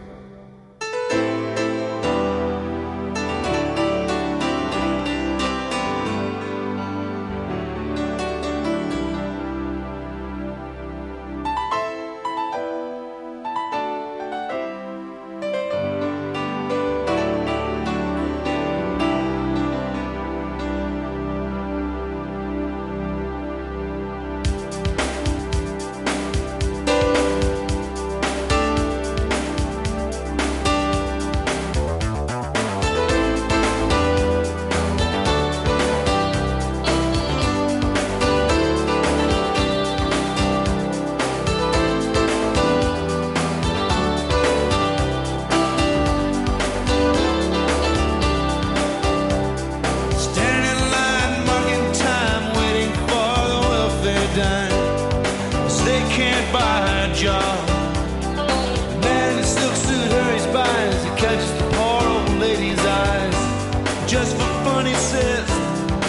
money 64.78 64.93
says 64.93 65.49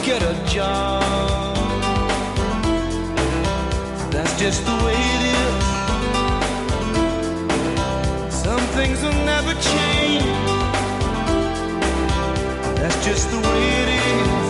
get 0.04 0.20
a 0.22 0.34
job. 0.54 1.56
That's 4.12 4.34
just 4.38 4.60
the 4.68 4.76
way 4.84 4.98
it 5.16 5.22
is. 5.38 5.64
Some 8.44 8.64
things 8.76 8.98
will 9.04 9.20
never 9.32 9.52
change. 9.72 10.24
That's 12.80 12.98
just 13.08 13.24
the 13.34 13.40
way 13.48 13.62
it 13.82 13.88
is. 14.10 14.46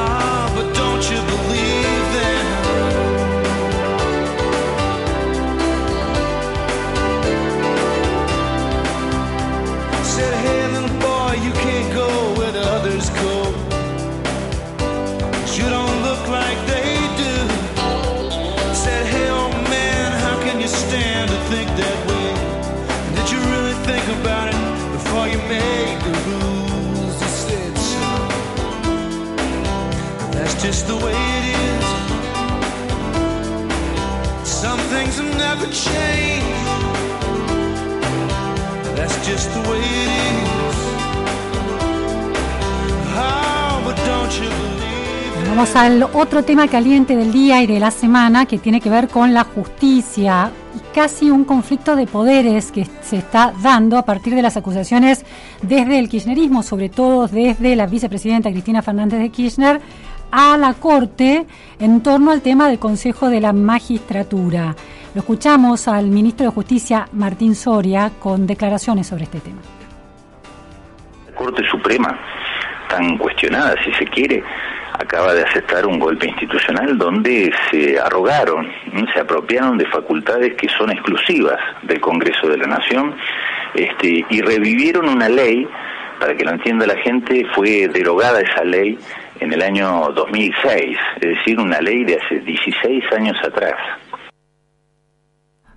Ah, 0.00 0.44
but 0.54 0.66
don't 0.80 1.04
you 1.10 1.20
believe 1.32 2.04
that? 2.16 2.35
Vamos 45.48 45.74
al 45.74 46.02
otro 46.02 46.44
tema 46.44 46.68
caliente 46.68 47.16
del 47.16 47.32
día 47.32 47.62
y 47.62 47.66
de 47.66 47.80
la 47.80 47.90
semana 47.90 48.46
que 48.46 48.58
tiene 48.58 48.80
que 48.80 48.90
ver 48.90 49.08
con 49.08 49.32
la 49.32 49.44
justicia. 49.44 50.50
Y 50.74 50.94
casi 50.94 51.30
un 51.30 51.44
conflicto 51.44 51.96
de 51.96 52.06
poderes 52.06 52.70
que 52.70 52.86
se 53.02 53.16
está 53.16 53.54
dando 53.62 53.96
a 53.96 54.04
partir 54.04 54.34
de 54.34 54.42
las 54.42 54.56
acusaciones 54.56 55.24
desde 55.62 55.98
el 55.98 56.08
kirchnerismo, 56.08 56.62
sobre 56.62 56.90
todo 56.90 57.26
desde 57.26 57.74
la 57.74 57.86
vicepresidenta 57.86 58.50
Cristina 58.50 58.82
Fernández 58.82 59.18
de 59.18 59.30
Kirchner 59.30 59.80
a 60.30 60.58
la 60.58 60.74
Corte 60.74 61.46
en 61.78 62.02
torno 62.02 62.32
al 62.32 62.42
tema 62.42 62.68
del 62.68 62.78
Consejo 62.78 63.30
de 63.30 63.40
la 63.40 63.52
Magistratura. 63.52 64.76
Lo 65.16 65.20
escuchamos 65.20 65.88
al 65.88 66.08
ministro 66.08 66.44
de 66.44 66.52
Justicia, 66.52 67.08
Martín 67.12 67.54
Soria, 67.54 68.10
con 68.20 68.46
declaraciones 68.46 69.06
sobre 69.06 69.24
este 69.24 69.40
tema. 69.40 69.62
La 71.26 71.34
Corte 71.34 71.62
Suprema, 71.70 72.20
tan 72.90 73.16
cuestionada 73.16 73.74
si 73.82 73.90
se 73.94 74.04
quiere, 74.04 74.44
acaba 74.92 75.32
de 75.32 75.42
aceptar 75.42 75.86
un 75.86 75.98
golpe 75.98 76.28
institucional 76.28 76.98
donde 76.98 77.50
se 77.70 77.98
arrogaron, 77.98 78.68
se 79.14 79.20
apropiaron 79.20 79.78
de 79.78 79.86
facultades 79.86 80.52
que 80.52 80.68
son 80.76 80.90
exclusivas 80.90 81.60
del 81.84 81.98
Congreso 81.98 82.48
de 82.48 82.58
la 82.58 82.66
Nación 82.66 83.14
este, 83.72 84.22
y 84.28 84.42
revivieron 84.42 85.08
una 85.08 85.30
ley, 85.30 85.66
para 86.20 86.36
que 86.36 86.44
lo 86.44 86.50
entienda 86.50 86.86
la 86.86 86.96
gente, 86.98 87.46
fue 87.54 87.88
derogada 87.88 88.42
esa 88.42 88.64
ley 88.64 88.98
en 89.40 89.50
el 89.50 89.62
año 89.62 90.12
2006, 90.14 90.98
es 91.22 91.28
decir, 91.38 91.58
una 91.58 91.80
ley 91.80 92.04
de 92.04 92.20
hace 92.20 92.40
16 92.40 93.04
años 93.12 93.38
atrás. 93.42 93.76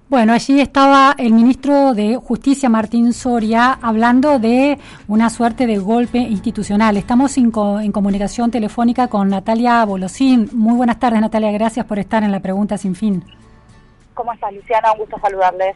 Bueno, 0.10 0.34
allí 0.34 0.60
estaba 0.60 1.14
el 1.20 1.34
ministro 1.34 1.94
de 1.94 2.16
Justicia, 2.16 2.68
Martín 2.68 3.14
Soria, 3.14 3.78
hablando 3.80 4.40
de 4.40 4.80
una 5.08 5.30
suerte 5.30 5.68
de 5.68 5.78
golpe 5.78 6.18
institucional. 6.18 6.98
Estamos 6.98 7.38
en, 7.38 7.52
comunicación 7.52 8.50
telefónica 8.50 9.08
con 9.08 9.30
Natalia 9.30 9.86
Bolosín. 9.86 10.50
Muy 10.54 10.76
buenas 10.76 10.98
tardes, 10.98 11.22
Natalia. 11.22 11.52
Gracias 11.52 11.86
por 11.86 12.00
estar 12.00 12.24
en 12.24 12.32
la 12.32 12.40
pregunta 12.40 12.76
sin 12.76 12.96
fin. 12.96 13.24
¿Cómo 14.16 14.34
estás, 14.34 14.52
Luciana? 14.52 14.92
Un 14.94 14.98
gusto 14.98 15.20
saludarles. 15.20 15.76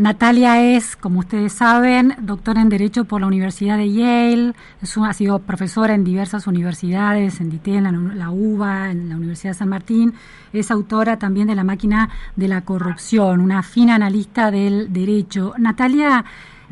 Natalia 0.00 0.62
es, 0.62 0.96
como 0.96 1.18
ustedes 1.18 1.52
saben, 1.52 2.14
doctora 2.22 2.62
en 2.62 2.70
Derecho 2.70 3.04
por 3.04 3.20
la 3.20 3.26
Universidad 3.26 3.76
de 3.76 3.92
Yale, 3.92 4.54
ha 4.80 5.12
sido 5.12 5.40
profesora 5.40 5.94
en 5.94 6.04
diversas 6.04 6.46
universidades, 6.46 7.38
en 7.42 7.50
DITE, 7.50 7.74
en 7.74 8.18
la, 8.18 8.30
UBA, 8.30 8.92
en 8.92 9.10
la 9.10 9.16
Universidad 9.16 9.50
de 9.50 9.58
San 9.58 9.68
Martín, 9.68 10.14
es 10.54 10.70
autora 10.70 11.18
también 11.18 11.48
de 11.48 11.54
La 11.54 11.64
máquina 11.64 12.08
de 12.34 12.48
la 12.48 12.62
corrupción, 12.62 13.42
una 13.42 13.62
fina 13.62 13.96
analista 13.96 14.50
del 14.50 14.90
derecho. 14.90 15.52
Natalia, 15.58 16.24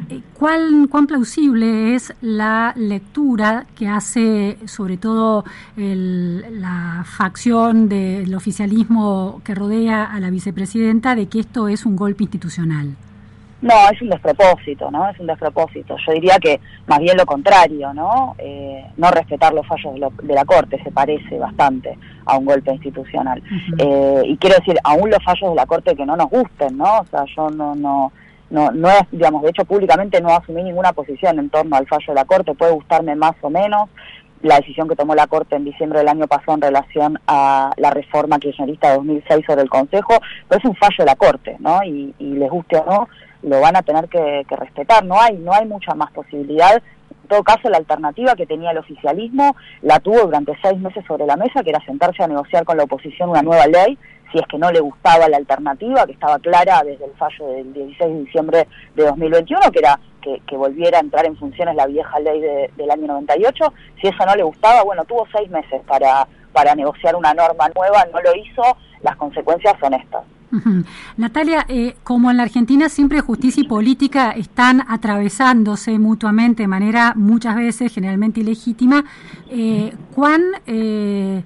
eh, 0.09 0.23
¿Cuál, 0.33 0.89
¿Cuán 0.89 1.07
plausible 1.07 1.95
es 1.95 2.15
la 2.23 2.73
lectura 2.77 3.67
que 3.77 3.89
hace 3.89 4.57
sobre 4.65 4.97
todo 4.97 5.45
la 5.77 7.05
facción 7.05 7.91
del 7.91 8.35
oficialismo 8.35 9.43
que 9.45 9.55
rodea 9.55 10.05
a 10.05 10.19
la 10.19 10.31
vicepresidenta 10.31 11.15
de 11.15 11.29
que 11.29 11.41
esto 11.41 11.69
es 11.69 11.85
un 11.85 11.95
golpe 11.95 12.23
institucional? 12.25 12.97
No, 13.61 13.75
es 13.93 14.01
un 14.01 14.11
despropósito, 14.11 14.91
¿no? 14.91 15.09
Es 15.09 15.19
un 15.19 15.27
despropósito. 15.27 15.97
Yo 16.07 16.13
diría 16.13 16.39
que 16.39 16.61
más 16.87 17.01
bien 17.01 17.17
lo 17.17 17.27
contrario, 17.27 17.93
¿no? 17.93 18.37
Eh, 18.39 18.87
no 18.97 19.11
respetar 19.11 19.53
los 19.53 19.67
fallos 19.67 19.95
de, 20.23 20.35
la 20.35 20.45
Corte 20.45 20.81
se 20.83 20.93
parece 20.93 21.39
bastante 21.39 21.99
a 22.25 22.39
un 22.39 22.45
golpe 22.45 22.73
institucional. 22.73 23.43
eh, 23.79 24.23
y 24.25 24.37
quiero 24.37 24.57
decir, 24.59 24.77
aún 24.85 25.11
los 25.11 25.23
fallos 25.25 25.51
de 25.51 25.57
la 25.57 25.67
Corte 25.67 25.97
que 25.97 26.07
no 26.07 26.17
nos 26.17 26.31
gusten, 26.31 26.77
¿no? 26.77 27.01
O 27.01 27.07
sea, 27.07 27.25
yo 27.37 27.51
no, 27.51 27.75
no, 27.75 28.13
no, 28.51 28.71
no 28.71 28.89
digamos, 29.11 29.43
de 29.43 29.51
hecho 29.51 29.65
públicamente 29.65 30.21
no 30.21 30.31
asumí 30.31 30.63
ninguna 30.63 30.93
posición 30.93 31.39
en 31.39 31.51
torno 31.51 31.77
al 31.77 31.87
fallo 31.87 32.07
de 32.09 32.15
la 32.15 32.25
Corte, 32.25 32.55
puede 32.55 32.73
gustarme 32.73 33.15
más 33.17 33.35
o 33.43 33.51
menos, 33.51 33.89
la 34.43 34.57
decisión 34.57 34.89
que 34.89 34.97
tomó 34.97 35.15
la 35.15 35.27
Corte 35.27 35.57
en 35.57 35.65
diciembre 35.65 35.99
del 35.99 36.09
año 36.09 36.27
pasado 36.27 36.55
en 36.55 36.63
relación 36.63 37.19
a 37.27 37.73
la 37.77 37.91
reforma 37.91 38.39
kirchnerista 38.39 38.91
de 38.91 38.97
2006 38.97 39.45
sobre 39.47 39.63
el 39.63 39.71
Consejo, 39.71 40.15
pero 40.49 40.59
es 40.59 40.65
un 40.65 40.77
fallo 40.77 40.97
de 40.99 41.05
la 41.05 41.17
Corte, 41.17 41.57
¿no? 41.59 41.83
Y, 41.85 42.15
les 42.19 42.51
guste 42.51 42.77
o 42.77 42.85
no, 42.85 43.09
lo 43.43 43.61
van 43.61 43.77
a 43.77 43.83
tener 43.83 44.09
que, 44.09 44.45
que 44.49 44.57
respetar. 44.57 45.05
No 45.05 45.21
hay, 45.21 45.37
no 45.37 45.53
hay 45.53 45.67
mucha 45.67 45.95
más 45.95 46.11
posibilidad 46.13 46.83
en 47.29 47.37
todo 47.37 47.45
caso, 47.45 47.69
la 47.69 47.77
alternativa 47.77 48.35
que 48.35 48.47
tenía 48.47 48.71
el 48.71 48.79
oficialismo 48.79 49.55
la 49.83 50.01
tuvo 50.01 50.21
durante 50.21 50.57
seis 50.63 50.79
meses 50.81 51.05
sobre 51.07 51.27
la 51.27 51.37
mesa, 51.37 51.63
que 51.63 51.69
era 51.69 51.85
sentarse 51.85 52.23
a 52.23 52.27
negociar 52.27 52.65
con 52.65 52.79
la 52.79 52.85
oposición 52.85 53.29
una 53.29 53.43
nueva 53.43 53.67
ley, 53.67 53.99
si 54.33 54.39
es 54.39 54.47
que 54.47 54.57
no 54.57 54.71
le 54.71 54.81
gustaba 54.81 55.29
la 55.29 55.37
alternativa, 55.37 56.07
que 56.07 56.13
estaba 56.13 56.39
clara 56.39 56.83
desde 56.85 57.05
el 57.05 57.13
fallo 57.13 57.49
del 57.49 57.75
16 57.75 58.15
de 58.15 58.25
diciembre 58.25 58.69
de 58.95 59.05
2021, 59.05 59.61
que 59.71 59.79
era 59.79 60.01
que, 60.47 60.57
volviera 60.57 60.99
a 60.99 61.01
entrar 61.01 61.27
en 61.27 61.37
funciones 61.37 61.75
la 61.75 61.87
vieja 61.87 62.19
ley 62.21 62.41
del 62.77 62.91
año 62.91 63.07
98. 63.07 63.73
Si 64.01 64.09
eso 64.09 64.27
no 64.27 64.35
le 64.35 64.43
gustaba, 64.43 64.83
bueno, 64.83 65.05
tuvo 65.05 65.27
seis 65.33 65.49
meses 65.51 65.81
para, 65.87 66.27
para 66.53 66.75
negociar 66.75 67.17
una 67.17 67.35
norma 67.35 67.69
nueva, 67.75 68.05
no 68.13 68.21
lo 68.21 68.35
hizo, 68.35 68.63
las 69.03 69.17
consecuencias 69.17 69.75
son 69.81 69.95
estas. 69.95 70.25
Natalia, 71.17 71.67
eh, 71.69 71.97
como 72.03 72.31
en 72.31 72.39
la 72.39 72.45
Argentina 72.45 72.89
siempre 72.89 73.21
justicia 73.21 73.63
y 73.63 73.69
política 73.69 74.31
están 74.31 74.83
atravesándose 74.89 75.99
mutuamente 75.99 76.63
de 76.63 76.69
manera 76.69 77.13
muchas 77.17 77.55
veces 77.57 77.93
generalmente 77.93 78.41
ilegítima, 78.41 79.05
eh, 79.51 79.93
¿cuán... 80.15 80.43
Eh, 80.67 81.43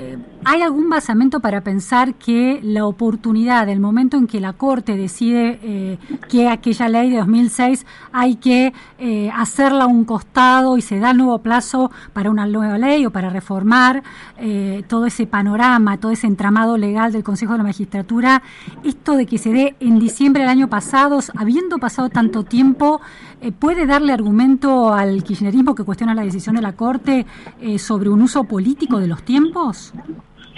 eh, 0.00 0.16
¿Hay 0.46 0.62
algún 0.62 0.88
basamento 0.88 1.40
para 1.40 1.60
pensar 1.60 2.14
que 2.14 2.58
la 2.62 2.86
oportunidad, 2.86 3.68
el 3.68 3.80
momento 3.80 4.16
en 4.16 4.26
que 4.26 4.40
la 4.40 4.54
Corte 4.54 4.96
decide 4.96 5.60
eh, 5.62 5.98
que 6.30 6.48
aquella 6.48 6.88
ley 6.88 7.10
de 7.10 7.18
2006 7.18 7.84
hay 8.10 8.36
que 8.36 8.72
eh, 8.98 9.30
hacerla 9.36 9.84
a 9.84 9.86
un 9.86 10.06
costado 10.06 10.78
y 10.78 10.80
se 10.80 10.98
da 10.98 11.12
nuevo 11.12 11.40
plazo 11.40 11.90
para 12.14 12.30
una 12.30 12.46
nueva 12.46 12.78
ley 12.78 13.04
o 13.04 13.10
para 13.10 13.28
reformar 13.28 14.02
todo 14.88 15.04
ese 15.04 15.26
panorama, 15.26 15.98
todo 15.98 16.12
ese 16.12 16.26
entramado 16.26 16.78
legal 16.78 17.12
del 17.12 17.22
Consejo 17.22 17.52
de 17.52 17.58
la 17.58 17.64
Magistratura, 17.64 18.42
esto 18.82 19.16
de 19.16 19.26
que 19.26 19.36
se 19.36 19.52
dé 19.52 19.76
en 19.80 19.98
diciembre 19.98 20.42
del 20.42 20.50
año 20.50 20.68
pasado, 20.68 21.20
habiendo 21.36 21.76
pasado 21.76 22.08
tanto 22.08 22.42
tiempo, 22.42 23.02
puede 23.58 23.86
darle 23.86 24.12
argumento 24.12 24.92
al 24.92 25.22
kirchnerismo 25.24 25.74
que 25.74 25.84
cuestiona 25.84 26.14
la 26.14 26.22
decisión 26.22 26.56
de 26.56 26.62
la 26.62 26.72
Corte 26.72 27.26
sobre 27.78 28.08
un 28.08 28.22
uso 28.22 28.44
político 28.44 28.98
de 28.98 29.06
los 29.06 29.22
tiempos? 29.22 29.92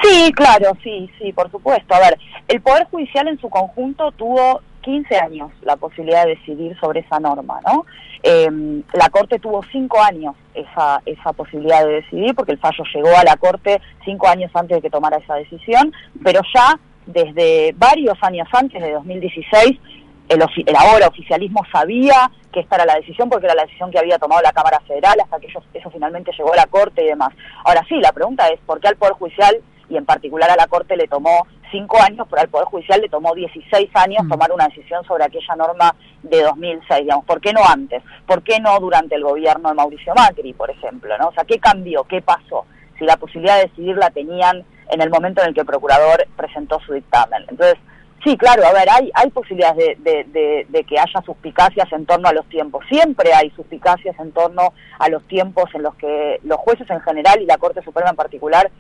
Sí, 0.03 0.33
claro, 0.33 0.77
sí, 0.83 1.09
sí, 1.19 1.33
por 1.33 1.51
supuesto. 1.51 1.95
A 1.95 2.01
ver, 2.01 2.19
el 2.49 2.61
Poder 2.61 2.87
Judicial 2.91 3.29
en 3.29 3.39
su 3.39 3.49
conjunto 3.49 4.11
tuvo 4.13 4.61
15 4.83 5.17
años 5.17 5.51
la 5.63 5.77
posibilidad 5.77 6.25
de 6.25 6.37
decidir 6.37 6.77
sobre 6.81 7.01
esa 7.01 7.21
norma, 7.21 7.61
¿no? 7.67 7.87
Em, 8.23 8.83
la 8.93 9.09
Corte 9.11 9.39
tuvo 9.39 9.63
5 9.71 10.01
años 10.01 10.35
esa, 10.55 11.01
esa 11.07 11.33
posibilidad 11.33 11.85
de 11.85 11.95
decidir, 11.95 12.35
porque 12.35 12.53
el 12.53 12.59
fallo 12.59 12.85
llegó 12.93 13.17
a 13.17 13.25
la 13.25 13.37
Corte 13.37 13.81
5 14.05 14.29
años 14.29 14.51
antes 14.55 14.77
de 14.77 14.83
que 14.83 14.91
tomara 14.91 15.19
esa 15.19 15.37
decisión, 15.37 15.93
pero 16.23 16.41
ya 16.55 16.79
desde 17.07 17.73
varios 17.77 18.17
años 18.23 18.49
antes 18.53 18.83
de 18.83 18.93
2016, 18.93 19.79
el, 20.33 20.67
el 20.67 20.77
ahora 20.77 21.09
oficialismo 21.09 21.63
sabía 21.73 22.31
que 22.53 22.61
esta 22.61 22.77
era 22.77 22.87
la 22.87 22.97
decisión 22.97 23.29
porque 23.29 23.47
era 23.47 23.55
la 23.55 23.65
decisión 23.65 23.91
que 23.91 23.99
había 23.99 24.19
tomado 24.19 24.43
la 24.43 24.53
Cámara 24.53 24.81
Federal 24.87 25.19
hasta 25.21 25.41
que 25.41 25.47
eso 25.47 25.91
finalmente 25.91 26.33
llegó 26.37 26.53
a 26.53 26.57
la 26.57 26.67
Corte 26.67 27.03
y 27.03 27.07
demás. 27.07 27.31
Ahora 27.65 27.85
sí, 27.89 27.97
la 28.01 28.13
pregunta 28.13 28.49
es, 28.49 28.61
¿por 28.61 28.81
qué 28.81 28.89
al 28.89 28.97
Poder 28.97 29.15
Judicial 29.15 29.57
y 29.89 29.97
en 29.97 30.07
particular 30.07 30.51
a 30.51 30.57
la 30.57 30.67
Corte 30.67 30.97
le 30.97 31.07
tomó 31.07 31.47
cinco 31.71 32.01
años, 32.01 32.27
pero 32.29 32.43
al 32.43 32.49
Poder 32.49 32.67
Judicial 32.67 33.01
le 33.01 33.09
tomó 33.09 33.35
16 33.35 33.91
años 33.95 34.25
mm. 34.25 34.29
tomar 34.29 34.53
una 34.53 34.69
decisión 34.69 35.05
sobre 35.05 35.25
aquella 35.25 35.55
norma 35.57 35.95
de 36.23 36.43
2006, 36.43 37.01
digamos, 37.03 37.25
¿por 37.25 37.41
qué 37.41 37.53
no 37.53 37.61
antes? 37.67 38.03
¿Por 38.27 38.43
qué 38.43 38.61
no 38.61 38.79
durante 38.79 39.17
el 39.17 39.25
gobierno 39.25 39.69
de 39.69 39.75
Mauricio 39.75 40.15
Macri, 40.15 40.53
por 40.53 40.71
ejemplo? 40.71 41.17
¿no? 41.19 41.29
O 41.29 41.33
sea, 41.33 41.45
¿qué 41.45 41.59
cambió? 41.59 42.05
¿Qué 42.05 42.23
pasó? 42.23 42.67
Si 42.99 43.05
la 43.05 43.17
posibilidad 43.17 43.57
de 43.57 43.65
decidir 43.65 43.97
la 43.97 44.11
tenían 44.11 44.65
en 44.91 45.01
el 45.01 45.11
momento 45.11 45.43
en 45.43 45.49
el 45.49 45.55
que 45.55 45.61
el 45.61 45.67
procurador 45.67 46.27
presentó 46.37 46.79
su 46.81 46.93
dictamen. 46.93 47.45
Entonces, 47.49 47.79
sí, 48.25 48.37
claro, 48.37 48.65
a 48.65 48.73
ver, 48.73 48.89
hay, 48.91 49.11
hay 49.15 49.31
posibilidades 49.31 50.03
de, 50.03 50.25
de, 50.25 50.67
de, 50.69 50.85
que 50.85 50.99
haya 50.99 51.21
suspicacias 51.25 51.91
en 51.93 52.07
torno 52.07 52.29
a 52.29 52.33
los 52.33 52.47
tiempos. 52.49 52.85
Siempre 52.89 53.33
hay 53.35 53.51
suspicacias 53.51 54.19
en 54.19 54.33
torno 54.33 54.73
a 54.99 55.09
los 55.09 55.23
tiempos 55.29 55.71
en 55.75 55.83
los 55.83 55.95
que 55.97 56.41
los 56.45 56.59
jueces 56.59 56.89
en 56.91 57.01
general 57.01 57.41
y 57.41 57.47
la 57.47 57.59
Corte 57.59 57.83
Suprema 57.83 58.11
en 58.11 58.17
particular 58.17 58.71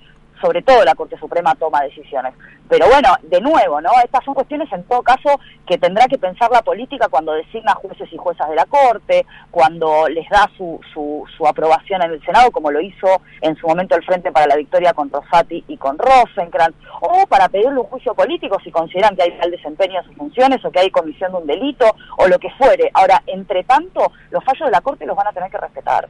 sobre 0.42 0.62
todo 0.62 0.84
la 0.84 0.94
Corte 0.94 1.16
Suprema 1.18 1.54
toma 1.54 1.82
decisiones. 1.82 2.34
Pero 2.68 2.86
bueno, 2.88 3.10
de 3.22 3.40
nuevo, 3.40 3.80
¿no? 3.80 3.90
Estas 4.04 4.24
son 4.24 4.34
cuestiones 4.34 4.70
en 4.72 4.82
todo 4.84 5.02
caso 5.02 5.38
que 5.66 5.78
tendrá 5.78 6.06
que 6.06 6.18
pensar 6.18 6.50
la 6.50 6.62
política 6.62 7.08
cuando 7.08 7.32
designa 7.32 7.74
jueces 7.74 8.12
y 8.12 8.16
juezas 8.16 8.48
de 8.48 8.56
la 8.56 8.64
Corte, 8.64 9.26
cuando 9.50 10.08
les 10.08 10.28
da 10.28 10.50
su, 10.56 10.80
su, 10.92 11.24
su 11.36 11.46
aprobación 11.46 12.02
en 12.02 12.12
el 12.12 12.24
Senado, 12.24 12.50
como 12.50 12.70
lo 12.70 12.80
hizo 12.80 13.20
en 13.40 13.54
su 13.56 13.66
momento 13.66 13.94
el 13.94 14.04
Frente 14.04 14.32
para 14.32 14.46
la 14.46 14.56
Victoria 14.56 14.94
con 14.94 15.10
Rosati 15.10 15.64
y 15.68 15.76
con 15.76 15.98
Rosenkrantz, 15.98 16.76
o 17.00 17.26
para 17.26 17.48
pedirle 17.48 17.78
un 17.78 17.86
juicio 17.86 18.14
político 18.14 18.58
si 18.64 18.70
consideran 18.70 19.14
que 19.14 19.22
hay 19.22 19.38
mal 19.38 19.50
desempeño 19.50 20.00
de 20.00 20.08
sus 20.08 20.16
funciones 20.16 20.64
o 20.64 20.70
que 20.70 20.80
hay 20.80 20.90
comisión 20.90 21.30
de 21.32 21.38
un 21.38 21.46
delito 21.46 21.94
o 22.16 22.26
lo 22.26 22.38
que 22.38 22.50
fuere. 22.58 22.90
Ahora, 22.94 23.22
entre 23.26 23.64
tanto, 23.64 24.12
los 24.30 24.42
fallos 24.44 24.66
de 24.66 24.72
la 24.72 24.80
Corte 24.80 25.06
los 25.06 25.16
van 25.16 25.28
a 25.28 25.32
tener 25.32 25.50
que 25.50 25.58
respetar. 25.58 26.08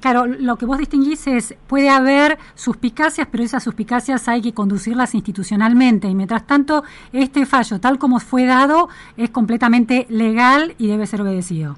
Claro, 0.00 0.26
lo 0.26 0.56
que 0.56 0.66
vos 0.66 0.78
distinguís 0.78 1.26
es, 1.26 1.54
puede 1.66 1.90
haber 1.90 2.38
suspicacias, 2.54 3.28
pero 3.30 3.43
esas 3.44 3.62
suspicacias 3.62 4.28
hay 4.28 4.42
que 4.42 4.54
conducirlas 4.54 5.14
institucionalmente. 5.14 6.08
Y 6.08 6.14
mientras 6.14 6.46
tanto 6.46 6.84
este 7.12 7.46
fallo 7.46 7.80
tal 7.80 7.98
como 7.98 8.20
fue 8.20 8.46
dado 8.46 8.88
es 9.16 9.30
completamente 9.30 10.06
legal 10.08 10.74
y 10.78 10.88
debe 10.88 11.06
ser 11.06 11.22
obedecido. 11.22 11.76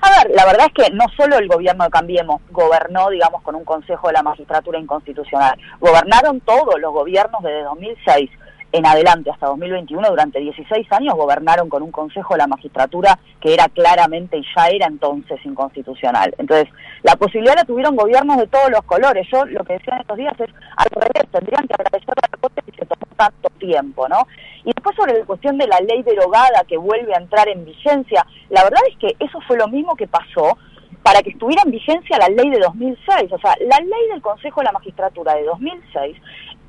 A 0.00 0.10
ver, 0.10 0.34
la 0.34 0.44
verdad 0.46 0.66
es 0.66 0.84
que 0.84 0.92
no 0.92 1.04
solo 1.16 1.38
el 1.38 1.46
gobierno 1.46 1.84
de 1.84 1.90
Cambiemos 1.90 2.40
gobernó, 2.50 3.10
digamos, 3.10 3.42
con 3.42 3.54
un 3.54 3.64
Consejo 3.64 4.08
de 4.08 4.14
la 4.14 4.22
Magistratura 4.22 4.78
inconstitucional, 4.80 5.56
gobernaron 5.78 6.40
todos 6.40 6.80
los 6.80 6.92
gobiernos 6.92 7.42
desde 7.42 7.62
2006 7.62 8.30
en 8.72 8.86
adelante 8.86 9.30
hasta 9.30 9.46
2021, 9.46 10.08
durante 10.08 10.40
16 10.40 10.90
años, 10.92 11.14
gobernaron 11.14 11.68
con 11.68 11.82
un 11.82 11.92
Consejo 11.92 12.34
de 12.34 12.38
la 12.38 12.46
Magistratura 12.46 13.18
que 13.40 13.52
era 13.52 13.68
claramente 13.68 14.38
y 14.38 14.44
ya 14.56 14.68
era 14.68 14.86
entonces 14.86 15.38
inconstitucional. 15.44 16.34
Entonces, 16.38 16.68
la 17.02 17.14
posibilidad 17.16 17.54
la 17.54 17.64
tuvieron 17.64 17.94
gobiernos 17.96 18.38
de 18.38 18.46
todos 18.46 18.70
los 18.70 18.82
colores. 18.82 19.28
Yo 19.30 19.44
lo 19.44 19.62
que 19.64 19.74
decía 19.74 19.94
en 19.94 20.00
estos 20.00 20.16
días 20.16 20.34
es, 20.40 20.48
al 20.76 20.88
revés, 20.90 21.30
tendrían 21.30 21.68
que 21.68 21.74
agradecer 21.74 22.14
a 22.16 22.28
la 22.30 22.38
Corte 22.38 22.62
que 22.62 22.72
se 22.72 22.86
tomó 22.86 23.06
tanto 23.16 23.48
tiempo, 23.58 24.08
¿no? 24.08 24.26
Y 24.64 24.72
después 24.72 24.96
sobre 24.96 25.18
la 25.18 25.24
cuestión 25.26 25.58
de 25.58 25.66
la 25.66 25.78
ley 25.80 26.02
derogada 26.02 26.64
que 26.66 26.76
vuelve 26.76 27.14
a 27.14 27.18
entrar 27.18 27.48
en 27.48 27.64
vigencia, 27.64 28.26
la 28.48 28.64
verdad 28.64 28.80
es 28.88 28.96
que 28.96 29.16
eso 29.22 29.38
fue 29.46 29.58
lo 29.58 29.68
mismo 29.68 29.94
que 29.96 30.06
pasó 30.06 30.56
para 31.02 31.20
que 31.22 31.30
estuviera 31.30 31.62
en 31.64 31.72
vigencia 31.72 32.18
la 32.18 32.28
ley 32.28 32.50
de 32.50 32.60
2006. 32.60 33.32
O 33.32 33.38
sea, 33.38 33.54
la 33.60 33.78
ley 33.78 34.08
del 34.10 34.22
Consejo 34.22 34.60
de 34.60 34.66
la 34.66 34.72
Magistratura 34.72 35.34
de 35.34 35.44
2006 35.44 36.16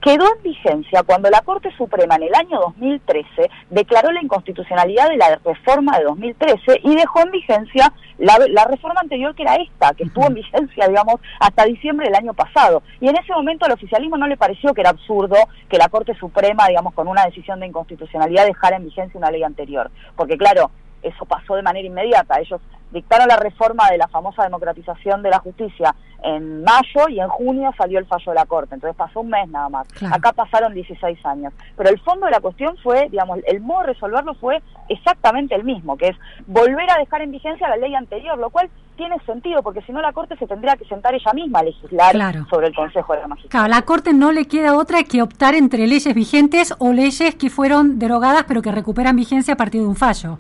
quedó 0.04 0.26
en 0.36 0.44
vigencia 0.44 1.04
cuando 1.04 1.30
la 1.30 1.42
Corte 1.42 1.72
Suprema 1.78 2.16
en 2.16 2.24
el 2.24 2.36
año 2.36 2.60
2013 2.60 3.50
declaró 3.70 4.12
la 4.12 4.22
inconstitucionalidad 4.22 5.10
de 5.10 5.16
la 5.16 5.40
reforma 5.44 5.98
de 5.98 6.04
2013 6.04 6.82
y 6.84 6.96
dejó 6.96 7.22
en 7.22 7.32
vigencia 7.32 7.94
la, 8.18 8.66
reforma 8.66 9.00
anterior 9.00 9.34
que 9.34 9.44
era 9.44 9.56
esta, 9.56 9.94
que 9.94 10.04
estuvo 10.04 10.28
en 10.28 10.34
vigencia, 10.34 10.88
digamos, 10.88 11.22
hasta 11.40 11.64
diciembre 11.64 12.08
del 12.08 12.16
año 12.16 12.34
pasado. 12.34 12.84
Y 13.00 13.08
en 13.08 13.16
ese 13.16 13.32
momento 13.34 13.66
al 13.66 13.72
oficialismo 13.72 14.18
no 14.18 14.28
le 14.28 14.36
pareció 14.36 14.74
que 14.74 14.82
era 14.82 14.90
absurdo 14.90 15.38
que 15.70 15.78
la 15.78 15.88
Corte 15.88 16.14
Suprema, 16.16 16.68
digamos, 16.68 16.94
con 16.94 17.08
una 17.08 17.26
decisión 17.26 17.62
de 17.62 17.68
inconstitucionalidad 17.68 18.46
dejara 18.46 18.76
en 18.76 18.86
vigencia 18.86 19.18
una 19.18 19.32
ley 19.32 19.44
anterior. 19.44 19.90
Porque 20.18 20.38
claro, 20.38 20.70
eso 21.04 21.26
pasó 21.26 21.56
de 21.56 21.62
manera 21.62 21.88
inmediata. 21.88 22.40
Ellos 22.40 22.62
dictaron 22.92 23.28
la 23.28 23.38
reforma 23.38 23.90
de 23.90 23.98
la 23.98 24.08
famosa 24.08 24.44
democratización 24.44 25.24
de 25.24 25.30
la 25.30 25.40
justicia 25.40 25.96
en 26.24 26.64
mayo 26.64 27.10
y 27.10 27.20
en 27.20 27.28
junio 27.28 27.72
salió 27.78 28.00
el 28.00 28.06
fallo 28.06 28.32
de 28.32 28.36
la 28.36 28.46
Corte, 28.46 28.76
entonces 28.76 28.96
pasó 28.96 29.20
un 29.20 29.30
mes 29.30 29.50
nada 29.50 29.68
más. 29.68 29.88
Acá 30.10 30.32
pasaron 30.32 30.74
16 30.74 31.26
años. 31.26 31.54
Pero 31.76 31.90
el 31.90 32.00
fondo 32.00 32.28
de 32.28 32.32
la 32.32 32.40
cuestión 32.40 32.78
fue, 32.82 33.10
digamos, 33.10 33.40
el 33.46 33.60
modo 33.60 33.82
de 33.82 33.88
resolverlo 33.88 34.34
fue 34.36 34.62
exactamente 34.88 35.54
el 35.56 35.66
mismo, 35.66 35.98
que 35.98 36.10
es 36.10 36.16
volver 36.48 36.90
a 36.92 36.98
dejar 36.98 37.24
en 37.24 37.32
vigencia 37.32 37.68
la 37.68 37.76
ley 37.76 37.94
anterior, 37.94 38.38
lo 38.38 38.50
cual 38.52 38.70
tiene 38.96 39.18
sentido, 39.26 39.64
porque 39.64 39.82
si 39.82 39.92
no 39.92 40.02
la 40.02 40.14
Corte 40.14 40.38
se 40.38 40.48
tendría 40.48 40.78
que 40.78 40.86
sentar 40.86 41.14
ella 41.14 41.34
misma 41.34 41.60
a 41.60 41.64
legislar 41.64 42.16
sobre 42.50 42.68
el 42.68 42.76
Consejo 42.76 43.14
de 43.14 43.22
la 43.22 43.28
Magistratura. 43.28 43.68
Claro, 43.68 43.68
la 43.68 43.82
Corte 43.82 44.14
no 44.14 44.32
le 44.32 44.46
queda 44.46 44.78
otra 44.78 45.04
que 45.04 45.22
optar 45.22 45.56
entre 45.56 45.88
leyes 45.88 46.14
vigentes 46.14 46.74
o 46.80 46.94
leyes 46.94 47.36
que 47.36 47.50
fueron 47.50 48.00
derogadas 48.00 48.46
pero 48.48 48.62
que 48.62 48.72
recuperan 48.72 49.16
vigencia 49.16 49.56
a 49.56 49.58
partir 49.58 49.82
de 49.82 49.88
un 49.88 49.96
fallo. 49.96 50.38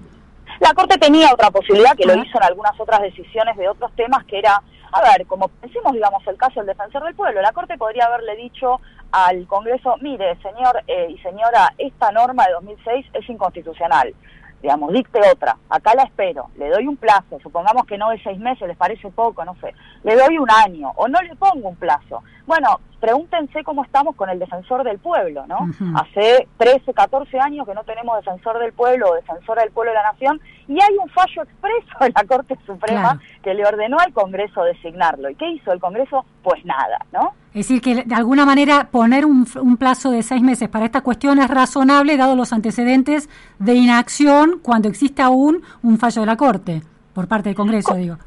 La 0.59 0.73
Corte 0.73 0.97
tenía 0.97 1.33
otra 1.33 1.51
posibilidad, 1.51 1.95
que 1.95 2.05
lo 2.05 2.15
hizo 2.15 2.37
en 2.37 2.43
algunas 2.43 2.79
otras 2.79 3.01
decisiones 3.01 3.57
de 3.57 3.67
otros 3.67 3.91
temas, 3.95 4.23
que 4.25 4.39
era, 4.39 4.61
a 4.91 5.01
ver, 5.01 5.25
como 5.25 5.49
decimos, 5.61 5.93
digamos, 5.93 6.25
el 6.27 6.37
caso 6.37 6.59
del 6.59 6.67
defensor 6.67 7.03
del 7.03 7.15
pueblo, 7.15 7.41
la 7.41 7.51
Corte 7.51 7.77
podría 7.77 8.05
haberle 8.05 8.35
dicho 8.35 8.79
al 9.11 9.45
Congreso, 9.47 9.95
mire, 10.01 10.37
señor 10.41 10.83
eh, 10.87 11.07
y 11.09 11.17
señora, 11.19 11.73
esta 11.77 12.11
norma 12.11 12.45
de 12.47 12.53
2006 12.53 13.05
es 13.13 13.29
inconstitucional 13.29 14.13
digamos, 14.63 14.93
dicte 14.93 15.19
otra, 15.29 15.57
acá 15.69 15.93
la 15.93 16.03
espero, 16.03 16.49
le 16.57 16.69
doy 16.69 16.87
un 16.87 16.95
plazo, 16.95 17.37
supongamos 17.43 17.85
que 17.85 17.97
no 17.97 18.09
de 18.09 18.23
seis 18.23 18.39
meses, 18.39 18.65
les 18.65 18.77
parece 18.77 19.11
poco, 19.11 19.43
no 19.43 19.55
sé, 19.55 19.75
le 20.03 20.15
doy 20.15 20.37
un 20.37 20.49
año 20.49 20.93
o 20.95 21.09
no 21.09 21.21
le 21.21 21.35
pongo 21.35 21.67
un 21.67 21.75
plazo. 21.75 22.23
Bueno, 22.45 22.79
pregúntense 23.01 23.61
cómo 23.65 23.83
estamos 23.83 24.15
con 24.15 24.29
el 24.29 24.39
defensor 24.39 24.85
del 24.85 24.99
pueblo, 24.99 25.45
¿no? 25.47 25.67
Hace 25.95 26.47
13, 26.55 26.93
14 26.93 27.39
años 27.41 27.67
que 27.67 27.73
no 27.73 27.83
tenemos 27.83 28.15
defensor 28.15 28.57
del 28.59 28.71
pueblo 28.71 29.11
o 29.11 29.15
defensora 29.15 29.63
del 29.63 29.71
pueblo 29.73 29.91
de 29.91 29.97
la 29.97 30.11
nación 30.13 30.39
y 30.69 30.81
hay 30.81 30.97
un 30.97 31.09
fallo 31.09 31.43
expreso 31.43 31.97
de 31.99 32.13
la 32.15 32.23
Corte 32.23 32.57
Suprema 32.65 33.19
que 33.43 33.53
le 33.53 33.65
ordenó 33.65 33.97
al 33.99 34.13
Congreso 34.13 34.63
designarlo. 34.63 35.29
¿Y 35.29 35.35
qué 35.35 35.49
hizo 35.49 35.73
el 35.73 35.81
Congreso? 35.81 36.25
Pues 36.41 36.63
nada, 36.63 36.99
¿no? 37.11 37.33
Es 37.53 37.67
decir, 37.67 37.81
que 37.81 38.03
de 38.03 38.15
alguna 38.15 38.47
manera 38.47 38.89
poner 38.89 39.25
un, 39.25 39.45
un, 39.61 39.77
plazo 39.77 40.09
de 40.09 40.23
seis 40.23 40.41
meses 40.41 40.69
para 40.69 40.85
esta 40.85 41.01
cuestión 41.01 41.37
es 41.37 41.47
razonable, 41.47 42.17
dado 42.17 42.35
los 42.35 42.51
antecedentes 42.51 43.29
de 43.59 43.75
inacción 43.75 44.59
cuando 44.63 44.89
existe 44.89 45.21
aún 45.21 45.61
un 45.83 45.99
fallo 45.99 46.21
de 46.21 46.25
la 46.25 46.35
Corte, 46.35 46.81
por 47.13 47.27
parte 47.27 47.49
del 47.49 47.55
Congreso, 47.55 47.93
digo. 47.93 48.17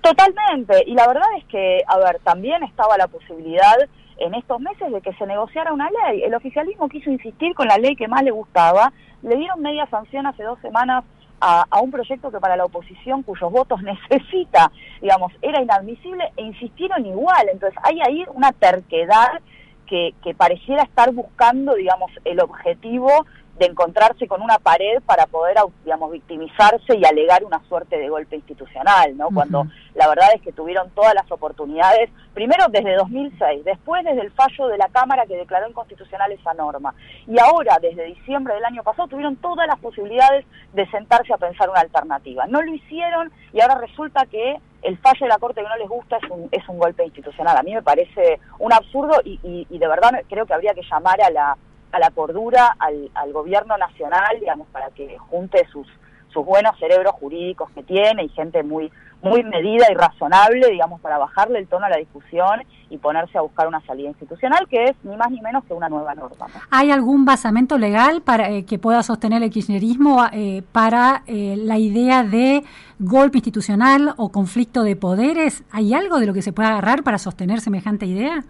Totalmente, 0.00 0.82
y 0.86 0.94
la 0.94 1.06
verdad 1.06 1.28
es 1.38 1.44
que, 1.44 1.82
a 1.86 1.98
ver, 1.98 2.20
también 2.24 2.62
estaba 2.62 2.96
la 2.96 3.06
posibilidad 3.06 3.76
en 4.16 4.34
estos 4.34 4.60
meses 4.60 4.90
de 4.90 5.00
que 5.02 5.12
se 5.14 5.26
negociara 5.26 5.72
una 5.72 5.88
ley. 5.90 6.22
El 6.22 6.34
oficialismo 6.34 6.88
quiso 6.88 7.10
insistir 7.10 7.54
con 7.54 7.68
la 7.68 7.76
ley 7.76 7.96
que 7.96 8.08
más 8.08 8.22
le 8.22 8.30
gustaba, 8.30 8.92
le 9.22 9.36
dieron 9.36 9.60
media 9.60 9.86
sanción 9.86 10.26
hace 10.26 10.42
dos 10.42 10.58
semanas 10.60 11.04
a, 11.44 11.80
un 11.80 11.90
proyecto 11.90 12.30
que 12.30 12.40
para 12.40 12.56
la 12.56 12.64
oposición 12.64 13.22
cuyos 13.22 13.52
votos 13.52 13.82
necesita, 14.10 14.70
digamos, 15.00 15.32
era 15.42 15.60
inadmisible 15.62 16.32
e 16.36 16.42
insistieron 16.42 17.04
igual. 17.04 17.48
Entonces 17.52 17.78
hay 17.82 18.00
ahí 18.00 18.24
una 18.32 18.52
terquedad 18.52 19.40
que, 19.86 20.14
que 20.22 20.34
pareciera 20.34 20.82
estar 20.82 21.12
buscando, 21.12 21.74
digamos, 21.74 22.10
el 22.24 22.40
objetivo 22.40 23.26
de 23.58 23.66
encontrarse 23.66 24.26
con 24.26 24.42
una 24.42 24.58
pared 24.58 25.00
para 25.06 25.26
poder, 25.26 25.56
digamos, 25.84 26.10
victimizarse 26.10 26.96
y 26.96 27.04
alegar 27.04 27.44
una 27.44 27.62
suerte 27.68 27.96
de 27.96 28.08
golpe 28.08 28.36
institucional, 28.36 29.16
¿no? 29.16 29.28
Cuando 29.32 29.66
la 29.94 30.08
verdad 30.08 30.28
es 30.34 30.42
que 30.42 30.52
tuvieron 30.52 30.90
todas 30.90 31.14
las 31.14 31.30
oportunidades, 31.30 32.10
primero 32.32 32.66
desde 32.68 32.96
2006, 32.96 33.64
después 33.64 34.04
desde 34.04 34.22
el 34.22 34.32
fallo 34.32 34.66
de 34.66 34.78
la 34.78 34.88
Cámara 34.88 35.26
que 35.26 35.36
declaró 35.36 35.68
inconstitucional 35.68 36.32
esa 36.32 36.52
norma, 36.54 36.94
y 37.28 37.38
ahora 37.38 37.78
desde 37.80 38.04
diciembre 38.06 38.54
del 38.54 38.64
año 38.64 38.82
pasado 38.82 39.06
tuvieron 39.06 39.36
todas 39.36 39.68
las 39.68 39.78
posibilidades 39.78 40.44
de 40.72 40.90
sentarse 40.90 41.32
a 41.32 41.38
pensar 41.38 41.70
una 41.70 41.80
alternativa. 41.80 42.46
No 42.48 42.60
lo 42.60 42.74
hicieron 42.74 43.30
y 43.52 43.60
ahora 43.60 43.76
resulta 43.76 44.26
que 44.26 44.56
el 44.82 44.98
fallo 44.98 45.20
de 45.20 45.28
la 45.28 45.38
Corte 45.38 45.62
que 45.62 45.68
no 45.68 45.76
les 45.76 45.88
gusta 45.88 46.16
es 46.16 46.30
un, 46.30 46.48
es 46.50 46.68
un 46.68 46.78
golpe 46.78 47.04
institucional. 47.04 47.56
A 47.56 47.62
mí 47.62 47.72
me 47.72 47.82
parece 47.82 48.40
un 48.58 48.72
absurdo 48.72 49.20
y, 49.24 49.38
y 49.42 49.78
de 49.78 49.88
verdad 49.88 50.10
creo 50.28 50.44
que 50.44 50.54
habría 50.54 50.74
que 50.74 50.82
llamar 50.82 51.22
a 51.22 51.30
la 51.30 51.56
a 51.94 51.98
la 52.00 52.10
cordura 52.10 52.74
al, 52.78 53.10
al 53.14 53.32
gobierno 53.32 53.76
nacional, 53.78 54.38
digamos, 54.40 54.66
para 54.68 54.90
que 54.90 55.16
junte 55.18 55.66
sus, 55.72 55.86
buenos 56.34 56.76
cerebros 56.80 57.14
jurídicos 57.20 57.70
que 57.70 57.84
tiene 57.84 58.24
y 58.24 58.28
gente 58.30 58.64
muy 58.64 58.90
muy 59.22 59.42
medida 59.42 59.86
y 59.90 59.94
razonable, 59.94 60.68
digamos, 60.68 61.00
para 61.00 61.16
bajarle 61.16 61.60
el 61.60 61.66
tono 61.66 61.86
a 61.86 61.88
la 61.88 61.96
discusión 61.96 62.60
y 62.90 62.98
ponerse 62.98 63.38
a 63.38 63.40
buscar 63.40 63.66
una 63.66 63.80
salida 63.86 64.08
institucional 64.08 64.66
que 64.68 64.84
es 64.84 64.96
ni 65.02 65.16
más 65.16 65.30
ni 65.30 65.40
menos 65.40 65.64
que 65.64 65.72
una 65.72 65.88
nueva 65.88 66.14
norma. 66.14 66.46
¿Hay 66.70 66.90
algún 66.90 67.24
basamento 67.24 67.78
legal 67.78 68.20
para 68.20 68.50
eh, 68.50 68.66
que 68.66 68.78
pueda 68.78 69.02
sostener 69.02 69.42
el 69.42 69.48
kirchnerismo 69.48 70.26
eh, 70.30 70.62
para 70.72 71.22
eh, 71.26 71.54
la 71.56 71.78
idea 71.78 72.22
de 72.22 72.64
golpe 72.98 73.38
institucional 73.38 74.12
o 74.18 74.30
conflicto 74.30 74.82
de 74.82 74.96
poderes? 74.96 75.64
¿Hay 75.70 75.94
algo 75.94 76.18
de 76.18 76.26
lo 76.26 76.34
que 76.34 76.42
se 76.42 76.52
pueda 76.52 76.70
agarrar 76.70 77.02
para 77.02 77.16
sostener 77.16 77.60
semejante 77.60 78.04
idea? 78.04 78.44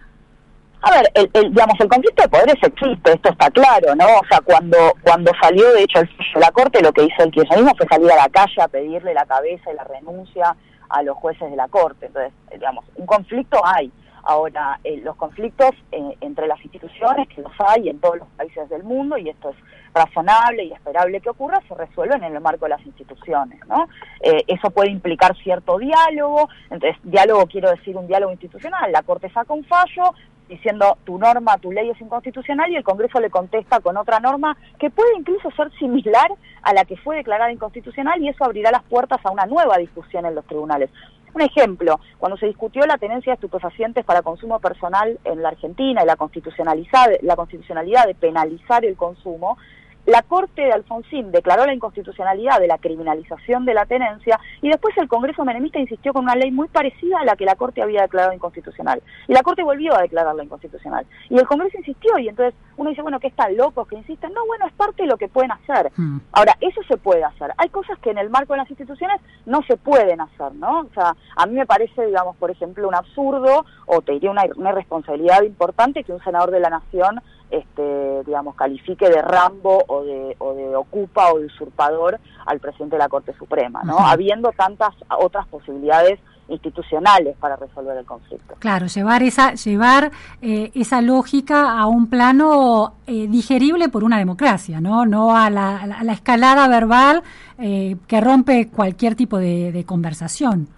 A 0.87 0.91
ver, 0.91 1.11
el, 1.15 1.31
digamos, 1.51 1.81
el 1.81 1.89
conflicto 1.89 2.23
de 2.23 2.29
poderes 2.29 2.57
existe, 2.63 3.13
esto 3.13 3.31
está 3.31 3.51
claro, 3.51 3.95
¿no? 3.95 4.05
O 4.05 4.27
sea, 4.29 4.41
cuando 4.45 4.77
cuando 5.03 5.33
salió, 5.41 5.73
de 5.73 5.83
hecho, 5.83 6.01
el 6.01 6.11
la 6.35 6.51
Corte, 6.51 6.83
lo 6.83 6.93
que 6.93 7.05
hizo 7.05 7.23
el 7.23 7.31
kirchnerismo 7.31 7.75
fue 7.75 7.87
salir 7.87 8.13
a 8.13 8.17
la 8.17 8.29
calle 8.29 8.61
a 8.61 8.69
pedirle 8.69 9.15
la 9.15 9.25
cabeza 9.25 9.73
y 9.73 9.77
la 9.77 9.85
renuncia 9.85 10.55
a 10.91 11.03
los 11.03 11.17
jueces 11.17 11.51
de 11.51 11.57
la 11.57 11.69
Corte. 11.69 12.07
Entonces, 12.07 12.35
digamos, 12.53 12.85
un 12.97 13.07
conflicto 13.07 13.63
hay. 13.65 13.91
Ahora, 14.27 14.79
eh, 14.85 15.01
los 15.03 15.17
conflictos 15.17 15.71
eh, 15.93 16.17
entre 16.21 16.47
las 16.47 16.63
instituciones, 16.63 17.29
que 17.29 17.43
los 17.43 17.53
hay 17.59 17.89
en 17.89 17.99
todos 18.01 18.19
los 18.19 18.29
países 18.37 18.69
del 18.69 18.83
mundo, 18.83 19.19
y 19.19 19.29
esto 19.29 19.51
es 19.51 19.57
razonable 19.95 20.65
y 20.65 20.73
esperable 20.73 21.21
que 21.21 21.31
ocurra, 21.31 21.61
se 21.69 21.75
resuelven 21.75 22.25
en 22.25 22.35
el 22.35 22.41
marco 22.41 22.65
de 22.65 22.71
las 22.71 22.85
instituciones, 22.87 23.61
¿no? 23.69 23.87
Eh, 24.21 24.43
eso 24.47 24.71
puede 24.71 24.91
implicar 24.91 25.37
cierto 25.37 25.79
diálogo, 25.79 26.49
entonces, 26.71 26.97
diálogo 27.03 27.47
quiero 27.47 27.71
decir 27.71 27.97
un 27.97 28.07
diálogo 28.07 28.33
institucional, 28.33 28.91
la 28.91 29.03
Corte 29.03 29.31
saca 29.31 29.53
un 29.53 29.65
fallo, 29.65 30.15
diciendo 30.49 30.99
tu 31.05 31.19
norma, 31.19 31.59
tu 31.59 31.73
ley 31.73 31.91
es 31.91 32.01
inconstitucional 32.01 32.71
y 32.71 32.77
el 32.77 32.85
Congreso 32.85 33.21
le 33.21 33.31
contesta 33.31 33.81
con 33.81 33.97
otra 33.97 34.21
norma 34.21 34.57
que 34.79 34.91
puede 34.91 35.17
incluso 35.17 35.51
ser 35.53 35.71
similar 35.79 36.31
a 36.63 36.73
la 36.73 36.85
que 36.85 36.97
fue 36.97 37.17
declarada 37.17 37.53
inconstitucional 37.53 38.21
y 38.23 38.29
eso 38.29 38.45
abrirá 38.45 38.71
las 38.71 38.83
puertas 38.83 39.25
a 39.25 39.31
una 39.31 39.47
nueva 39.47 39.79
discusión 39.79 40.27
en 40.27 40.35
los 40.35 40.45
tribunales. 40.47 40.91
Un 41.35 41.41
ejemplo, 41.41 41.99
cuando 42.19 42.37
se 42.37 42.47
discutió 42.47 42.87
la 42.87 42.97
tenencia 42.97 43.33
de 43.33 43.35
estupefacientes 43.35 44.05
para 44.05 44.23
consumo 44.23 44.61
personal 44.61 45.19
en 45.25 45.43
la 45.43 45.49
Argentina 45.49 46.03
y 46.03 46.07
la 46.07 46.15
constitucionalidad, 46.15 47.09
la 47.23 47.35
constitucionalidad 47.35 48.07
de 48.07 48.15
penalizar 48.15 48.85
el 48.85 48.97
consumo, 48.97 49.59
la 50.07 50.23
Corte 50.23 50.63
de 50.63 50.73
Alfonsín 50.73 51.33
declaró 51.33 51.65
la 51.65 51.75
inconstitucionalidad 51.75 52.61
de 52.61 52.67
la 52.67 52.79
criminalización 52.79 53.65
de 53.65 53.75
la 53.75 53.87
tenencia 53.87 54.39
y 54.61 54.69
después 54.69 54.97
el 54.99 55.09
Congreso 55.09 55.45
menemista 55.45 55.79
insistió 55.79 56.13
con 56.13 56.25
una 56.25 56.35
ley 56.35 56.51
muy 56.51 56.69
parecida 56.69 57.21
a 57.21 57.25
la 57.25 57.37
que 57.37 57.45
la 57.45 57.55
Corte 57.55 57.83
había 57.83 58.03
declarado 58.03 58.35
inconstitucional. 58.35 59.03
Y 59.29 59.33
la 59.33 59.43
Corte 59.43 59.63
volvió 59.63 59.97
a 59.97 60.03
declararla 60.03 60.45
inconstitucional. 60.45 61.07
Y 61.31 61.39
el 61.39 61.47
Congreso 61.47 61.79
insistió 61.79 62.19
y 62.19 62.29
entonces 62.29 62.55
uno 62.77 62.91
dice, 62.91 63.03
bueno, 63.03 63.21
que 63.21 63.29
están 63.29 63.57
locos 63.57 63.89
que 63.89 63.97
insisten. 63.97 64.33
No, 64.33 64.45
bueno, 64.47 64.67
es 64.67 64.73
parte 64.75 65.03
de 65.03 65.09
lo 65.09 65.17
que 65.17 65.29
pueden 65.29 65.53
hacer. 65.53 65.91
Hmm. 65.97 66.19
Ahora, 66.33 66.57
eso 66.61 66.83
se 66.89 66.97
puede 66.97 67.25
hacer. 67.25 67.53
Hay 67.57 67.69
cosas 67.69 67.99
que 68.01 68.11
en 68.11 68.19
el 68.19 68.31
marco 68.31 68.53
de 68.53 68.59
las 68.59 68.71
instituciones 68.71 69.21
no 69.47 69.63
se 69.63 69.77
pueden 69.77 70.21
hacer, 70.21 70.55
¿no? 70.55 70.81
O 70.81 70.91
sea, 70.95 71.17
a 71.37 71.47
mí 71.47 71.55
me 71.55 71.67
parece, 71.67 72.07
digamos, 72.07 72.37
por 72.37 72.51
ejemplo, 72.51 72.89
un 72.89 72.95
absurdo 72.95 73.65
o 73.87 74.03
te 74.03 74.13
diría 74.13 74.31
una, 74.31 74.45
una 74.57 74.73
responsabilidad 74.73 75.43
importante 75.43 76.05
que 76.05 76.13
un 76.13 76.23
senador 76.23 76.51
de 76.51 76.61
la 76.61 76.71
Nación 76.71 77.21
este, 77.51 78.25
digamos, 78.25 78.55
califique 78.57 79.09
de 79.09 79.23
Rambo 79.23 79.85
o 79.95 80.05
de, 80.05 80.37
o 80.39 80.55
de 80.55 80.77
ocupa 80.77 81.33
o 81.33 81.39
de 81.39 81.47
usurpador 81.47 82.19
al 82.47 82.61
presidente 82.61 82.97
de 82.97 83.01
la 83.01 83.09
Corte 83.09 83.35
Suprema, 83.39 83.83
¿no? 83.85 83.99
Habiendo 83.99 84.51
tantas 84.53 84.95
otras 85.19 85.47
posibilidades 85.49 86.21
institucionales 86.49 87.37
para 87.39 87.57
resolver 87.57 87.97
el 87.97 88.05
conflicto. 88.05 88.55
Claro, 88.59 88.87
llevar 88.87 89.23
esa 89.23 89.55
llevar 89.55 90.13
eh, 90.43 90.71
esa 90.75 91.01
lógica 91.01 91.79
a 91.79 91.87
un 91.87 92.09
plano 92.09 92.95
eh, 93.07 93.27
digerible 93.29 93.89
por 93.89 94.05
una 94.05 94.19
democracia, 94.19 94.81
no 94.81 95.07
no 95.07 95.37
a 95.37 95.49
la, 95.49 95.87
la 96.03 96.13
escalada 96.13 96.69
verbal 96.69 97.23
eh, 97.59 97.97
que 98.07 98.21
rompe 98.21 98.69
cualquier 98.69 99.15
tipo 99.15 99.39
de 99.39 99.85
conversación. 99.87 100.69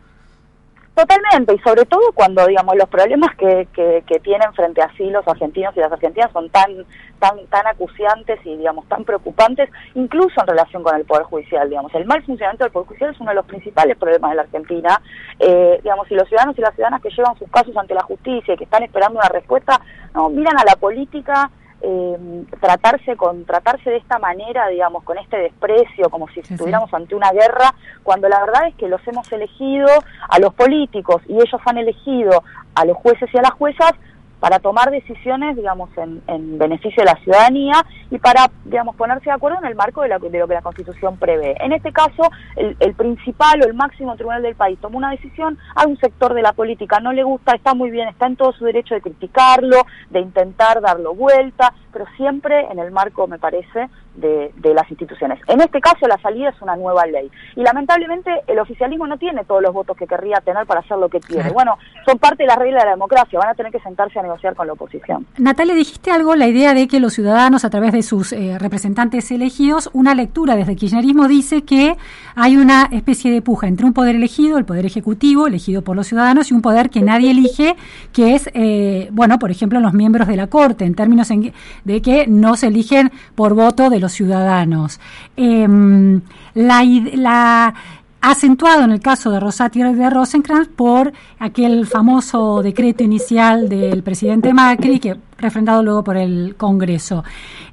Totalmente, 0.97 1.55
y 1.55 1.59
sobre 1.59 1.85
todo 1.85 2.11
cuando, 2.15 2.47
digamos, 2.47 2.75
los 2.75 2.89
problemas 2.89 3.37
que, 3.37 3.69
que, 3.75 4.19
tienen 4.21 4.51
frente 4.55 4.81
a 4.81 4.91
sí 4.97 5.11
los 5.11 5.29
argentinos 5.29 5.77
y 5.77 5.81
las 5.81 5.93
argentinas 5.93 6.33
son 6.33 6.49
tan, 6.49 6.87
tan, 7.19 7.37
tan 7.49 7.67
acuciantes 7.67 8.41
y, 8.47 8.57
digamos, 8.57 8.89
tan 8.89 9.05
preocupantes, 9.05 9.69
incluso 9.95 10.41
en 10.41 10.47
relación 10.47 10.83
con 10.83 10.97
el 10.97 11.05
Poder 11.05 11.25
Judicial, 11.25 11.69
digamos. 11.69 11.95
El 11.95 12.07
mal 12.07 12.23
funcionamiento 12.23 12.65
del 12.65 12.73
Poder 12.73 12.89
Judicial 12.89 13.11
es 13.11 13.21
uno 13.21 13.29
de 13.29 13.35
los 13.35 13.45
principales 13.45 13.99
problemas 13.99 14.31
de 14.31 14.37
la 14.37 14.43
Argentina, 14.45 15.03
eh, 15.39 15.81
digamos, 15.83 16.11
y 16.11 16.15
los 16.15 16.27
ciudadanos 16.29 16.59
y 16.59 16.63
las 16.63 16.75
ciudadanas 16.75 17.03
que 17.03 17.11
llevan 17.11 17.39
sus 17.39 17.51
casos 17.51 17.77
ante 17.77 17.93
la 17.93 18.03
justicia 18.03 18.55
y 18.55 18.57
que 18.57 18.65
están 18.65 18.83
esperando 18.83 19.19
una 19.19 19.29
respuesta, 19.29 19.79
no, 20.15 20.31
miran 20.31 20.59
a 20.59 20.65
la 20.65 20.77
política 20.77 21.51
eh, 21.83 22.45
tratarse 22.61 23.17
con 23.17 23.45
tratarse 23.45 23.91
de 23.91 23.99
esta 23.99 24.19
manera, 24.19 24.69
digamos, 24.69 25.05
con 25.05 25.19
este 25.19 25.37
desprecio, 25.37 26.09
como 26.11 26.29
si 26.29 26.41
estuviéramos 26.41 26.93
ante 26.95 27.15
una 27.15 27.31
guerra, 27.33 27.75
cuando 28.03 28.29
la 28.29 28.41
verdad 28.41 28.69
es 28.69 28.75
que 28.77 28.89
los 28.89 29.07
hemos 29.07 29.31
elegido 29.33 29.87
a 30.29 30.39
los 30.39 30.55
políticos 30.55 31.23
y 31.29 31.35
ellos 31.35 31.61
han 31.65 31.79
elegido 31.79 32.43
a 32.75 32.85
los 32.85 32.97
jueces 32.97 33.29
y 33.33 33.39
a 33.39 33.43
las 33.43 33.53
juezas 33.53 33.93
para 34.41 34.59
tomar 34.59 34.91
decisiones, 34.91 35.57
digamos, 35.57 35.89
en, 35.97 36.23
en, 36.27 36.59
beneficio 36.59 37.03
de 37.03 37.11
la 37.13 37.19
ciudadanía 37.23 37.75
y 38.11 38.19
para, 38.19 38.51
digamos, 38.65 38.95
ponerse 38.97 39.25
de 39.25 39.33
acuerdo 39.33 39.59
en 39.59 39.67
el 39.67 39.75
marco 39.75 40.03
de, 40.03 40.09
lo 40.09 40.21
que 40.21 40.55
la 40.55 40.63
Constitución 40.63 41.17
prevé. 41.17 41.57
En 41.61 41.73
este 41.73 41.93
caso, 41.93 42.31
el, 42.57 42.77
el, 42.81 42.95
principal 42.95 43.63
o 43.63 43.67
el 43.67 43.75
máximo 43.75 44.15
tribunal 44.15 44.43
del 44.43 44.55
país 44.55 44.79
tomó 44.81 44.99
una 44.99 45.11
decisión, 45.11 45.59
a 45.75 45.87
un 45.87 45.99
sector 45.99 46.35
de 46.35 46.43
la 46.43 46.53
política 46.53 47.01
no 47.01 47.13
le 47.13 47.23
gusta, 47.23 47.55
está 47.55 47.75
muy 47.75 47.91
bien, 47.91 48.09
está 48.09 48.27
en 48.27 48.37
todo 48.37 48.53
su 48.53 48.65
derecho 48.65 48.95
de 48.95 49.01
criticarlo, 49.01 49.87
de 50.11 50.21
intentar 50.21 50.81
darlo 50.81 51.15
vuelta, 51.15 51.73
pero 51.97 52.11
siempre 52.19 52.67
en 52.71 52.79
el 52.79 52.91
marco, 52.91 53.27
me 53.27 53.39
parece, 53.39 53.89
de, 54.17 54.53
de, 54.57 54.75
las 54.75 54.91
instituciones. 54.91 55.41
En 55.49 55.63
este 55.63 55.81
caso, 55.81 56.07
la 56.07 56.19
salida 56.19 56.51
es 56.51 56.61
una 56.61 56.77
nueva 56.77 57.07
ley. 57.07 57.31
Y 57.55 57.63
lamentablemente, 57.63 58.31
el 58.47 58.59
oficialismo 58.59 59.07
no 59.07 59.17
tiene 59.17 59.45
todos 59.45 59.63
los 59.63 59.73
votos 59.73 59.97
que 59.97 60.07
querría 60.07 60.37
tener 60.45 60.67
para 60.67 60.81
hacer 60.81 60.99
lo 60.99 61.09
que 61.09 61.21
quiere. 61.21 61.51
Bueno, 61.53 61.79
son 62.05 62.19
parte 62.19 62.43
de 62.43 62.49
la 62.49 62.57
regla 62.57 62.81
de 62.81 62.85
la 62.85 62.91
democracia, 62.93 63.39
van 63.39 63.49
a 63.49 63.55
tener 63.55 63.73
que 63.73 63.81
sentarse 63.81 64.19
a 64.19 64.23
negociar 64.23 64.55
con 64.55 64.67
la 64.67 64.75
oposición. 64.75 65.27
Natalia, 65.39 65.75
dijiste 65.75 66.11
algo, 66.11 66.35
la 66.37 66.47
idea 66.47 66.75
de 66.75 66.87
que 66.87 67.01
los 67.01 67.15
ciudadanos, 67.15 67.65
a 67.65 67.71
través 67.71 67.93
de 67.93 68.03
sus 68.03 68.35
eh, 68.35 68.59
representantes 68.59 69.31
elegidos, 69.31 69.89
una 69.95 70.15
lectura 70.15 70.55
desde 70.55 70.73
el 70.73 70.79
kirchnerismo 70.79 71.29
dice 71.29 71.65
que 71.65 71.97
hay 72.35 72.59
una 72.59 72.91
especie 72.93 73.33
de 73.33 73.41
puja 73.41 73.69
entre 73.69 73.87
un 73.87 73.95
poder 73.95 74.17
elegido, 74.17 74.59
el 74.59 74.67
poder 74.67 74.85
ejecutivo, 74.85 75.47
elegido 75.47 75.81
por 75.81 75.97
los 75.97 76.07
ciudadanos, 76.07 76.51
y 76.51 76.55
un 76.55 76.61
poder 76.61 76.91
que 76.91 77.01
nadie 77.01 77.31
elige, 77.31 77.75
que 78.13 78.35
es, 78.35 78.51
eh, 78.53 79.09
bueno, 79.13 79.39
por 79.39 79.51
ejemplo, 79.51 79.81
los 79.81 79.95
miembros 79.95 80.29
de 80.29 80.37
la 80.37 80.47
Corte, 80.47 80.85
en 80.85 80.95
términos 80.95 81.31
en, 81.31 81.55
de 81.87 82.03
que 82.03 82.27
no 82.27 82.57
se 82.57 82.67
eligen 82.67 83.13
por 83.37 83.55
voto 83.55 83.89
de 83.91 84.01
los 84.01 84.13
ciudadanos. 84.13 84.99
Em, 85.37 86.21
la, 86.55 86.83
la 87.15 87.75
acentuado 88.21 88.83
en 88.83 88.91
el 88.91 89.01
caso 89.01 89.31
de 89.31 89.39
Rosati 89.39 89.81
y 89.81 89.95
de 89.95 90.11
Rosenkrantz 90.11 90.69
por 90.69 91.13
aquel 91.39 91.87
famoso 91.87 92.61
decreto 92.61 93.05
inicial 93.05 93.69
del 93.69 94.03
presidente 94.03 94.53
Macri, 94.53 94.99
que 94.99 95.17
refrendado 95.39 95.85
luego 95.85 96.03
por 96.03 96.17
el 96.17 96.57
Congreso. 96.57 97.23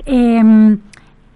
Em, 0.05 0.77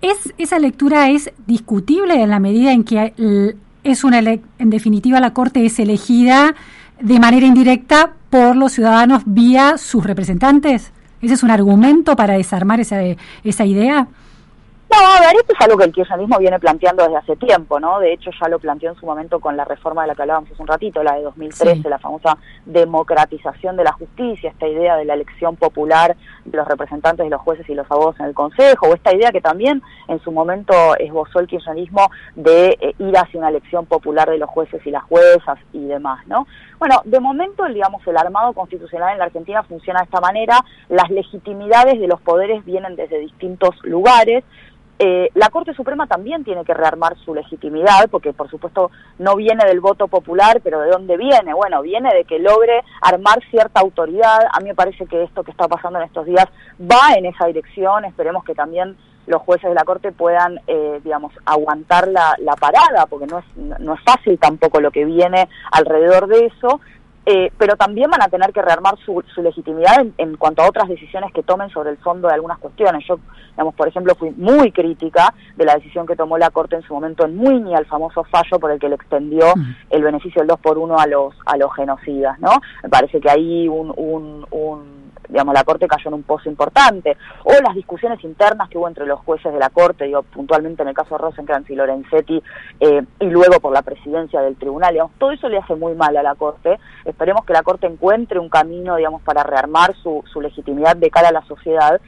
es, 0.02 0.34
esa 0.38 0.60
lectura 0.60 1.10
es 1.10 1.32
discutible 1.48 2.22
en 2.22 2.30
la 2.30 2.40
medida 2.40 2.72
en 2.72 2.84
que 2.84 3.56
es 3.84 4.04
una 4.04 4.20
en 4.20 4.70
definitiva 4.70 5.20
la 5.20 5.34
Corte 5.34 5.66
es 5.66 5.80
elegida 5.80 6.54
de 7.02 7.20
manera 7.20 7.48
indirecta 7.48 8.14
por 8.30 8.56
los 8.56 8.74
ciudadanos 8.74 9.24
vía 9.26 9.80
sus 9.80 10.04
representantes. 10.04 10.92
¿Ese 11.22 11.34
es 11.34 11.44
un 11.44 11.52
argumento 11.52 12.16
para 12.16 12.36
desarmar 12.36 12.80
esa, 12.80 13.00
esa 13.44 13.66
idea? 13.66 14.08
No, 15.00 15.06
a 15.06 15.20
ver, 15.20 15.36
esto 15.36 15.54
es 15.54 15.62
algo 15.64 15.78
que 15.78 15.84
el 15.84 15.92
kirchnerismo 15.92 16.40
viene 16.40 16.60
planteando 16.60 17.04
desde 17.04 17.18
hace 17.18 17.36
tiempo, 17.36 17.80
¿no? 17.80 18.00
De 18.00 18.14
hecho, 18.14 18.32
ya 18.32 18.48
lo 18.48 18.58
planteó 18.58 18.90
en 18.90 18.96
su 18.96 19.06
momento 19.06 19.40
con 19.40 19.56
la 19.56 19.64
reforma 19.64 20.02
de 20.02 20.08
la 20.08 20.16
que 20.16 20.24
hablábamos 20.24 20.52
hace 20.52 20.62
un 20.62 20.68
ratito, 20.68 21.04
la 21.04 21.14
de 21.14 21.22
2013, 21.22 21.88
la 21.88 22.00
famosa 22.00 22.36
democratización 22.66 23.78
de 23.78 23.84
la 23.84 23.92
justicia, 23.92 24.50
esta 24.50 24.68
idea 24.68 24.96
de 24.96 25.06
la 25.06 25.14
elección 25.14 25.56
popular 25.56 26.18
de 26.46 26.58
los 26.58 26.68
representantes 26.68 27.24
de 27.24 27.30
los 27.30 27.42
jueces 27.42 27.70
y 27.70 27.76
los 27.76 27.86
abogados 27.92 28.20
en 28.22 28.26
el 28.26 28.34
Consejo, 28.34 28.88
o 28.88 28.96
esta 28.96 29.14
idea 29.14 29.32
que 29.32 29.40
también 29.40 29.84
en 30.08 30.20
su 30.22 30.32
momento 30.32 30.74
esbozó 30.98 31.42
el 31.42 31.48
kirchnerismo 31.48 32.10
de 32.36 32.70
eh, 32.82 32.96
ir 32.98 33.16
hacia 33.16 33.40
una 33.40 33.50
elección 33.50 33.86
popular 33.86 34.28
de 34.28 34.40
los 34.40 34.50
jueces 34.50 34.82
y 34.84 34.90
las 34.90 35.04
juezas 35.04 35.60
y 35.74 35.86
demás, 35.86 36.26
¿no? 36.26 36.48
Bueno, 36.80 37.02
de 37.06 37.20
momento, 37.20 37.66
digamos, 37.66 38.06
el 38.08 38.18
armado 38.18 38.54
constitucional 38.54 39.14
en 39.14 39.20
la 39.20 39.26
Argentina 39.26 39.62
funciona 39.62 40.00
de 40.00 40.06
esta 40.06 40.22
manera, 40.22 40.66
las 40.90 41.12
legitimidades 41.12 42.00
de 42.00 42.08
los 42.08 42.20
poderes 42.22 42.66
vienen 42.66 42.96
desde 42.96 43.20
distintos 43.20 43.76
lugares, 43.84 44.44
eh, 45.00 45.30
la 45.36 45.50
Corte 45.50 45.74
Suprema 45.74 46.08
también 46.08 46.44
tiene 46.44 46.66
que 46.66 46.74
rearmar 46.74 47.18
su 47.18 47.36
legitimidad, 47.36 48.10
porque 48.10 48.34
por 48.34 48.50
supuesto 48.50 48.90
no 49.20 49.36
viene 49.36 49.66
del 49.66 49.80
voto 49.80 50.08
popular, 50.08 50.60
pero 50.64 50.82
¿de 50.82 50.90
dónde 50.90 51.18
viene? 51.18 51.54
Bueno, 51.54 51.82
viene 51.82 52.14
de 52.14 52.24
que 52.24 52.40
logre 52.40 52.84
armar 53.02 53.40
cierta 53.52 53.80
autoridad. 53.80 54.40
A 54.52 54.60
mí 54.60 54.70
me 54.70 54.76
parece 54.76 55.06
que 55.06 55.24
esto 55.24 55.44
que 55.44 55.52
está 55.52 55.68
pasando 55.68 56.00
en 56.00 56.06
estos 56.06 56.26
días 56.26 56.46
va 56.80 57.14
en 57.16 57.28
esa 57.28 57.46
dirección. 57.46 58.06
Esperemos 58.06 58.44
que 58.44 58.56
también 58.56 58.98
los 59.28 59.42
jueces 59.42 59.70
de 59.70 59.76
la 59.76 59.84
Corte 59.84 60.12
puedan, 60.12 60.60
eh, 60.68 61.00
digamos, 61.04 61.34
aguantar 61.46 62.08
la, 62.08 62.34
la 62.40 62.56
parada, 62.56 63.06
porque 63.08 63.28
no 63.28 63.40
es, 63.40 63.46
no 63.56 63.94
es 63.94 64.02
fácil 64.02 64.40
tampoco 64.40 64.80
lo 64.80 64.90
que 64.90 65.06
viene 65.06 65.48
alrededor 65.72 66.28
de 66.28 66.46
eso. 66.48 66.80
Eh, 67.30 67.52
pero 67.58 67.76
también 67.76 68.10
van 68.10 68.22
a 68.22 68.30
tener 68.30 68.54
que 68.54 68.62
rearmar 68.62 68.94
su, 69.06 69.22
legitimidad 69.42 70.06
en, 70.18 70.38
cuanto 70.38 70.62
a 70.62 70.70
otras 70.70 70.88
decisiones 70.88 71.34
que 71.34 71.44
tomen 71.44 71.70
sobre 71.72 71.90
el 71.90 71.98
fondo 71.98 72.30
de 72.30 72.34
algunas 72.34 72.58
cuestiones. 72.58 73.06
Yo, 73.06 73.20
digamos, 73.52 73.76
por 73.76 73.90
ejemplo, 73.90 74.16
fui 74.16 74.32
muy 74.32 74.72
crítica 74.72 75.34
de 75.58 75.66
la 75.66 75.76
decisión 75.76 76.08
que 76.08 76.16
tomó 76.16 76.38
la 76.38 76.52
Corte 76.52 76.78
en 76.78 76.84
su 76.84 76.94
momento 76.94 77.26
en 77.26 77.36
Muini, 77.36 77.76
al 77.76 77.86
famoso 77.86 78.24
fallo 78.24 78.60
por 78.62 78.72
el 78.72 78.80
que 78.80 78.88
le 78.88 78.96
extendió 78.96 79.48
el 79.90 80.04
beneficio 80.04 80.40
del 80.40 80.48
2 80.48 80.60
por 80.62 80.78
1 80.78 80.98
a 80.98 81.06
los, 81.06 81.36
a 81.46 81.58
los 81.58 81.76
genocidas, 81.76 82.40
¿no? 82.40 82.62
Me 82.82 82.88
parece 82.88 83.20
que 83.20 83.30
ahí 83.30 83.68
un, 83.68 83.94
un, 83.98 84.48
un 84.50 85.07
digamos, 85.30 85.54
la 85.54 85.64
Corte 85.64 85.88
cayó 85.88 86.10
en 86.10 86.16
un 86.16 86.24
pozo 86.24 86.50
importante, 86.50 87.18
o 87.44 87.54
las 87.64 87.76
discusiones 87.76 88.24
internas 88.24 88.70
que 88.70 88.78
hubo 88.78 88.88
entre 88.88 89.06
los 89.06 89.20
jueces 89.22 89.52
de 89.52 89.60
la 89.60 89.70
Corte, 89.70 90.06
digo, 90.06 90.24
puntualmente 90.24 90.82
en 90.82 90.90
el 90.90 90.96
caso 90.96 91.18
Rosenkrantz 91.18 91.70
y 91.70 91.76
Lorenzetti, 91.76 92.42
eh, 92.80 93.04
y 93.20 93.26
luego 93.26 93.60
por 93.60 93.74
la 93.74 93.82
presidencia 93.82 94.42
del 94.42 94.56
tribunal, 94.56 94.94
digamos, 94.94 95.14
todo 95.18 95.32
eso 95.32 95.50
le 95.50 95.58
hace 95.58 95.76
muy 95.76 95.96
mal 95.96 96.16
a 96.18 96.24
la 96.24 96.36
Corte. 96.36 96.80
Esperemos 97.06 97.46
que 97.46 97.54
la 97.54 97.64
Corte 97.64 97.88
encuentre 97.88 98.40
un 98.40 98.50
camino, 98.50 98.96
digamos, 98.96 99.22
para 99.22 99.44
rearmar 99.44 99.96
su, 99.96 100.24
su 100.32 100.42
legitimidad 100.42 100.96
de 100.96 101.10
cara 101.10 101.30
a 101.30 101.34
la 101.34 101.46
sociedad. 101.46 102.00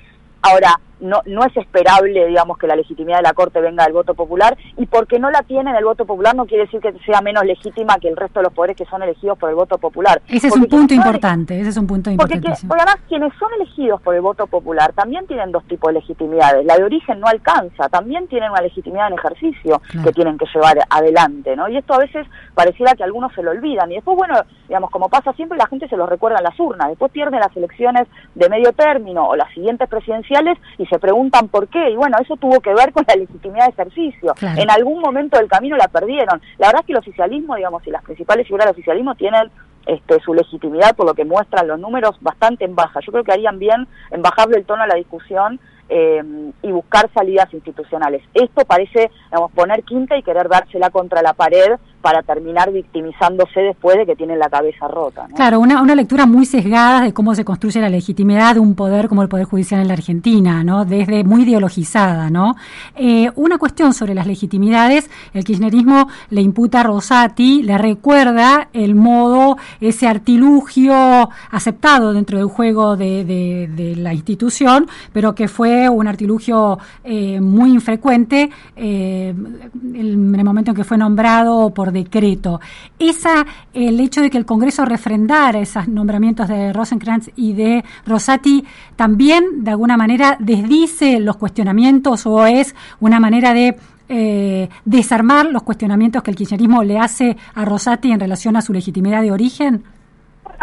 Ahora, 0.42 0.80
no, 1.00 1.22
no 1.26 1.44
es 1.46 1.56
esperable, 1.58 2.28
digamos, 2.28 2.58
que 2.58 2.68
la 2.68 2.76
legitimidad 2.76 3.18
de 3.18 3.24
la 3.24 3.34
Corte 3.34 3.62
venga 3.62 3.84
del 3.84 3.94
voto 3.94 4.14
popular 4.14 4.58
y 4.78 4.86
porque 4.86 5.20
no 5.20 5.30
la 5.32 5.44
tiene 5.44 5.72
en 5.72 5.76
el 5.76 5.86
voto 5.86 6.06
popular 6.06 6.36
no 6.36 6.46
quiere 6.46 6.66
decir 6.66 6.80
que 6.80 6.94
sea 7.06 7.22
menos 7.22 7.46
legítima 7.46 7.98
que 8.00 8.08
el 8.08 8.18
resto 8.18 8.40
de 8.40 8.44
los 8.46 8.54
poderes 8.54 8.76
que 8.76 8.86
son 8.86 9.04
elegidos 9.04 9.38
por 9.38 9.50
el 9.50 9.56
voto 9.56 9.78
popular. 9.78 10.22
Ese 10.28 10.48
es 10.48 10.56
un 10.56 10.66
punto 10.66 10.94
importante, 10.94 11.60
ese 11.60 11.70
es 11.70 11.78
un 11.78 11.88
punto 11.88 12.10
importante. 12.10 12.50
Porque, 12.68 12.84
además 12.84 12.98
quienes 13.08 13.34
son 13.38 13.50
elegidos 13.54 14.02
por 14.02 14.16
el 14.16 14.22
voto 14.22 14.48
popular 14.48 14.94
también 14.94 15.26
tienen 15.28 15.52
dos 15.52 15.64
tipos 15.66 15.90
de 15.90 16.00
legitimidades. 16.00 16.66
La 16.66 16.76
de 16.76 16.84
origen 16.84 17.20
no 17.20 17.28
alcanza, 17.28 17.90
también 17.90 18.28
tienen 18.28 18.52
una 18.52 18.62
legitimidad 18.62 19.08
en 19.08 19.14
ejercicio 19.14 19.82
que 20.04 20.12
tienen 20.12 20.38
que 20.38 20.46
llevar 20.54 20.78
adelante, 20.90 21.56
¿no? 21.56 21.70
Y 21.70 21.78
esto 21.78 21.94
a 21.94 22.00
veces 22.00 22.28
pareciera 22.54 22.94
que 22.94 23.04
algunos 23.04 23.34
se 23.34 23.44
lo 23.44 23.52
olvidan 23.52 23.92
y 23.92 23.96
después, 23.96 24.18
bueno, 24.18 24.36
digamos, 24.68 24.90
como 24.92 25.10
pasa 25.10 25.34
siempre, 25.34 25.58
la 25.58 25.68
gente 25.68 25.88
se 25.88 25.98
lo 25.98 26.06
recuerda 26.06 26.38
en 26.40 26.44
las 26.44 26.60
urnas, 26.60 26.90
después 26.90 27.12
pierden 27.12 27.40
las 27.40 27.56
elecciones 27.56 28.08
de 28.36 28.50
medio 28.50 28.72
término 28.74 29.28
o 29.28 29.36
las 29.36 29.52
siguientes 29.54 29.88
presidenciales 29.90 30.58
y 30.78 30.86
se 30.90 31.00
preguntan 31.00 31.48
por 31.48 31.68
qué. 31.68 31.92
Y 31.92 31.96
bueno, 31.96 32.18
eso 32.22 32.36
tuvo 32.38 32.60
que 32.60 32.74
ver 32.74 32.92
con 32.92 33.06
la 33.08 33.16
legitimidad 33.16 33.66
de 33.66 33.72
ejercicio. 33.72 34.34
En 34.42 34.70
algún 34.70 35.02
momento 35.02 35.38
del 35.38 35.48
camino 35.48 35.78
la 35.78 35.88
perdieron. 35.88 36.42
La 36.58 36.68
verdad 36.68 36.82
es 36.82 36.86
que 36.88 36.92
el 36.94 37.00
oficialismo, 37.00 37.56
digamos, 37.56 37.86
y 37.88 37.92
las 37.92 38.04
principales 38.04 38.46
figuras 38.48 38.66
del 38.66 38.74
oficialismo 38.74 39.16
tienen 39.16 39.50
este, 39.86 40.20
su 40.22 40.34
legitimidad, 40.34 40.96
por 40.96 41.06
lo 41.06 41.14
que 41.14 41.26
muestran 41.26 41.68
los 41.68 41.80
números, 41.80 42.18
bastante 42.22 42.66
en 42.66 42.76
baja. 42.76 43.00
Yo 43.00 43.12
creo 43.12 43.24
que 43.24 43.32
harían 43.32 43.60
bien 43.60 43.88
en 44.12 44.22
bajarle 44.22 44.58
el 44.58 44.66
tono 44.66 44.84
a 44.84 44.88
la 44.88 44.96
discusión 44.96 45.60
eh, 45.90 46.24
y 46.62 46.72
buscar 46.72 47.10
salidas 47.14 47.52
institucionales. 47.54 48.22
Esto 48.34 48.64
parece 48.66 49.10
digamos, 49.32 49.52
poner 49.54 49.84
quinta 49.84 50.16
y 50.18 50.24
querer 50.24 50.48
dársela 50.48 50.92
contra 50.92 51.24
la 51.24 51.34
pared 51.34 51.78
para 52.02 52.22
terminar 52.24 52.72
victimizándose 52.72 53.60
después 53.60 53.98
de 53.98 54.06
que 54.06 54.16
tienen 54.16 54.40
la 54.40 54.50
cabeza 54.50 54.88
rota. 54.88 55.28
Claro, 55.36 55.60
una, 55.60 55.82
una 55.82 55.96
lectura 55.96 56.26
muy 56.26 56.46
sesgada 56.46 57.02
de 57.02 57.14
cómo 57.14 57.36
se 57.36 57.44
construye 57.44 57.82
la 57.82 57.90
legitimidad 57.90 58.56
de 58.56 58.60
un 58.60 58.76
poder 58.76 59.10
como 59.10 59.22
el 59.22 59.30
Poder 59.30 59.46
Judicial 59.46 59.82
en 59.82 59.88
la 59.88 59.94
Argentina, 59.94 60.64
¿no? 60.64 60.86
Desde 60.86 61.24
muy 61.24 61.44
ideologizada, 61.44 62.30
¿no? 62.30 62.56
Eh, 62.96 63.30
una 63.36 63.58
cuestión 63.58 63.94
sobre 63.94 64.14
las 64.16 64.28
legitimidades, 64.28 65.10
el 65.34 65.44
kirchnerismo 65.44 66.08
le 66.30 66.42
imputa 66.42 66.82
a 66.82 66.84
Rosati, 66.84 67.64
le 67.64 67.78
recuerda 67.78 68.70
el 68.74 68.96
modo, 68.96 69.58
ese 69.82 70.08
artilugio 70.08 71.30
aceptado 71.52 72.14
dentro 72.14 72.38
del 72.38 72.48
juego 72.48 72.96
de, 72.96 73.26
de, 73.26 73.96
la 73.96 74.14
institución, 74.14 74.88
pero 75.12 75.36
que 75.36 75.48
fue 75.48 75.90
un 75.90 76.08
artilugio 76.08 76.78
eh, 77.04 77.42
muy 77.42 77.72
infrecuente 77.72 78.50
eh, 78.76 79.34
en 79.94 80.36
el 80.36 80.44
momento 80.44 80.72
en 80.72 80.78
que 80.78 80.84
fue 80.84 80.98
nombrado 80.98 81.72
por 81.72 81.89
decreto. 81.92 82.60
Esa, 82.98 83.46
el 83.74 84.00
hecho 84.00 84.22
de 84.22 84.30
que 84.30 84.38
el 84.38 84.46
Congreso 84.46 84.86
refrendara 84.86 85.60
esos 85.60 85.88
nombramientos 85.88 86.48
de 86.48 86.74
Rosenkrantz 86.74 87.30
y 87.36 87.54
de 87.54 87.84
Rosati, 88.06 88.64
también 88.96 89.64
de 89.64 89.72
alguna 89.72 89.98
manera 89.98 90.38
desdice 90.40 91.20
los 91.20 91.38
cuestionamientos 91.38 92.26
o 92.26 92.46
es 92.46 92.76
una 93.00 93.20
manera 93.20 93.54
de 93.54 93.76
eh, 94.12 94.70
desarmar 94.86 95.46
los 95.46 95.62
cuestionamientos 95.64 96.24
que 96.24 96.32
el 96.32 96.38
kirchnerismo 96.38 96.84
le 96.84 96.98
hace 96.98 97.38
a 97.54 97.64
Rosati 97.64 98.12
en 98.12 98.20
relación 98.20 98.56
a 98.56 98.62
su 98.62 98.74
legitimidad 98.74 99.22
de 99.22 99.32
origen? 99.32 99.84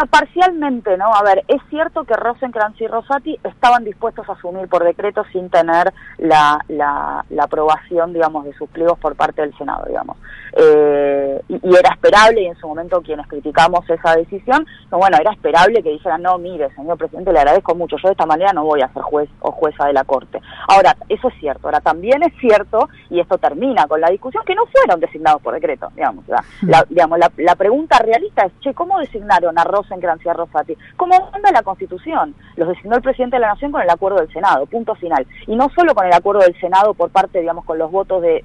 Parcialmente, 0.05 0.95
¿no? 0.95 1.13
A 1.13 1.23
ver, 1.23 1.43
es 1.47 1.61
cierto 1.69 2.03
que 2.03 2.15
Rosenkrantz 2.15 2.79
y 2.79 2.87
Rosati 2.87 3.39
estaban 3.43 3.83
dispuestos 3.83 4.29
a 4.29 4.33
asumir 4.33 4.67
por 4.67 4.83
decreto 4.83 5.23
sin 5.31 5.49
tener 5.49 5.91
la, 6.19 6.63
la, 6.67 7.25
la 7.29 7.43
aprobación, 7.43 8.13
digamos, 8.13 8.45
de 8.45 8.53
sus 8.53 8.69
pliegos 8.69 8.99
por 8.99 9.15
parte 9.15 9.41
del 9.41 9.57
Senado, 9.57 9.85
digamos. 9.87 10.17
Eh, 10.53 11.41
y, 11.49 11.75
era 11.75 11.93
esperable, 11.93 12.41
y 12.41 12.45
en 12.45 12.55
su 12.55 12.67
momento 12.67 13.01
quienes 13.01 13.27
criticamos 13.27 13.89
esa 13.89 14.15
decisión, 14.15 14.65
no, 14.91 14.97
bueno, 14.97 15.17
era 15.19 15.31
esperable 15.31 15.83
que 15.83 15.91
dijeran, 15.91 16.21
no, 16.21 16.37
mire, 16.37 16.73
señor 16.75 16.97
presidente, 16.97 17.33
le 17.33 17.39
agradezco 17.39 17.75
mucho, 17.75 17.97
yo 17.97 18.07
de 18.07 18.13
esta 18.13 18.25
manera 18.25 18.53
no 18.53 18.63
voy 18.63 18.81
a 18.81 18.93
ser 18.93 19.01
juez 19.03 19.29
o 19.41 19.51
jueza 19.51 19.85
de 19.85 19.93
la 19.93 20.03
Corte. 20.03 20.41
Ahora, 20.67 20.95
eso 21.09 21.27
es 21.27 21.35
cierto, 21.39 21.67
ahora 21.67 21.81
también 21.81 22.23
es 22.23 22.33
cierto, 22.39 22.89
y 23.09 23.19
esto 23.19 23.37
termina 23.37 23.87
con 23.87 24.01
la 24.01 24.09
discusión, 24.09 24.43
que 24.45 24.55
no 24.55 24.65
fueron 24.67 24.99
designados 24.99 25.41
por 25.41 25.53
decreto, 25.53 25.91
digamos. 25.95 26.25
La, 26.27 26.85
digamos, 26.89 27.19
la, 27.19 27.31
la 27.37 27.55
pregunta 27.55 27.99
realista 27.99 28.45
es, 28.45 28.59
che, 28.59 28.73
¿cómo 28.73 28.99
designaron 28.99 29.57
a 29.57 29.63
Rosenkrantz 29.87 30.25
y 30.25 30.29
a 30.29 30.33
Rosati? 30.33 30.77
¿Cómo 30.95 31.29
manda 31.31 31.51
la 31.51 31.63
Constitución? 31.63 32.33
Los 32.55 32.69
designó 32.69 32.95
el 32.95 33.01
presidente 33.01 33.35
de 33.35 33.41
la 33.41 33.49
Nación 33.49 33.71
con 33.71 33.81
el 33.81 33.89
acuerdo 33.89 34.19
del 34.19 34.31
Senado, 34.31 34.65
punto 34.65 34.95
final. 34.95 35.25
Y 35.45 35.55
no 35.55 35.69
solo 35.75 35.93
con 35.93 36.05
el 36.05 36.13
acuerdo 36.13 36.41
del 36.41 36.57
Senado 36.59 36.93
por 36.93 37.09
parte, 37.09 37.39
digamos, 37.39 37.65
con 37.65 37.77
los 37.77 37.91
votos 37.91 38.21
de, 38.21 38.43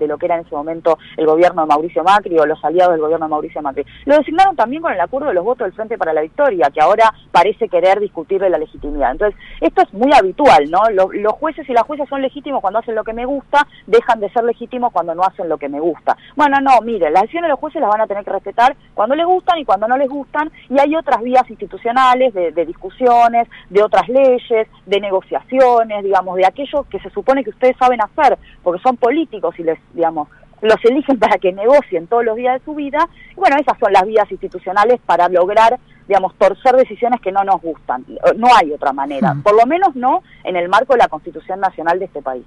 lo 0.00 0.18
que 0.18 0.26
era 0.26 0.36
en 0.36 0.46
ese 0.46 0.54
momento 0.54 0.98
el 1.16 1.26
gobierno 1.26 1.40
gobierno 1.40 1.62
de 1.62 1.68
Mauricio 1.68 2.04
Macri 2.04 2.38
o 2.38 2.44
los 2.44 2.62
aliados 2.62 2.92
del 2.92 3.00
gobierno 3.00 3.24
de 3.24 3.30
Mauricio 3.30 3.62
Macri. 3.62 3.86
Lo 4.04 4.16
designaron 4.16 4.54
también 4.56 4.82
con 4.82 4.92
el 4.92 5.00
acuerdo 5.00 5.28
de 5.28 5.34
los 5.34 5.44
votos 5.44 5.64
del 5.64 5.72
Frente 5.72 5.96
para 5.96 6.12
la 6.12 6.20
Victoria, 6.20 6.70
que 6.70 6.82
ahora 6.82 7.14
parece 7.32 7.68
querer 7.68 7.98
discutirle 7.98 8.50
la 8.50 8.58
legitimidad. 8.58 9.12
Entonces, 9.12 9.40
esto 9.60 9.82
es 9.82 9.92
muy 9.94 10.12
habitual, 10.12 10.70
¿no? 10.70 10.80
Los, 10.90 11.32
jueces 11.32 11.66
y 11.68 11.72
las 11.72 11.84
juezas 11.84 12.08
son 12.08 12.20
legítimos 12.20 12.60
cuando 12.60 12.80
hacen 12.80 12.94
lo 12.94 13.04
que 13.04 13.14
me 13.14 13.24
gusta, 13.24 13.66
dejan 13.86 14.20
de 14.20 14.28
ser 14.30 14.44
legítimos 14.44 14.92
cuando 14.92 15.14
no 15.14 15.22
hacen 15.22 15.48
lo 15.48 15.56
que 15.56 15.70
me 15.70 15.80
gusta. 15.80 16.16
Bueno, 16.36 16.58
no, 16.60 16.80
mire, 16.82 17.08
las 17.10 17.22
decisiones 17.22 17.48
de 17.48 17.52
los 17.52 17.60
jueces 17.60 17.80
las 17.80 17.90
van 17.90 18.02
a 18.02 18.06
tener 18.06 18.24
que 18.24 18.32
respetar 18.32 18.76
cuando 18.92 19.14
les 19.14 19.24
gustan 19.24 19.58
y 19.58 19.64
cuando 19.64 19.88
no 19.88 19.96
les 19.96 20.08
gustan, 20.08 20.50
y 20.68 20.78
hay 20.80 20.96
otras 20.96 21.22
vías 21.22 21.48
institucionales 21.48 22.32
de, 22.34 22.52
de 22.52 22.66
discusiones, 22.66 23.48
de 23.68 23.82
otras 23.82 24.08
leyes, 24.08 24.68
de 24.86 25.00
negociaciones, 25.00 26.04
digamos, 26.04 26.36
de 26.36 26.46
aquello 26.46 26.84
que 26.90 27.00
se 27.00 27.10
supone 27.10 27.44
que 27.44 27.50
ustedes 27.50 27.76
saben 27.76 28.00
hacer, 28.00 28.38
porque 28.62 28.82
son 28.82 28.96
políticos 28.96 29.54
y 29.58 29.62
les, 29.62 29.78
digamos, 29.94 30.28
los 30.62 30.84
eligen 30.84 31.18
para 31.20 31.38
que 31.38 31.52
negocien 31.52 32.06
todos 32.06 32.24
los 32.24 32.36
días 32.36 32.58
de 32.58 32.64
su 32.64 32.74
vida. 32.74 33.08
Y 33.32 33.34
bueno, 33.34 33.56
esas 33.56 33.78
son 33.78 33.92
las 33.92 34.04
vías 34.06 34.30
institucionales 34.30 35.00
para 35.04 35.28
lograr 35.28 35.78
digamos, 36.10 36.34
torcer 36.34 36.74
decisiones 36.74 37.20
que 37.20 37.30
no 37.30 37.44
nos 37.44 37.62
gustan. 37.62 38.04
No 38.36 38.48
hay 38.56 38.72
otra 38.72 38.92
manera, 38.92 39.36
por 39.44 39.54
lo 39.54 39.64
menos 39.64 39.94
no 39.94 40.24
en 40.42 40.56
el 40.56 40.68
marco 40.68 40.94
de 40.94 40.98
la 40.98 41.06
Constitución 41.06 41.60
Nacional 41.60 42.00
de 42.00 42.06
este 42.06 42.20
país. 42.20 42.42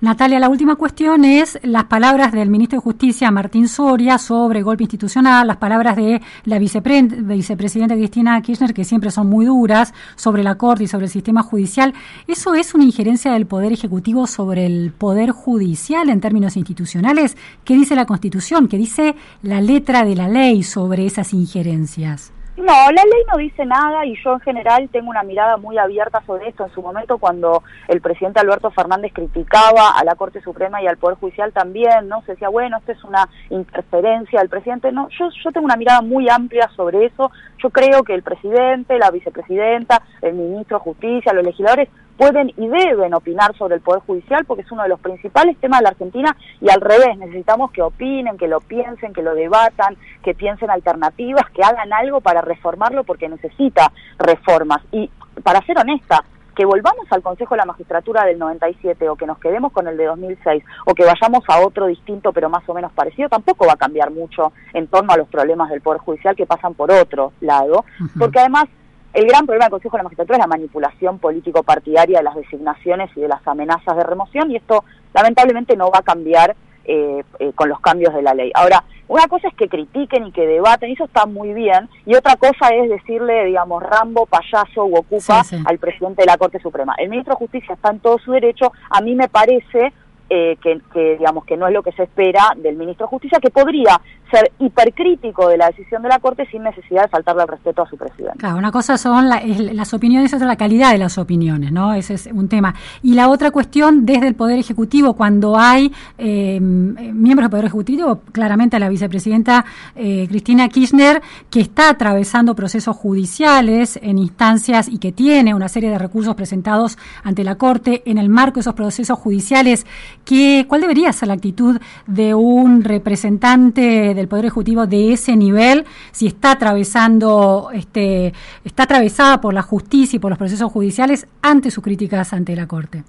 Natalia, 0.00 0.40
la 0.40 0.48
última 0.48 0.76
cuestión 0.76 1.26
es 1.26 1.58
las 1.62 1.84
palabras 1.84 2.32
del 2.32 2.48
ministro 2.48 2.78
de 2.78 2.82
Justicia, 2.82 3.30
Martín 3.30 3.68
Soria, 3.68 4.16
sobre 4.16 4.62
golpe 4.62 4.84
institucional, 4.84 5.46
las 5.46 5.58
palabras 5.58 5.94
de 5.94 6.22
la 6.46 6.58
vicepresidenta 6.58 7.94
Cristina 7.96 8.40
Kirchner, 8.40 8.72
que 8.72 8.84
siempre 8.84 9.10
son 9.10 9.26
muy 9.26 9.44
duras, 9.44 9.92
sobre 10.16 10.42
la 10.42 10.54
Corte 10.54 10.84
y 10.84 10.88
sobre 10.88 11.04
el 11.04 11.10
sistema 11.10 11.42
judicial. 11.42 11.92
¿Eso 12.26 12.54
es 12.54 12.74
una 12.74 12.84
injerencia 12.84 13.32
del 13.32 13.44
Poder 13.44 13.72
Ejecutivo 13.72 14.26
sobre 14.26 14.64
el 14.64 14.90
Poder 14.90 15.32
Judicial 15.32 16.08
en 16.08 16.22
términos 16.22 16.56
institucionales? 16.56 17.36
¿Qué 17.62 17.74
dice 17.74 17.94
la 17.94 18.06
Constitución? 18.06 18.68
¿Qué 18.68 18.78
dice 18.78 19.16
la 19.42 19.60
letra 19.60 20.02
de 20.02 20.16
la 20.16 20.28
ley 20.28 20.62
sobre 20.62 21.04
esas 21.04 21.34
injerencias? 21.34 22.32
No, 22.54 22.66
la 22.66 22.90
ley 22.90 23.22
no 23.30 23.38
dice 23.38 23.64
nada 23.64 24.04
y 24.04 24.14
yo 24.22 24.34
en 24.34 24.40
general 24.40 24.88
tengo 24.92 25.08
una 25.08 25.22
mirada 25.22 25.56
muy 25.56 25.78
abierta 25.78 26.22
sobre 26.26 26.48
esto. 26.48 26.66
En 26.66 26.72
su 26.72 26.82
momento 26.82 27.16
cuando 27.16 27.62
el 27.88 28.02
presidente 28.02 28.40
Alberto 28.40 28.70
Fernández 28.70 29.10
criticaba 29.14 29.98
a 29.98 30.04
la 30.04 30.16
Corte 30.16 30.42
Suprema 30.42 30.82
y 30.82 30.86
al 30.86 30.98
Poder 30.98 31.16
Judicial 31.16 31.50
también, 31.54 32.08
¿no? 32.08 32.20
Se 32.22 32.32
decía, 32.32 32.50
bueno, 32.50 32.76
esto 32.76 32.92
es 32.92 33.02
una 33.04 33.26
interferencia 33.48 34.40
del 34.40 34.50
presidente. 34.50 34.92
No, 34.92 35.08
yo, 35.18 35.30
yo 35.42 35.50
tengo 35.50 35.64
una 35.64 35.76
mirada 35.76 36.02
muy 36.02 36.28
amplia 36.28 36.68
sobre 36.76 37.06
eso. 37.06 37.30
Yo 37.56 37.70
creo 37.70 38.02
que 38.02 38.14
el 38.14 38.22
presidente, 38.22 38.98
la 38.98 39.10
vicepresidenta, 39.10 40.02
el 40.20 40.34
ministro 40.34 40.76
de 40.76 40.84
Justicia, 40.84 41.32
los 41.32 41.44
legisladores 41.44 41.88
pueden 42.22 42.52
y 42.56 42.68
deben 42.68 43.14
opinar 43.14 43.56
sobre 43.56 43.74
el 43.74 43.80
Poder 43.80 44.02
Judicial 44.02 44.44
porque 44.44 44.62
es 44.62 44.70
uno 44.70 44.84
de 44.84 44.88
los 44.88 45.00
principales 45.00 45.56
temas 45.58 45.80
de 45.80 45.84
la 45.84 45.90
Argentina 45.90 46.36
y 46.60 46.70
al 46.70 46.80
revés, 46.80 47.18
necesitamos 47.18 47.72
que 47.72 47.82
opinen, 47.82 48.38
que 48.38 48.46
lo 48.46 48.60
piensen, 48.60 49.12
que 49.12 49.22
lo 49.22 49.34
debatan, 49.34 49.96
que 50.22 50.34
piensen 50.34 50.70
alternativas, 50.70 51.50
que 51.50 51.64
hagan 51.64 51.92
algo 51.92 52.20
para 52.20 52.40
reformarlo 52.40 53.02
porque 53.02 53.28
necesita 53.28 53.92
reformas. 54.18 54.82
Y 54.92 55.10
para 55.42 55.64
ser 55.66 55.78
honesta, 55.78 56.24
que 56.54 56.64
volvamos 56.64 57.06
al 57.10 57.22
Consejo 57.22 57.54
de 57.54 57.60
la 57.60 57.64
Magistratura 57.64 58.24
del 58.24 58.38
97 58.38 59.08
o 59.08 59.16
que 59.16 59.26
nos 59.26 59.38
quedemos 59.38 59.72
con 59.72 59.88
el 59.88 59.96
de 59.96 60.04
2006 60.04 60.62
o 60.86 60.94
que 60.94 61.04
vayamos 61.04 61.42
a 61.48 61.60
otro 61.60 61.86
distinto 61.86 62.32
pero 62.32 62.50
más 62.50 62.62
o 62.68 62.74
menos 62.74 62.92
parecido, 62.92 63.28
tampoco 63.30 63.66
va 63.66 63.72
a 63.72 63.76
cambiar 63.76 64.10
mucho 64.10 64.52
en 64.74 64.86
torno 64.86 65.12
a 65.12 65.16
los 65.16 65.28
problemas 65.28 65.70
del 65.70 65.80
Poder 65.80 66.00
Judicial 66.00 66.36
que 66.36 66.46
pasan 66.46 66.74
por 66.74 66.92
otro 66.92 67.32
lado, 67.40 67.84
porque 68.18 68.38
además 68.38 68.66
el 69.12 69.26
gran 69.26 69.46
problema 69.46 69.66
del 69.66 69.72
Consejo 69.72 69.96
de 69.96 69.98
la 69.98 70.04
Magistratura 70.04 70.36
es 70.36 70.42
la 70.42 70.46
manipulación 70.46 71.18
político-partidaria 71.18 72.18
de 72.18 72.24
las 72.24 72.34
designaciones 72.34 73.10
y 73.16 73.20
de 73.20 73.28
las 73.28 73.46
amenazas 73.46 73.96
de 73.96 74.04
remoción 74.04 74.50
y 74.50 74.56
esto 74.56 74.84
lamentablemente 75.12 75.76
no 75.76 75.90
va 75.90 75.98
a 75.98 76.02
cambiar 76.02 76.56
eh, 76.84 77.22
eh, 77.38 77.52
con 77.54 77.68
los 77.68 77.78
cambios 77.78 78.12
de 78.12 78.22
la 78.22 78.34
ley. 78.34 78.50
Ahora, 78.54 78.82
una 79.06 79.28
cosa 79.28 79.46
es 79.46 79.54
que 79.54 79.68
critiquen 79.68 80.26
y 80.26 80.32
que 80.32 80.46
debaten, 80.46 80.90
y 80.90 80.94
eso 80.94 81.04
está 81.04 81.26
muy 81.26 81.52
bien, 81.52 81.88
y 82.06 82.16
otra 82.16 82.34
cosa 82.34 82.70
es 82.70 82.88
decirle, 82.88 83.44
digamos, 83.44 83.82
Rambo, 83.82 84.26
payaso 84.26 84.82
o 84.82 84.98
ocupa 84.98 85.42
al 85.64 85.78
presidente 85.78 86.22
de 86.22 86.26
la 86.26 86.38
Corte 86.38 86.58
Suprema. 86.58 86.94
El 86.98 87.10
ministro 87.10 87.34
de 87.34 87.38
Justicia 87.38 87.74
está 87.74 87.90
en 87.90 88.00
todo 88.00 88.18
su 88.18 88.32
derecho, 88.32 88.72
a 88.90 89.00
mí 89.00 89.14
me 89.14 89.28
parece 89.28 89.92
eh, 90.28 90.56
que, 90.60 90.80
que, 90.92 91.18
digamos 91.18 91.44
que 91.44 91.56
no 91.56 91.68
es 91.68 91.72
lo 91.72 91.82
que 91.84 91.92
se 91.92 92.04
espera 92.04 92.52
del 92.56 92.74
ministro 92.74 93.06
de 93.06 93.10
Justicia, 93.10 93.38
que 93.38 93.50
podría 93.50 94.00
ser 94.32 94.50
hipercrítico 94.58 95.48
de 95.48 95.58
la 95.58 95.66
decisión 95.66 96.02
de 96.02 96.08
la 96.08 96.18
Corte 96.18 96.46
sin 96.50 96.62
necesidad 96.62 97.02
de 97.02 97.08
faltarle 97.08 97.42
el 97.42 97.48
respeto 97.48 97.82
a 97.82 97.86
su 97.86 97.96
presidente. 97.96 98.38
Claro, 98.38 98.56
una 98.56 98.72
cosa 98.72 98.96
son 98.96 99.28
las 99.28 99.94
opiniones, 99.94 100.32
otra 100.32 100.46
la 100.46 100.56
calidad 100.56 100.92
de 100.92 100.98
las 100.98 101.18
opiniones, 101.18 101.70
¿no? 101.70 101.92
Ese 101.92 102.14
es 102.14 102.28
un 102.32 102.48
tema. 102.48 102.74
Y 103.02 103.14
la 103.14 103.28
otra 103.28 103.50
cuestión, 103.50 104.06
desde 104.06 104.28
el 104.28 104.34
Poder 104.34 104.58
Ejecutivo, 104.58 105.14
cuando 105.14 105.58
hay 105.58 105.92
eh, 106.18 106.58
miembros 106.60 107.44
del 107.44 107.50
Poder 107.50 107.66
Ejecutivo, 107.66 108.22
claramente 108.32 108.78
la 108.78 108.88
vicepresidenta 108.88 109.64
eh, 109.94 110.26
Cristina 110.28 110.68
Kirchner, 110.68 111.20
que 111.50 111.60
está 111.60 111.90
atravesando 111.90 112.54
procesos 112.54 112.96
judiciales 112.96 113.98
en 114.02 114.18
instancias 114.18 114.88
y 114.88 114.98
que 114.98 115.12
tiene 115.12 115.54
una 115.54 115.68
serie 115.68 115.90
de 115.90 115.98
recursos 115.98 116.34
presentados 116.34 116.96
ante 117.22 117.44
la 117.44 117.56
Corte 117.56 118.02
en 118.06 118.16
el 118.16 118.30
marco 118.30 118.54
de 118.54 118.60
esos 118.60 118.74
procesos 118.74 119.18
judiciales, 119.18 119.86
¿qué, 120.24 120.64
¿cuál 120.66 120.80
debería 120.80 121.12
ser 121.12 121.28
la 121.28 121.34
actitud 121.34 121.78
de 122.06 122.34
un 122.34 122.82
representante 122.82 124.14
de 124.14 124.21
el 124.22 124.28
Poder 124.28 124.46
Ejecutivo 124.46 124.86
de 124.86 125.12
ese 125.12 125.36
nivel, 125.36 125.84
si 126.12 126.26
está 126.26 126.52
atravesando, 126.52 127.70
este, 127.74 128.32
está 128.64 128.84
atravesada 128.84 129.40
por 129.40 129.52
la 129.52 129.62
justicia 129.62 130.16
y 130.16 130.20
por 130.20 130.30
los 130.30 130.38
procesos 130.38 130.72
judiciales 130.72 131.26
ante 131.42 131.70
sus 131.70 131.84
críticas 131.84 132.32
ante 132.32 132.56
la 132.56 132.66
Corte. 132.66 133.04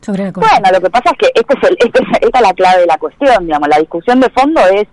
Sobre 0.00 0.24
la 0.24 0.32
Corte. 0.32 0.48
Bueno, 0.48 0.68
lo 0.72 0.80
que 0.80 0.90
pasa 0.90 1.10
es 1.10 1.18
que 1.18 1.26
este 1.34 1.54
es 1.58 1.70
este 1.84 2.26
esta 2.26 2.38
es 2.38 2.42
la 2.42 2.54
clave 2.54 2.80
de 2.82 2.86
la 2.86 2.98
cuestión, 2.98 3.46
digamos, 3.46 3.68
la 3.68 3.78
discusión 3.78 4.20
de 4.20 4.30
fondo 4.30 4.60
es, 4.68 4.86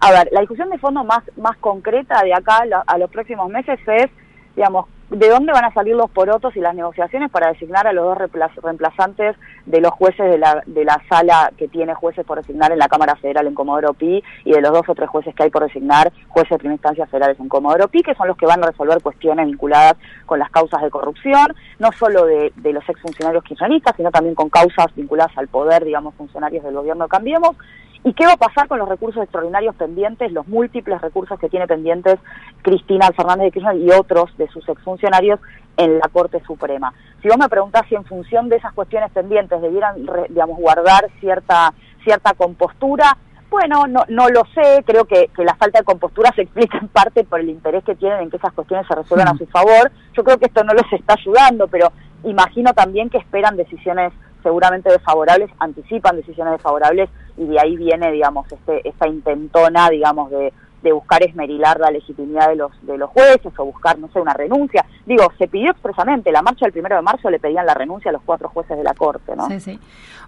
a 0.00 0.12
ver, 0.12 0.28
la 0.30 0.40
discusión 0.40 0.70
de 0.70 0.78
fondo 0.78 1.02
más, 1.02 1.22
más 1.36 1.56
concreta 1.58 2.22
de 2.22 2.32
acá 2.32 2.62
a 2.86 2.98
los 2.98 3.10
próximos 3.10 3.48
meses 3.50 3.80
es, 3.86 4.06
digamos, 4.54 4.86
de 5.10 5.28
dónde 5.28 5.52
van 5.52 5.64
a 5.64 5.72
salir 5.72 5.94
los 5.94 6.10
porotos 6.10 6.56
y 6.56 6.60
las 6.60 6.74
negociaciones 6.74 7.30
para 7.30 7.52
designar 7.52 7.86
a 7.86 7.92
los 7.92 8.04
dos 8.04 8.18
reemplazantes 8.62 9.36
de 9.64 9.80
los 9.80 9.92
jueces 9.92 10.28
de 10.28 10.38
la, 10.38 10.62
de 10.66 10.84
la 10.84 11.00
sala 11.08 11.52
que 11.56 11.68
tiene 11.68 11.94
jueces 11.94 12.24
por 12.26 12.38
designar 12.38 12.72
en 12.72 12.78
la 12.78 12.88
Cámara 12.88 13.14
Federal 13.16 13.46
en 13.46 13.54
Comodoro 13.54 13.94
Pi 13.94 14.22
y 14.44 14.52
de 14.52 14.60
los 14.60 14.72
dos 14.72 14.88
o 14.88 14.94
tres 14.94 15.08
jueces 15.08 15.34
que 15.34 15.44
hay 15.44 15.50
por 15.50 15.62
designar 15.62 16.12
jueces 16.28 16.50
de 16.50 16.58
primera 16.58 16.74
instancia 16.74 17.06
federales 17.06 17.38
en 17.38 17.48
Comodoro 17.48 17.88
Pi, 17.88 18.02
que 18.02 18.14
son 18.14 18.26
los 18.26 18.36
que 18.36 18.46
van 18.46 18.62
a 18.64 18.68
resolver 18.68 19.00
cuestiones 19.00 19.46
vinculadas 19.46 19.94
con 20.26 20.40
las 20.40 20.50
causas 20.50 20.82
de 20.82 20.90
corrupción, 20.90 21.54
no 21.78 21.92
solo 21.92 22.26
de, 22.26 22.52
de 22.56 22.72
los 22.72 22.88
exfuncionarios 22.88 23.44
kirchneristas, 23.44 23.94
sino 23.96 24.10
también 24.10 24.34
con 24.34 24.50
causas 24.50 24.86
vinculadas 24.96 25.36
al 25.38 25.48
poder, 25.48 25.84
digamos, 25.84 26.14
funcionarios 26.14 26.64
del 26.64 26.74
gobierno 26.74 27.06
Cambiemos, 27.08 27.56
¿Y 28.04 28.12
qué 28.12 28.24
va 28.26 28.32
a 28.32 28.36
pasar 28.36 28.68
con 28.68 28.78
los 28.78 28.88
recursos 28.88 29.22
extraordinarios 29.22 29.74
pendientes, 29.74 30.32
los 30.32 30.46
múltiples 30.46 31.00
recursos 31.00 31.38
que 31.38 31.48
tiene 31.48 31.66
pendientes 31.66 32.16
Cristina 32.62 33.10
Fernández 33.16 33.46
de 33.46 33.52
Kirchner 33.52 33.76
y 33.76 33.90
otros 33.90 34.36
de 34.38 34.48
sus 34.48 34.68
exfuncionarios 34.68 35.40
en 35.76 35.98
la 35.98 36.08
Corte 36.12 36.42
Suprema? 36.46 36.92
Si 37.22 37.28
vos 37.28 37.38
me 37.38 37.48
preguntás 37.48 37.82
si 37.88 37.94
en 37.94 38.04
función 38.04 38.48
de 38.48 38.56
esas 38.56 38.72
cuestiones 38.72 39.10
pendientes 39.10 39.60
debieran, 39.60 39.96
digamos, 40.28 40.58
guardar 40.58 41.08
cierta, 41.20 41.72
cierta 42.04 42.34
compostura, 42.34 43.16
bueno, 43.50 43.86
no, 43.86 44.04
no 44.08 44.28
lo 44.28 44.42
sé, 44.54 44.82
creo 44.84 45.04
que, 45.04 45.28
que, 45.34 45.44
la 45.44 45.54
falta 45.54 45.78
de 45.78 45.84
compostura 45.84 46.32
se 46.34 46.42
explica 46.42 46.78
en 46.78 46.88
parte 46.88 47.24
por 47.24 47.40
el 47.40 47.48
interés 47.48 47.84
que 47.84 47.94
tienen 47.94 48.20
en 48.20 48.30
que 48.30 48.36
esas 48.36 48.52
cuestiones 48.52 48.86
se 48.86 48.94
resuelvan 48.94 49.28
a 49.28 49.34
mm. 49.34 49.38
su 49.38 49.46
favor. 49.46 49.90
Yo 50.14 50.24
creo 50.24 50.38
que 50.38 50.46
esto 50.46 50.64
no 50.64 50.74
los 50.74 50.92
está 50.92 51.14
ayudando, 51.14 51.68
pero 51.68 51.92
imagino 52.24 52.72
también 52.74 53.08
que 53.08 53.18
esperan 53.18 53.56
decisiones 53.56 54.12
seguramente 54.46 54.92
desfavorables, 54.92 55.50
anticipan 55.58 56.14
decisiones 56.14 56.52
desfavorables 56.52 57.10
y 57.36 57.46
de 57.46 57.58
ahí 57.58 57.76
viene, 57.76 58.12
digamos, 58.12 58.46
este, 58.52 58.88
esta 58.88 59.08
intentona, 59.08 59.90
digamos, 59.90 60.30
de, 60.30 60.52
de 60.82 60.92
buscar 60.92 61.20
esmerilar 61.24 61.80
la 61.80 61.90
legitimidad 61.90 62.48
de 62.50 62.54
los, 62.54 62.70
de 62.86 62.96
los 62.96 63.10
jueces 63.10 63.52
o 63.58 63.64
buscar, 63.64 63.98
no 63.98 64.08
sé, 64.12 64.20
una 64.20 64.34
renuncia. 64.34 64.86
Digo, 65.04 65.32
se 65.36 65.48
pidió 65.48 65.72
expresamente, 65.72 66.30
la 66.30 66.42
marcha 66.42 66.64
del 66.64 66.72
primero 66.72 66.94
de 66.94 67.02
marzo 67.02 67.28
le 67.28 67.40
pedían 67.40 67.66
la 67.66 67.74
renuncia 67.74 68.10
a 68.10 68.12
los 68.12 68.22
cuatro 68.22 68.48
jueces 68.50 68.76
de 68.76 68.84
la 68.84 68.94
Corte, 68.94 69.34
¿no? 69.34 69.48
Sí, 69.48 69.58
sí. 69.58 69.80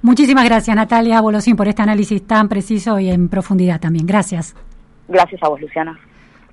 Muchísimas 0.03 0.45
gracias, 0.45 0.75
Natalia 0.75 1.21
Bolosín, 1.21 1.55
por 1.55 1.69
este 1.69 1.83
análisis 1.83 2.27
tan 2.27 2.49
preciso 2.49 2.99
y 2.99 3.11
en 3.11 3.29
profundidad 3.29 3.79
también. 3.79 4.05
Gracias. 4.05 4.57
Gracias 5.07 5.41
a 5.45 5.49
vos, 5.49 5.61
Luciana. 5.61 5.97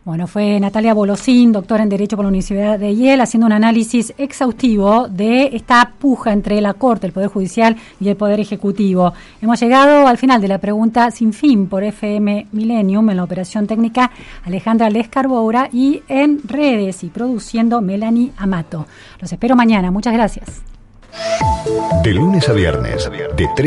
Bueno, 0.05 0.27
fue 0.27 0.59
Natalia 0.59 0.93
Bolosín, 0.93 1.51
doctora 1.51 1.81
en 1.81 1.89
Derecho 1.89 2.15
por 2.15 2.25
la 2.25 2.29
Universidad 2.29 2.77
de 2.77 2.95
Yale, 2.95 3.23
haciendo 3.23 3.47
un 3.47 3.53
análisis 3.53 4.13
exhaustivo 4.19 5.07
de 5.07 5.49
esta 5.53 5.93
puja 5.97 6.31
entre 6.31 6.61
la 6.61 6.75
Corte, 6.75 7.07
el 7.07 7.11
Poder 7.11 7.29
Judicial 7.29 7.75
y 7.99 8.09
el 8.09 8.15
Poder 8.15 8.39
Ejecutivo. 8.39 9.13
Hemos 9.41 9.59
llegado 9.59 10.05
al 10.05 10.19
final 10.19 10.41
de 10.41 10.47
la 10.47 10.59
pregunta 10.59 11.09
sin 11.09 11.33
fin 11.33 11.67
por 11.67 11.83
FM 11.83 12.49
Millennium 12.51 13.09
en 13.09 13.17
la 13.17 13.23
operación 13.23 13.65
técnica 13.65 14.11
Alejandra 14.43 14.91
Lescarboura 14.91 15.69
y 15.73 16.03
en 16.07 16.39
redes 16.47 17.03
y 17.03 17.07
produciendo 17.07 17.81
Melanie 17.81 18.31
Amato. 18.37 18.85
Los 19.19 19.33
espero 19.33 19.55
mañana. 19.55 19.89
Muchas 19.89 20.13
gracias. 20.13 20.61
De 22.03 22.13
lunes 22.13 22.47
a 22.47 22.53
viernes, 22.53 23.09
de 23.35 23.49
3 23.55 23.63